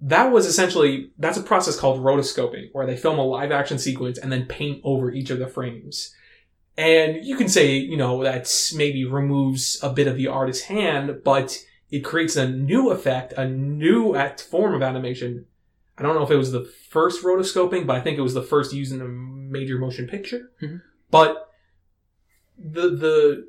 that 0.02 0.32
was 0.32 0.46
essentially 0.46 1.12
that's 1.18 1.38
a 1.38 1.42
process 1.44 1.80
called 1.80 2.04
rotoscoping 2.04 2.70
where 2.74 2.86
they 2.86 2.98
film 2.98 3.18
a 3.18 3.24
live 3.24 3.52
action 3.52 3.78
sequence 3.80 4.18
and 4.18 4.32
then 4.32 4.46
paint 4.46 4.82
over 4.84 5.12
each 5.12 5.30
of 5.30 5.40
the 5.40 5.48
frames 5.48 6.14
and 6.78 7.26
you 7.26 7.36
can 7.38 7.48
say 7.48 7.76
you 7.78 7.98
know 7.98 8.24
that's 8.24 8.74
maybe 8.74 9.06
removes 9.06 9.80
a 9.82 9.90
bit 9.90 10.08
of 10.08 10.18
the 10.18 10.28
artist's 10.28 10.66
hand 10.66 11.22
but 11.24 11.58
it 11.92 12.00
creates 12.02 12.36
a 12.36 12.48
new 12.50 12.90
effect 12.92 13.34
a 13.38 13.48
new 13.48 14.16
act 14.16 14.42
form 14.42 14.74
of 14.74 14.82
animation 14.82 15.46
i 15.98 16.02
don't 16.04 16.16
know 16.16 16.24
if 16.24 16.32
it 16.32 16.36
was 16.38 16.52
the 16.52 16.66
first 16.90 17.24
rotoscoping 17.24 17.86
but 17.88 17.96
i 17.96 18.02
think 18.02 18.18
it 18.18 18.22
was 18.22 18.34
the 18.34 18.42
first 18.42 18.74
used 18.74 18.92
in 18.94 19.02
a 19.02 19.08
major 19.08 19.78
motion 19.78 20.08
picture 20.08 20.52
Mhm. 20.62 20.82
but 21.12 21.50
the 22.58 22.90
the 22.90 23.48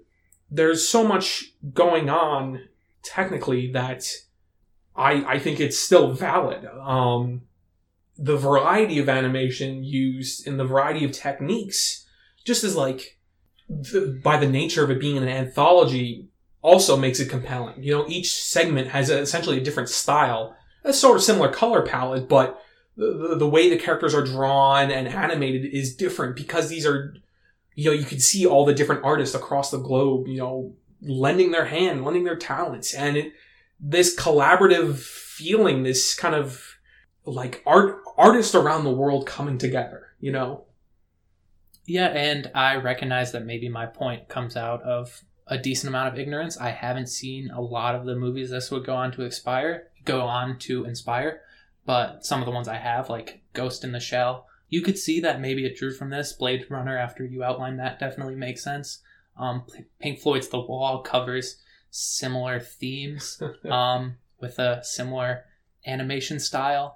there's 0.51 0.87
so 0.87 1.05
much 1.07 1.53
going 1.73 2.09
on 2.09 2.61
technically 3.03 3.73
that 3.73 4.05
I 4.95 5.25
I 5.35 5.39
think 5.39 5.61
it's 5.61 5.79
still 5.79 6.13
valid. 6.13 6.65
Um, 6.65 7.43
the 8.17 8.37
variety 8.37 8.99
of 8.99 9.09
animation 9.09 9.85
used 9.85 10.47
and 10.47 10.59
the 10.59 10.65
variety 10.65 11.05
of 11.05 11.13
techniques, 11.13 12.07
just 12.45 12.65
as 12.65 12.75
like 12.77 13.16
the, 13.69 14.21
by 14.23 14.37
the 14.37 14.49
nature 14.49 14.85
of 14.85 14.91
it 14.91 15.01
being 15.01 15.17
an 15.17 15.29
anthology, 15.29 16.29
also 16.63 16.97
makes 16.97 17.21
it 17.21 17.31
compelling. 17.31 17.83
You 17.83 17.93
know, 17.93 18.09
each 18.09 18.35
segment 18.35 18.89
has 18.89 19.11
a, 19.11 19.21
essentially 19.21 19.59
a 19.59 19.65
different 19.65 19.89
style, 19.89 20.57
a 20.85 20.93
sort 20.93 21.17
of 21.17 21.23
similar 21.23 21.53
color 21.53 21.83
palette, 21.83 22.29
but 22.29 22.61
the, 22.97 23.37
the, 23.39 23.49
way 23.49 23.71
the 23.71 23.79
characters 23.79 24.15
are 24.15 24.25
drawn 24.25 24.91
and 24.91 25.07
animated 25.07 25.73
is 25.73 25.95
different 25.95 26.35
because 26.35 26.69
these 26.69 26.87
are, 26.87 27.15
you 27.75 27.85
know, 27.85 27.93
you 27.93 28.05
can 28.05 28.19
see 28.19 28.47
all 28.47 28.65
the 28.65 28.75
different 28.75 29.05
artists 29.05 29.35
across 29.35 29.71
the 29.71 29.79
globe, 29.79 30.27
you 30.27 30.39
know, 30.39 30.75
lending 31.03 31.51
their 31.51 31.67
hand, 31.67 32.05
lending 32.05 32.25
their 32.25 32.37
talents, 32.37 32.95
and 32.95 33.17
it, 33.17 33.33
this 33.79 34.17
collaborative 34.17 34.99
feeling, 34.99 35.83
this 35.83 36.15
kind 36.15 36.35
of 36.35 36.77
like 37.25 37.63
art 37.67 38.01
artists 38.17 38.55
around 38.55 38.85
the 38.85 38.91
world 38.91 39.27
coming 39.27 39.59
together, 39.59 40.09
you 40.21 40.33
know. 40.33 40.66
Yeah, 41.87 42.09
and 42.09 42.51
I 42.55 42.77
recognize 42.77 43.33
that 43.33 43.47
maybe 43.47 43.69
my 43.69 43.87
point 43.87 44.29
comes 44.29 44.57
out 44.57 44.83
of 44.83 45.23
a 45.47 45.57
decent 45.57 45.89
amount 45.89 46.13
of 46.13 46.19
ignorance. 46.19 46.59
I 46.59 46.71
haven't 46.71 47.09
seen 47.09 47.51
a 47.51 47.61
lot 47.61 47.95
of 47.95 48.05
the 48.05 48.17
movies 48.17 48.51
this 48.51 48.71
would 48.71 48.85
go 48.85 48.97
on 48.97 49.13
to 49.13 49.23
expire, 49.23 49.89
go 50.05 50.23
on 50.23 50.59
to 50.61 50.85
inspire, 50.85 51.43
but 51.85 52.27
some 52.27 52.41
of 52.41 52.47
the 52.47 52.53
ones 52.53 52.67
I 52.67 52.77
have, 52.77 53.09
like 53.09 53.43
Ghost 53.53 53.85
in 53.85 53.93
the 53.93 54.01
Shell, 54.01 54.47
you 54.69 54.83
could 54.83 54.99
see 54.99 55.21
that 55.21 55.41
maybe 55.41 55.65
it 55.65 55.77
drew 55.77 55.93
from 55.93 56.11
this. 56.11 56.33
Blade 56.33 56.67
Runner, 56.69 56.99
after 56.99 57.25
you 57.25 57.45
outlined 57.45 57.79
that, 57.79 58.01
definitely 58.01 58.35
makes 58.35 58.65
sense. 58.65 59.01
Um, 59.39 59.65
Pink 60.01 60.19
Floyd's 60.19 60.49
The 60.49 60.59
Wall 60.59 61.03
covers 61.03 61.63
similar 61.91 62.59
themes 62.59 63.41
um, 63.71 64.17
with 64.41 64.59
a 64.59 64.83
similar 64.83 65.45
animation 65.87 66.41
style. 66.41 66.96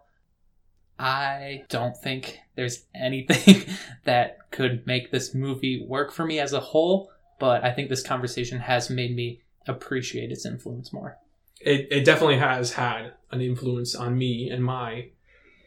I 1.01 1.65
don't 1.71 1.97
think 1.97 2.41
there's 2.57 2.85
anything 2.95 3.65
that 4.05 4.51
could 4.51 4.87
make 4.87 5.11
this 5.11 5.35
movie 5.35 5.83
work 5.83 6.13
for 6.13 6.27
me 6.27 6.39
as 6.39 6.53
a 6.53 6.61
whole, 6.61 7.11
but 7.39 7.65
I 7.65 7.73
think 7.73 7.89
this 7.89 8.03
conversation 8.03 8.61
has 8.61 8.91
made 8.91 9.17
me 9.17 9.41
appreciate 9.67 10.31
its 10.31 10.45
influence 10.45 10.93
more. 10.93 11.17
It, 11.59 11.89
it 11.91 12.05
definitely 12.05 12.39
has 12.39 12.75
had 12.75 13.15
an 13.31 13.41
influence 13.41 13.95
on 13.95 14.19
me 14.19 14.51
and 14.51 14.63
my 14.63 15.09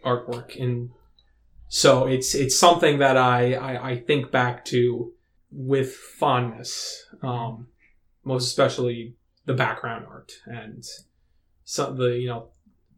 artwork 0.05 0.61
and 0.61 0.91
so 1.69 2.05
it's 2.05 2.36
it's 2.36 2.59
something 2.59 2.99
that 2.99 3.15
I, 3.15 3.53
I, 3.53 3.91
I 3.91 3.97
think 3.97 4.31
back 4.31 4.65
to 4.65 5.13
with 5.49 5.95
fondness 5.95 7.05
um, 7.21 7.67
most 8.25 8.45
especially 8.45 9.15
the 9.45 9.53
background 9.53 10.05
art 10.09 10.34
and 10.45 10.84
some 11.63 11.95
the 11.95 12.19
you 12.19 12.27
know 12.27 12.49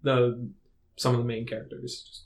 the 0.01 0.49
some 0.95 1.13
of 1.13 1.19
the 1.19 1.25
main 1.25 1.45
characters 1.45 2.23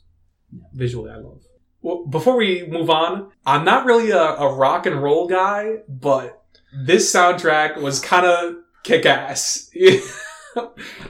visually 0.72 1.10
I 1.10 1.16
love. 1.16 1.42
Well, 1.82 2.04
before 2.06 2.36
we 2.36 2.66
move 2.66 2.90
on, 2.90 3.30
I'm 3.46 3.64
not 3.64 3.86
really 3.86 4.10
a, 4.10 4.18
a 4.18 4.54
rock 4.54 4.86
and 4.86 5.02
roll 5.02 5.26
guy, 5.26 5.78
but 5.88 6.42
this 6.72 7.12
soundtrack 7.12 7.80
was 7.80 8.00
kind 8.00 8.26
of 8.26 8.56
kick 8.82 9.06
ass. 9.06 9.70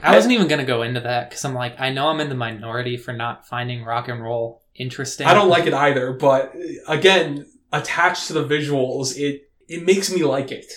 I 0.03 0.15
wasn't 0.15 0.33
even 0.33 0.47
gonna 0.47 0.65
go 0.65 0.83
into 0.83 1.01
that 1.01 1.29
because 1.29 1.43
I'm 1.43 1.53
like, 1.53 1.79
I 1.79 1.91
know 1.91 2.07
I'm 2.07 2.19
in 2.21 2.29
the 2.29 2.35
minority 2.35 2.95
for 2.97 3.11
not 3.11 3.47
finding 3.47 3.83
rock 3.83 4.07
and 4.07 4.23
roll 4.23 4.61
interesting. 4.75 5.27
I 5.27 5.33
don't 5.33 5.49
like 5.49 5.65
it 5.65 5.73
either, 5.73 6.13
but 6.13 6.55
again, 6.87 7.47
attached 7.73 8.27
to 8.27 8.33
the 8.33 8.45
visuals, 8.45 9.17
it 9.17 9.49
it 9.67 9.85
makes 9.85 10.11
me 10.11 10.23
like 10.23 10.51
it. 10.51 10.71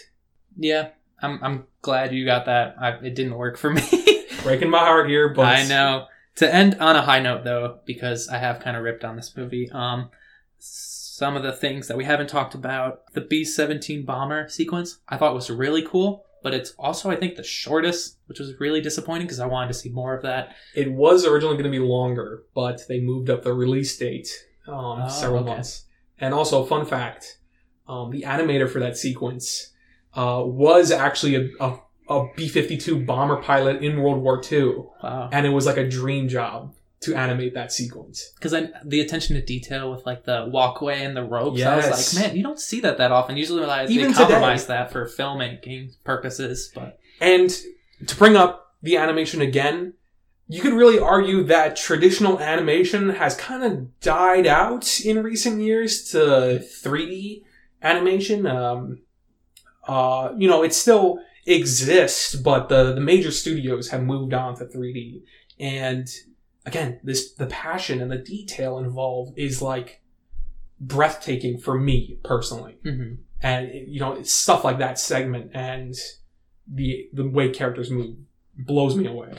Yeah, 0.56 0.88
I'm 1.20 1.38
I'm 1.42 1.66
glad 1.82 2.12
you 2.12 2.24
got 2.24 2.46
that. 2.46 2.76
I, 2.80 2.90
it 2.90 3.14
didn't 3.14 3.34
work 3.34 3.58
for 3.58 3.70
me. 3.70 3.82
Breaking 4.42 4.70
my 4.70 4.78
heart 4.78 5.08
here, 5.08 5.28
but 5.30 5.46
I 5.46 5.66
know. 5.66 6.06
To 6.36 6.52
end 6.52 6.76
on 6.80 6.96
a 6.96 7.02
high 7.02 7.20
note, 7.20 7.44
though, 7.44 7.78
because 7.84 8.28
I 8.28 8.38
have 8.38 8.60
kind 8.60 8.76
of 8.76 8.82
ripped 8.82 9.04
on 9.04 9.16
this 9.16 9.36
movie. 9.36 9.70
Um, 9.70 10.10
some 10.58 11.36
of 11.36 11.42
the 11.42 11.52
things 11.52 11.86
that 11.88 11.96
we 11.96 12.04
haven't 12.04 12.28
talked 12.28 12.54
about, 12.54 13.12
the 13.12 13.20
B 13.20 13.44
seventeen 13.44 14.04
bomber 14.04 14.48
sequence, 14.48 14.98
I 15.08 15.16
thought 15.16 15.34
was 15.34 15.50
really 15.50 15.82
cool. 15.82 16.24
But 16.42 16.52
it's 16.52 16.72
also, 16.78 17.10
I 17.10 17.16
think, 17.16 17.36
the 17.36 17.42
shortest, 17.42 18.18
which 18.26 18.38
was 18.38 18.60
really 18.60 18.82
disappointing 18.82 19.26
because 19.26 19.40
I 19.40 19.46
wanted 19.46 19.68
to 19.68 19.74
see 19.74 19.88
more 19.88 20.14
of 20.14 20.22
that. 20.24 20.54
It 20.74 20.92
was 20.92 21.24
originally 21.24 21.54
going 21.54 21.64
to 21.64 21.70
be 21.70 21.78
longer, 21.78 22.42
but 22.54 22.82
they 22.86 23.00
moved 23.00 23.30
up 23.30 23.44
the 23.44 23.54
release 23.54 23.96
date 23.96 24.28
um, 24.68 24.74
Oh, 25.04 25.08
several 25.08 25.40
okay. 25.40 25.52
months. 25.54 25.86
And 26.18 26.34
also, 26.34 26.62
fun 26.66 26.84
fact: 26.84 27.38
um, 27.88 28.10
the 28.10 28.22
animator 28.22 28.68
for 28.68 28.78
that 28.80 28.98
sequence 28.98 29.72
uh, 30.14 30.42
was 30.44 30.90
actually 30.90 31.36
a, 31.36 31.48
a, 31.64 31.78
a 32.08 32.26
B 32.36 32.48
fifty 32.48 32.76
two 32.76 33.00
bomber 33.04 33.36
pilot 33.42 33.82
in 33.82 34.00
World 34.02 34.22
War 34.22 34.40
II, 34.50 34.84
Wow. 35.02 35.30
and 35.32 35.46
it 35.46 35.50
was 35.50 35.66
like 35.66 35.76
a 35.78 35.88
dream 35.88 36.28
job 36.28 36.74
to 37.00 37.14
animate 37.14 37.52
that 37.54 37.70
sequence. 37.72 38.32
Because 38.36 38.54
the 38.84 39.00
attention 39.00 39.36
to 39.36 39.42
detail 39.42 39.90
with 39.90 40.04
like 40.06 40.24
the 40.24 40.48
walkway 40.50 41.02
and 41.04 41.16
the 41.16 41.22
ropes, 41.24 41.62
I 41.62 41.76
was 41.76 42.14
like, 42.14 42.26
man, 42.28 42.36
you 42.36 42.42
don't 42.42 42.58
see 42.60 42.80
that 42.80 42.98
that 42.98 43.10
often. 43.12 43.36
Usually, 43.36 43.64
like, 43.66 43.90
Even 43.90 44.08
they 44.08 44.12
today. 44.12 44.24
compromise 44.24 44.66
that 44.68 44.90
for 44.92 45.06
filmmaking 45.06 45.96
purposes. 46.04 46.70
But 46.74 46.98
And 47.20 47.50
to 48.06 48.16
bring 48.16 48.36
up 48.36 48.74
the 48.82 48.96
animation 48.96 49.40
again, 49.42 49.94
you 50.48 50.60
could 50.62 50.72
really 50.74 50.98
argue 50.98 51.42
that 51.44 51.74
traditional 51.76 52.38
animation 52.38 53.10
has 53.10 53.34
kind 53.36 53.64
of 53.64 54.00
died 54.00 54.46
out 54.46 55.00
in 55.00 55.22
recent 55.22 55.60
years 55.62 56.10
to 56.12 56.62
3D 56.82 57.42
animation. 57.82 58.46
Um, 58.46 59.00
uh, 59.86 60.32
you 60.36 60.48
know, 60.48 60.62
it's 60.62 60.76
still 60.76 61.18
exists, 61.46 62.34
but 62.34 62.68
the, 62.68 62.94
the 62.94 63.00
major 63.00 63.30
studios 63.30 63.90
have 63.90 64.02
moved 64.02 64.32
on 64.32 64.56
to 64.56 64.64
3D. 64.64 65.22
And 65.60 66.08
again, 66.66 67.00
this, 67.02 67.34
the 67.34 67.46
passion 67.46 68.00
and 68.00 68.10
the 68.10 68.18
detail 68.18 68.78
involved 68.78 69.38
is 69.38 69.60
like 69.62 70.02
breathtaking 70.80 71.56
for 71.56 71.78
me 71.78 72.18
personally 72.24 72.76
mhm. 72.84 73.16
and 73.40 73.70
you 73.72 74.00
know 74.00 74.12
it's 74.12 74.32
stuff 74.32 74.64
like 74.64 74.78
that 74.78 74.98
segment 74.98 75.50
and 75.54 75.94
the 76.66 77.08
the 77.12 77.26
way 77.26 77.48
characters 77.48 77.90
move 77.90 78.16
blows 78.56 78.96
me 78.96 79.06
away. 79.06 79.32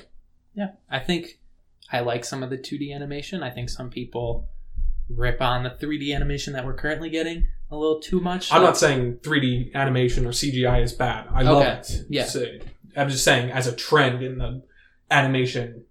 yeah, 0.54 0.72
I 0.90 1.00
think 1.00 1.40
I 1.92 2.02
like 2.02 2.26
some 2.26 2.44
of 2.44 2.50
the 2.50 2.58
2D 2.58 2.94
animation. 2.94 3.44
I 3.44 3.50
think 3.50 3.70
some 3.70 3.90
people 3.90 4.50
rip 5.10 5.42
on 5.42 5.64
the 5.64 5.70
3D 5.70 6.14
animation 6.16 6.54
that 6.54 6.66
we're 6.66 6.76
currently 6.76 7.10
getting 7.10 7.48
a 7.72 7.76
little 7.76 8.00
too 8.00 8.20
much. 8.20 8.52
I'm 8.54 8.62
not 8.62 8.78
saying 8.78 9.18
3D 9.24 9.74
animation 9.74 10.26
or 10.26 10.30
CGI 10.30 10.82
is 10.84 10.94
bad. 10.94 11.28
I 11.34 11.42
love 11.44 11.58
Okay. 11.64 11.72
it. 11.80 11.92
Yeah. 12.10 12.26
So, 12.26 12.46
I'm 12.96 13.10
just 13.10 13.24
saying 13.24 13.52
as 13.52 13.68
a 13.68 13.76
trend 13.76 14.24
in 14.24 14.38
the 14.38 14.64
animation 15.12 15.84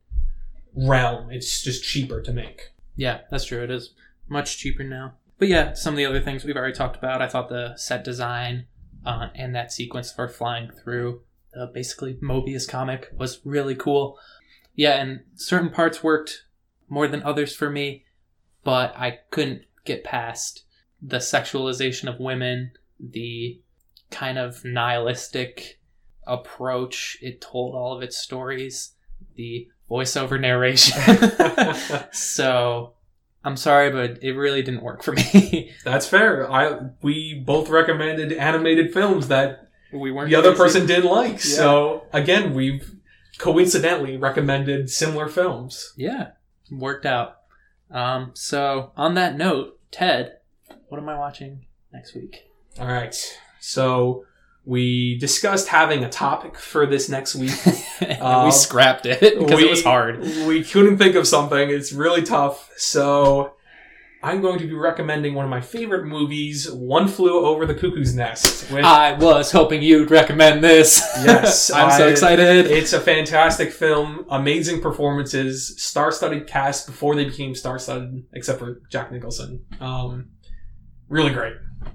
realm, 0.75 1.31
it's 1.31 1.63
just 1.63 1.85
cheaper 1.85 2.21
to 2.23 2.33
make. 2.33 2.71
Yeah, 2.97 3.21
that's 3.31 3.45
true. 3.45 3.63
It 3.63 3.71
is 3.71 3.91
much 4.29 4.59
cheaper 4.59 4.85
now. 4.85 5.15
But 5.39 5.49
yeah, 5.49 5.75
some 5.75 5.95
of 5.95 5.99
the 5.99 6.07
other 6.07 6.21
things 6.21 6.45
we've 6.45 6.57
already 6.57 6.75
talked 6.75 6.97
about. 6.97 7.21
I 7.21 7.29
thought 7.29 7.49
the 7.49 7.75
set 7.77 8.05
design 8.05 8.67
uh, 9.05 9.29
and 9.35 9.55
that 9.55 9.73
sequence 9.73 10.13
for 10.13 10.29
flying 10.29 10.71
through 10.83 11.23
the 11.53 11.67
basically 11.73 12.15
Moebius 12.15 12.69
comic 12.69 13.11
was 13.17 13.41
really 13.45 13.75
cool. 13.75 14.19
Yeah, 14.75 15.01
and 15.01 15.21
certain 15.35 15.71
parts 15.71 16.03
worked 16.03 16.45
more 16.89 17.07
than 17.09 17.23
others 17.23 17.55
for 17.55 17.71
me, 17.71 18.05
but 18.65 18.95
I 18.97 19.21
couldn't 19.31 19.63
get 19.85 20.05
past 20.05 20.64
the 21.07 21.19
sexualization 21.19 22.09
of 22.13 22.19
women, 22.19 22.73
the 22.99 23.61
kind 24.11 24.39
of 24.39 24.65
nihilistic 24.65 25.81
approach 26.27 27.19
it 27.21 27.41
told 27.41 27.75
all 27.75 27.95
of 27.95 28.03
its 28.03 28.17
stories, 28.17 28.93
the 29.35 29.69
voiceover 29.91 30.41
narration. 30.41 30.99
so 32.13 32.95
I'm 33.45 33.57
sorry, 33.57 33.91
but 33.91 34.23
it 34.23 34.33
really 34.33 34.63
didn't 34.63 34.83
work 34.83 35.03
for 35.03 35.13
me. 35.13 35.73
That's 35.85 36.07
fair. 36.07 36.51
I 36.51 36.79
we 37.03 37.43
both 37.45 37.69
recommended 37.69 38.33
animated 38.33 38.93
films 38.93 39.29
that 39.29 39.69
we 39.93 40.11
weren't 40.11 40.31
the 40.31 40.37
other 40.37 40.55
person 40.55 40.87
didn't 40.87 41.11
like. 41.11 41.41
So 41.41 42.05
again, 42.13 42.55
we've 42.55 42.97
coincidentally 43.37 44.17
recommended 44.17 44.89
similar 44.89 45.29
films. 45.29 45.93
Yeah, 45.97 46.31
worked 46.71 47.05
out. 47.05 47.41
Um, 47.91 48.31
so 48.35 48.93
on 48.97 49.15
that 49.15 49.37
note, 49.37 49.79
Ted, 49.91 50.39
what 50.95 51.03
am 51.03 51.09
I 51.09 51.19
watching 51.19 51.67
next 51.93 52.15
week? 52.15 52.45
All 52.79 52.87
right. 52.87 53.15
So 53.59 54.25
we 54.65 55.19
discussed 55.19 55.67
having 55.69 56.05
a 56.05 56.09
topic 56.09 56.57
for 56.57 56.87
this 56.87 57.09
next 57.09 57.35
week. 57.35 57.51
And 58.01 58.21
Uh, 58.23 58.43
we 58.47 58.51
scrapped 58.53 59.07
it 59.07 59.21
because 59.39 59.61
it 59.61 59.71
was 59.71 59.83
hard. 59.85 60.21
We 60.47 60.63
couldn't 60.65 60.99
think 60.99 61.15
of 61.17 61.27
something. 61.29 61.71
It's 61.71 61.93
really 61.93 62.23
tough. 62.23 62.71
So 62.77 63.53
I'm 64.23 64.41
going 64.41 64.59
to 64.59 64.67
be 64.67 64.75
recommending 64.75 65.35
one 65.35 65.45
of 65.45 65.51
my 65.51 65.61
favorite 65.61 66.05
movies, 66.07 66.71
One 66.73 67.07
Flew 67.09 67.45
Over 67.47 67.67
the 67.67 67.75
Cuckoo's 67.75 68.15
Nest. 68.15 68.71
With, 68.73 68.85
I 68.85 69.13
was 69.13 69.53
hoping 69.53 69.81
you'd 69.83 70.11
recommend 70.11 70.63
this. 70.65 70.99
Yes, 71.25 71.71
I'm 71.75 71.91
so 71.97 72.07
I- 72.07 72.11
excited. 72.11 72.67
it's 72.67 72.93
a 72.93 73.01
fantastic 73.01 73.71
film, 73.73 74.25
amazing 74.29 74.81
performances, 74.81 75.81
star-studded 75.81 76.47
cast 76.49 76.87
before 76.87 77.15
they 77.15 77.25
became 77.27 77.55
star-studded, 77.55 78.25
except 78.33 78.59
for 78.59 78.81
Jack 78.91 79.13
Nicholson. 79.13 79.65
Um, 79.81 80.31
really 81.09 81.33
great. 81.33 81.55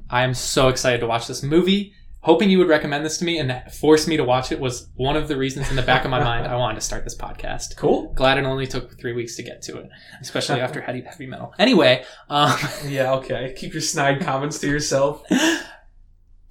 I 0.10 0.24
am 0.24 0.34
so 0.34 0.68
excited 0.70 1.00
to 1.02 1.08
watch 1.08 1.28
this 1.28 1.44
movie. 1.44 1.94
Hoping 2.22 2.50
you 2.50 2.58
would 2.58 2.68
recommend 2.68 3.06
this 3.06 3.18
to 3.20 3.26
me 3.26 3.38
and 3.40 3.64
force 3.72 4.06
me 4.06 4.18
to 4.18 4.26
watch 4.26 4.52
it 4.52 4.60
was 4.60 4.90
one 4.96 5.16
of 5.16 5.30
the 5.30 5.38
reasons 5.38 5.70
in 5.70 5.78
the 5.78 5.82
back 5.82 6.04
of 6.04 6.12
my 6.12 6.22
mind 6.22 6.46
I 6.48 6.56
wanted 6.58 6.76
to 6.76 6.82
start 6.82 7.06
this 7.06 7.16
podcast. 7.16 7.78
Cool. 7.78 8.12
Glad 8.14 8.38
it 8.38 8.44
only 8.44 8.68
took 8.68 9.00
three 9.00 9.14
weeks 9.14 9.38
to 9.38 9.44
get 9.44 9.62
to 9.64 9.78
it, 9.78 9.90
especially 10.20 10.60
after 10.60 10.82
heavy 10.86 11.02
heavy 11.02 11.28
metal. 11.28 11.54
Anyway, 11.58 12.04
um, 12.30 12.58
Yeah, 12.86 13.14
okay. 13.16 13.54
Keep 13.58 13.74
your 13.74 13.82
snide 13.82 14.20
comments 14.22 14.60
to 14.60 14.68
yourself. 14.68 15.24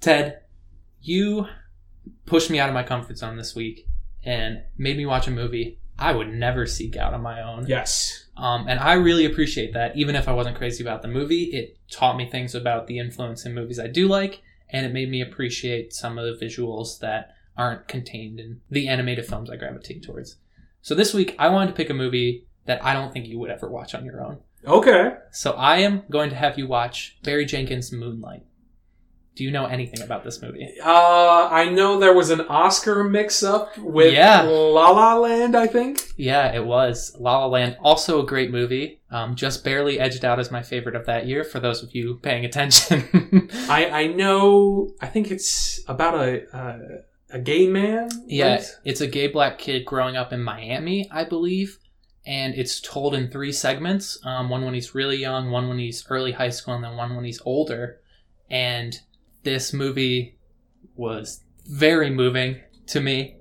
Ted, 0.01 0.41
you 1.01 1.45
pushed 2.25 2.49
me 2.49 2.59
out 2.59 2.69
of 2.69 2.73
my 2.73 2.83
comfort 2.83 3.17
zone 3.19 3.37
this 3.37 3.53
week 3.53 3.87
and 4.23 4.63
made 4.77 4.97
me 4.97 5.05
watch 5.05 5.27
a 5.27 5.31
movie 5.31 5.79
I 5.99 6.13
would 6.13 6.29
never 6.33 6.65
seek 6.65 6.95
out 6.95 7.13
on 7.13 7.21
my 7.21 7.41
own. 7.41 7.67
Yes. 7.67 8.25
Um, 8.39 8.67
and 8.67 8.79
I 8.79 8.93
really 8.93 9.25
appreciate 9.25 9.73
that. 9.73 9.97
Even 9.97 10.15
if 10.15 10.27
I 10.29 10.33
wasn't 10.33 10.57
crazy 10.57 10.83
about 10.83 11.01
the 11.01 11.07
movie, 11.09 11.45
it 11.45 11.77
taught 11.91 12.15
me 12.15 12.29
things 12.29 12.55
about 12.55 12.87
the 12.87 12.97
influence 12.97 13.45
in 13.45 13.53
movies 13.53 13.79
I 13.79 13.87
do 13.87 14.07
like, 14.07 14.41
and 14.69 14.85
it 14.85 14.93
made 14.93 15.09
me 15.09 15.21
appreciate 15.21 15.93
some 15.93 16.17
of 16.17 16.25
the 16.25 16.45
visuals 16.45 16.99
that 16.99 17.35
aren't 17.57 17.89
contained 17.89 18.39
in 18.39 18.61
the 18.69 18.87
animated 18.87 19.25
films 19.25 19.49
I 19.49 19.57
gravitate 19.57 20.03
towards. 20.03 20.37
So 20.81 20.95
this 20.95 21.13
week, 21.13 21.35
I 21.37 21.49
wanted 21.49 21.71
to 21.71 21.75
pick 21.75 21.89
a 21.89 21.93
movie 21.93 22.45
that 22.65 22.83
I 22.83 22.93
don't 22.93 23.11
think 23.11 23.27
you 23.27 23.37
would 23.39 23.51
ever 23.51 23.67
watch 23.67 23.93
on 23.93 24.05
your 24.05 24.23
own. 24.23 24.37
Okay. 24.65 25.15
So 25.31 25.51
I 25.51 25.79
am 25.79 26.03
going 26.09 26.29
to 26.29 26.35
have 26.35 26.57
you 26.57 26.67
watch 26.67 27.17
Barry 27.23 27.45
Jenkins' 27.45 27.91
Moonlight. 27.91 28.43
Do 29.39 29.45
you 29.45 29.51
know 29.51 29.67
anything 29.67 30.01
about 30.01 30.25
this 30.25 30.41
movie? 30.41 30.67
Uh, 30.83 31.47
I 31.49 31.69
know 31.69 31.97
there 31.97 32.13
was 32.13 32.29
an 32.29 32.41
Oscar 32.41 33.05
mix-up 33.05 33.77
with 33.77 34.13
Yeah. 34.13 34.41
La 34.41 34.89
La 34.89 35.15
Land. 35.15 35.55
I 35.55 35.65
think. 35.65 36.01
Yeah, 36.17 36.53
it 36.53 36.65
was. 36.65 37.15
La 37.17 37.39
La 37.39 37.45
Land, 37.45 37.77
also 37.81 38.21
a 38.21 38.25
great 38.25 38.51
movie. 38.51 38.99
Um, 39.09 39.35
just 39.35 39.63
barely 39.63 39.97
edged 39.97 40.25
out 40.25 40.41
as 40.41 40.51
my 40.51 40.61
favorite 40.61 40.97
of 40.97 41.05
that 41.05 41.25
year 41.25 41.45
for 41.45 41.61
those 41.61 41.81
of 41.81 41.95
you 41.95 42.19
paying 42.21 42.43
attention. 42.43 43.47
I 43.69 43.89
I 43.89 44.07
know. 44.07 44.91
I 44.99 45.07
think 45.07 45.31
it's 45.31 45.79
about 45.87 46.15
a 46.15 46.43
uh, 46.53 46.77
a 47.29 47.39
gay 47.39 47.65
man. 47.65 48.09
Yeah, 48.27 48.55
right? 48.55 48.77
it's 48.83 48.99
a 48.99 49.07
gay 49.07 49.27
black 49.27 49.57
kid 49.57 49.85
growing 49.85 50.17
up 50.17 50.33
in 50.33 50.43
Miami, 50.43 51.07
I 51.11 51.23
believe, 51.23 51.79
and 52.25 52.53
it's 52.55 52.81
told 52.81 53.15
in 53.15 53.31
three 53.31 53.53
segments. 53.53 54.19
Um, 54.25 54.49
one 54.49 54.65
when 54.65 54.73
he's 54.73 54.93
really 54.93 55.15
young, 55.15 55.49
one 55.49 55.69
when 55.69 55.79
he's 55.79 56.05
early 56.09 56.33
high 56.33 56.49
school, 56.49 56.73
and 56.73 56.83
then 56.83 56.97
one 56.97 57.15
when 57.15 57.23
he's 57.23 57.41
older. 57.45 58.01
And 58.49 58.99
this 59.43 59.73
movie 59.73 60.37
was 60.95 61.41
very 61.67 62.09
moving 62.09 62.61
to 62.87 62.99
me. 62.99 63.37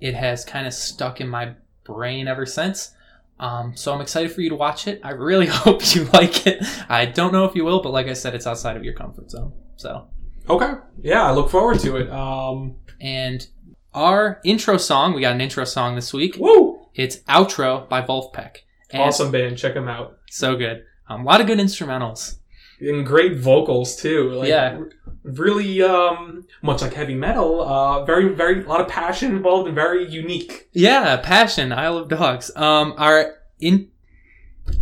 It 0.00 0.14
has 0.14 0.44
kind 0.44 0.66
of 0.66 0.74
stuck 0.74 1.20
in 1.20 1.28
my 1.28 1.54
brain 1.84 2.28
ever 2.28 2.46
since. 2.46 2.92
Um, 3.38 3.76
so 3.76 3.92
I'm 3.92 4.00
excited 4.00 4.32
for 4.32 4.40
you 4.40 4.48
to 4.50 4.56
watch 4.56 4.86
it. 4.86 5.00
I 5.04 5.10
really 5.10 5.46
hope 5.64 5.94
you 5.94 6.04
like 6.12 6.46
it. 6.46 6.62
I 6.88 7.06
don't 7.06 7.32
know 7.32 7.44
if 7.44 7.54
you 7.54 7.64
will, 7.64 7.82
but 7.82 7.92
like 7.92 8.06
I 8.06 8.12
said, 8.14 8.34
it's 8.34 8.46
outside 8.46 8.76
of 8.76 8.84
your 8.84 8.94
comfort 8.94 9.30
zone. 9.30 9.52
So 9.76 10.08
Okay. 10.48 10.72
Yeah, 11.02 11.24
I 11.24 11.32
look 11.32 11.50
forward 11.50 11.80
to 11.80 11.96
it. 11.96 12.10
Um. 12.10 12.76
and 13.00 13.46
our 13.92 14.40
intro 14.44 14.76
song, 14.76 15.14
we 15.14 15.22
got 15.22 15.34
an 15.34 15.40
intro 15.40 15.64
song 15.64 15.94
this 15.96 16.12
week. 16.12 16.36
Woo! 16.38 16.86
It's 16.94 17.16
Outro 17.28 17.88
by 17.88 18.02
Wolfpack. 18.02 18.58
And 18.90 19.02
Awesome 19.02 19.32
band. 19.32 19.56
Check 19.58 19.74
them 19.74 19.88
out. 19.88 20.18
So 20.30 20.54
good. 20.56 20.84
Um, 21.08 21.22
a 21.22 21.24
lot 21.24 21.40
of 21.40 21.46
good 21.46 21.58
instrumentals. 21.58 22.36
And 22.80 23.06
great 23.06 23.36
vocals 23.36 23.96
too. 23.96 24.30
Like, 24.30 24.48
Yeah. 24.48 24.80
Really, 25.22 25.82
um, 25.82 26.44
much 26.62 26.82
like 26.82 26.94
heavy 26.94 27.14
metal. 27.14 27.60
Uh, 27.60 28.04
very, 28.04 28.32
very, 28.32 28.62
a 28.64 28.68
lot 28.68 28.80
of 28.80 28.86
passion 28.88 29.34
involved 29.34 29.66
and 29.66 29.74
very 29.74 30.08
unique. 30.08 30.68
Yeah, 30.72 31.16
Passion, 31.16 31.72
Isle 31.72 31.98
of 31.98 32.08
Dogs. 32.08 32.50
Um, 32.54 32.94
our 32.96 33.34
in 33.58 33.88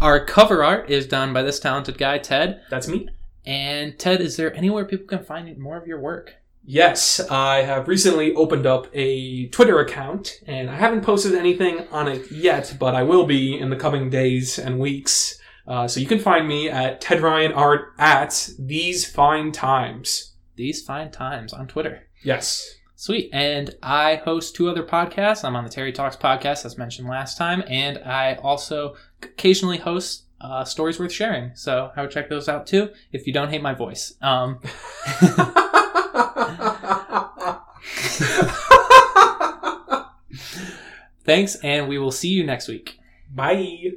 our 0.01 0.24
cover 0.24 0.62
art 0.62 0.90
is 0.90 1.07
done 1.07 1.32
by 1.32 1.42
this 1.42 1.59
talented 1.61 1.97
guy, 1.97 2.18
Ted. 2.18 2.61
That's 2.70 2.88
me. 2.88 3.09
And 3.47 3.99
Ted, 3.99 4.20
is 4.20 4.36
there 4.36 4.55
anywhere 4.55 4.84
people 4.84 5.07
can 5.07 5.24
find 5.24 5.57
more 5.59 5.76
of 5.76 5.86
your 5.86 6.01
work? 6.01 6.34
Yes, 6.66 7.20
I 7.30 7.62
have 7.62 7.88
recently 7.88 8.34
opened 8.34 8.64
up 8.64 8.86
a 8.95 9.49
Twitter 9.49 9.80
account, 9.80 10.40
and 10.47 10.70
I 10.70 10.76
haven't 10.76 11.03
posted 11.03 11.34
anything 11.34 11.86
on 11.90 12.09
it 12.09 12.30
yet, 12.32 12.76
but 12.78 12.95
I 12.95 13.03
will 13.03 13.26
be 13.26 13.59
in 13.59 13.68
the 13.68 13.76
coming 13.76 14.09
days 14.09 14.59
and 14.59 14.78
weeks. 14.78 15.38
Uh, 15.66 15.88
so 15.88 16.00
you 16.00 16.06
can 16.06 16.18
find 16.18 16.46
me 16.46 16.68
at 16.68 17.00
Ted 17.00 17.22
Ryan 17.22 17.52
Art 17.52 17.92
at 17.98 18.50
These 18.58 19.10
Fine 19.10 19.52
Times. 19.52 20.34
These 20.56 20.82
fine 20.82 21.10
times 21.10 21.52
on 21.52 21.66
Twitter. 21.66 22.06
Yes. 22.22 22.76
Sweet. 22.96 23.30
And 23.32 23.74
I 23.82 24.16
host 24.16 24.54
two 24.54 24.68
other 24.68 24.82
podcasts. 24.82 25.44
I'm 25.44 25.56
on 25.56 25.64
the 25.64 25.70
Terry 25.70 25.92
Talks 25.92 26.16
podcast, 26.16 26.64
as 26.64 26.78
mentioned 26.78 27.08
last 27.08 27.36
time, 27.36 27.64
and 27.66 27.98
I 27.98 28.34
also 28.36 28.94
occasionally 29.22 29.78
host 29.78 30.24
uh, 30.40 30.64
Stories 30.64 30.98
Worth 30.98 31.12
Sharing. 31.12 31.52
So 31.54 31.90
I 31.96 32.02
would 32.02 32.10
check 32.10 32.28
those 32.28 32.48
out 32.48 32.66
too 32.66 32.90
if 33.12 33.26
you 33.26 33.32
don't 33.32 33.50
hate 33.50 33.62
my 33.62 33.74
voice. 33.74 34.14
Um, 34.22 34.60
thanks, 41.24 41.56
and 41.56 41.88
we 41.88 41.98
will 41.98 42.12
see 42.12 42.28
you 42.28 42.44
next 42.44 42.68
week. 42.68 42.98
Bye. 43.34 43.94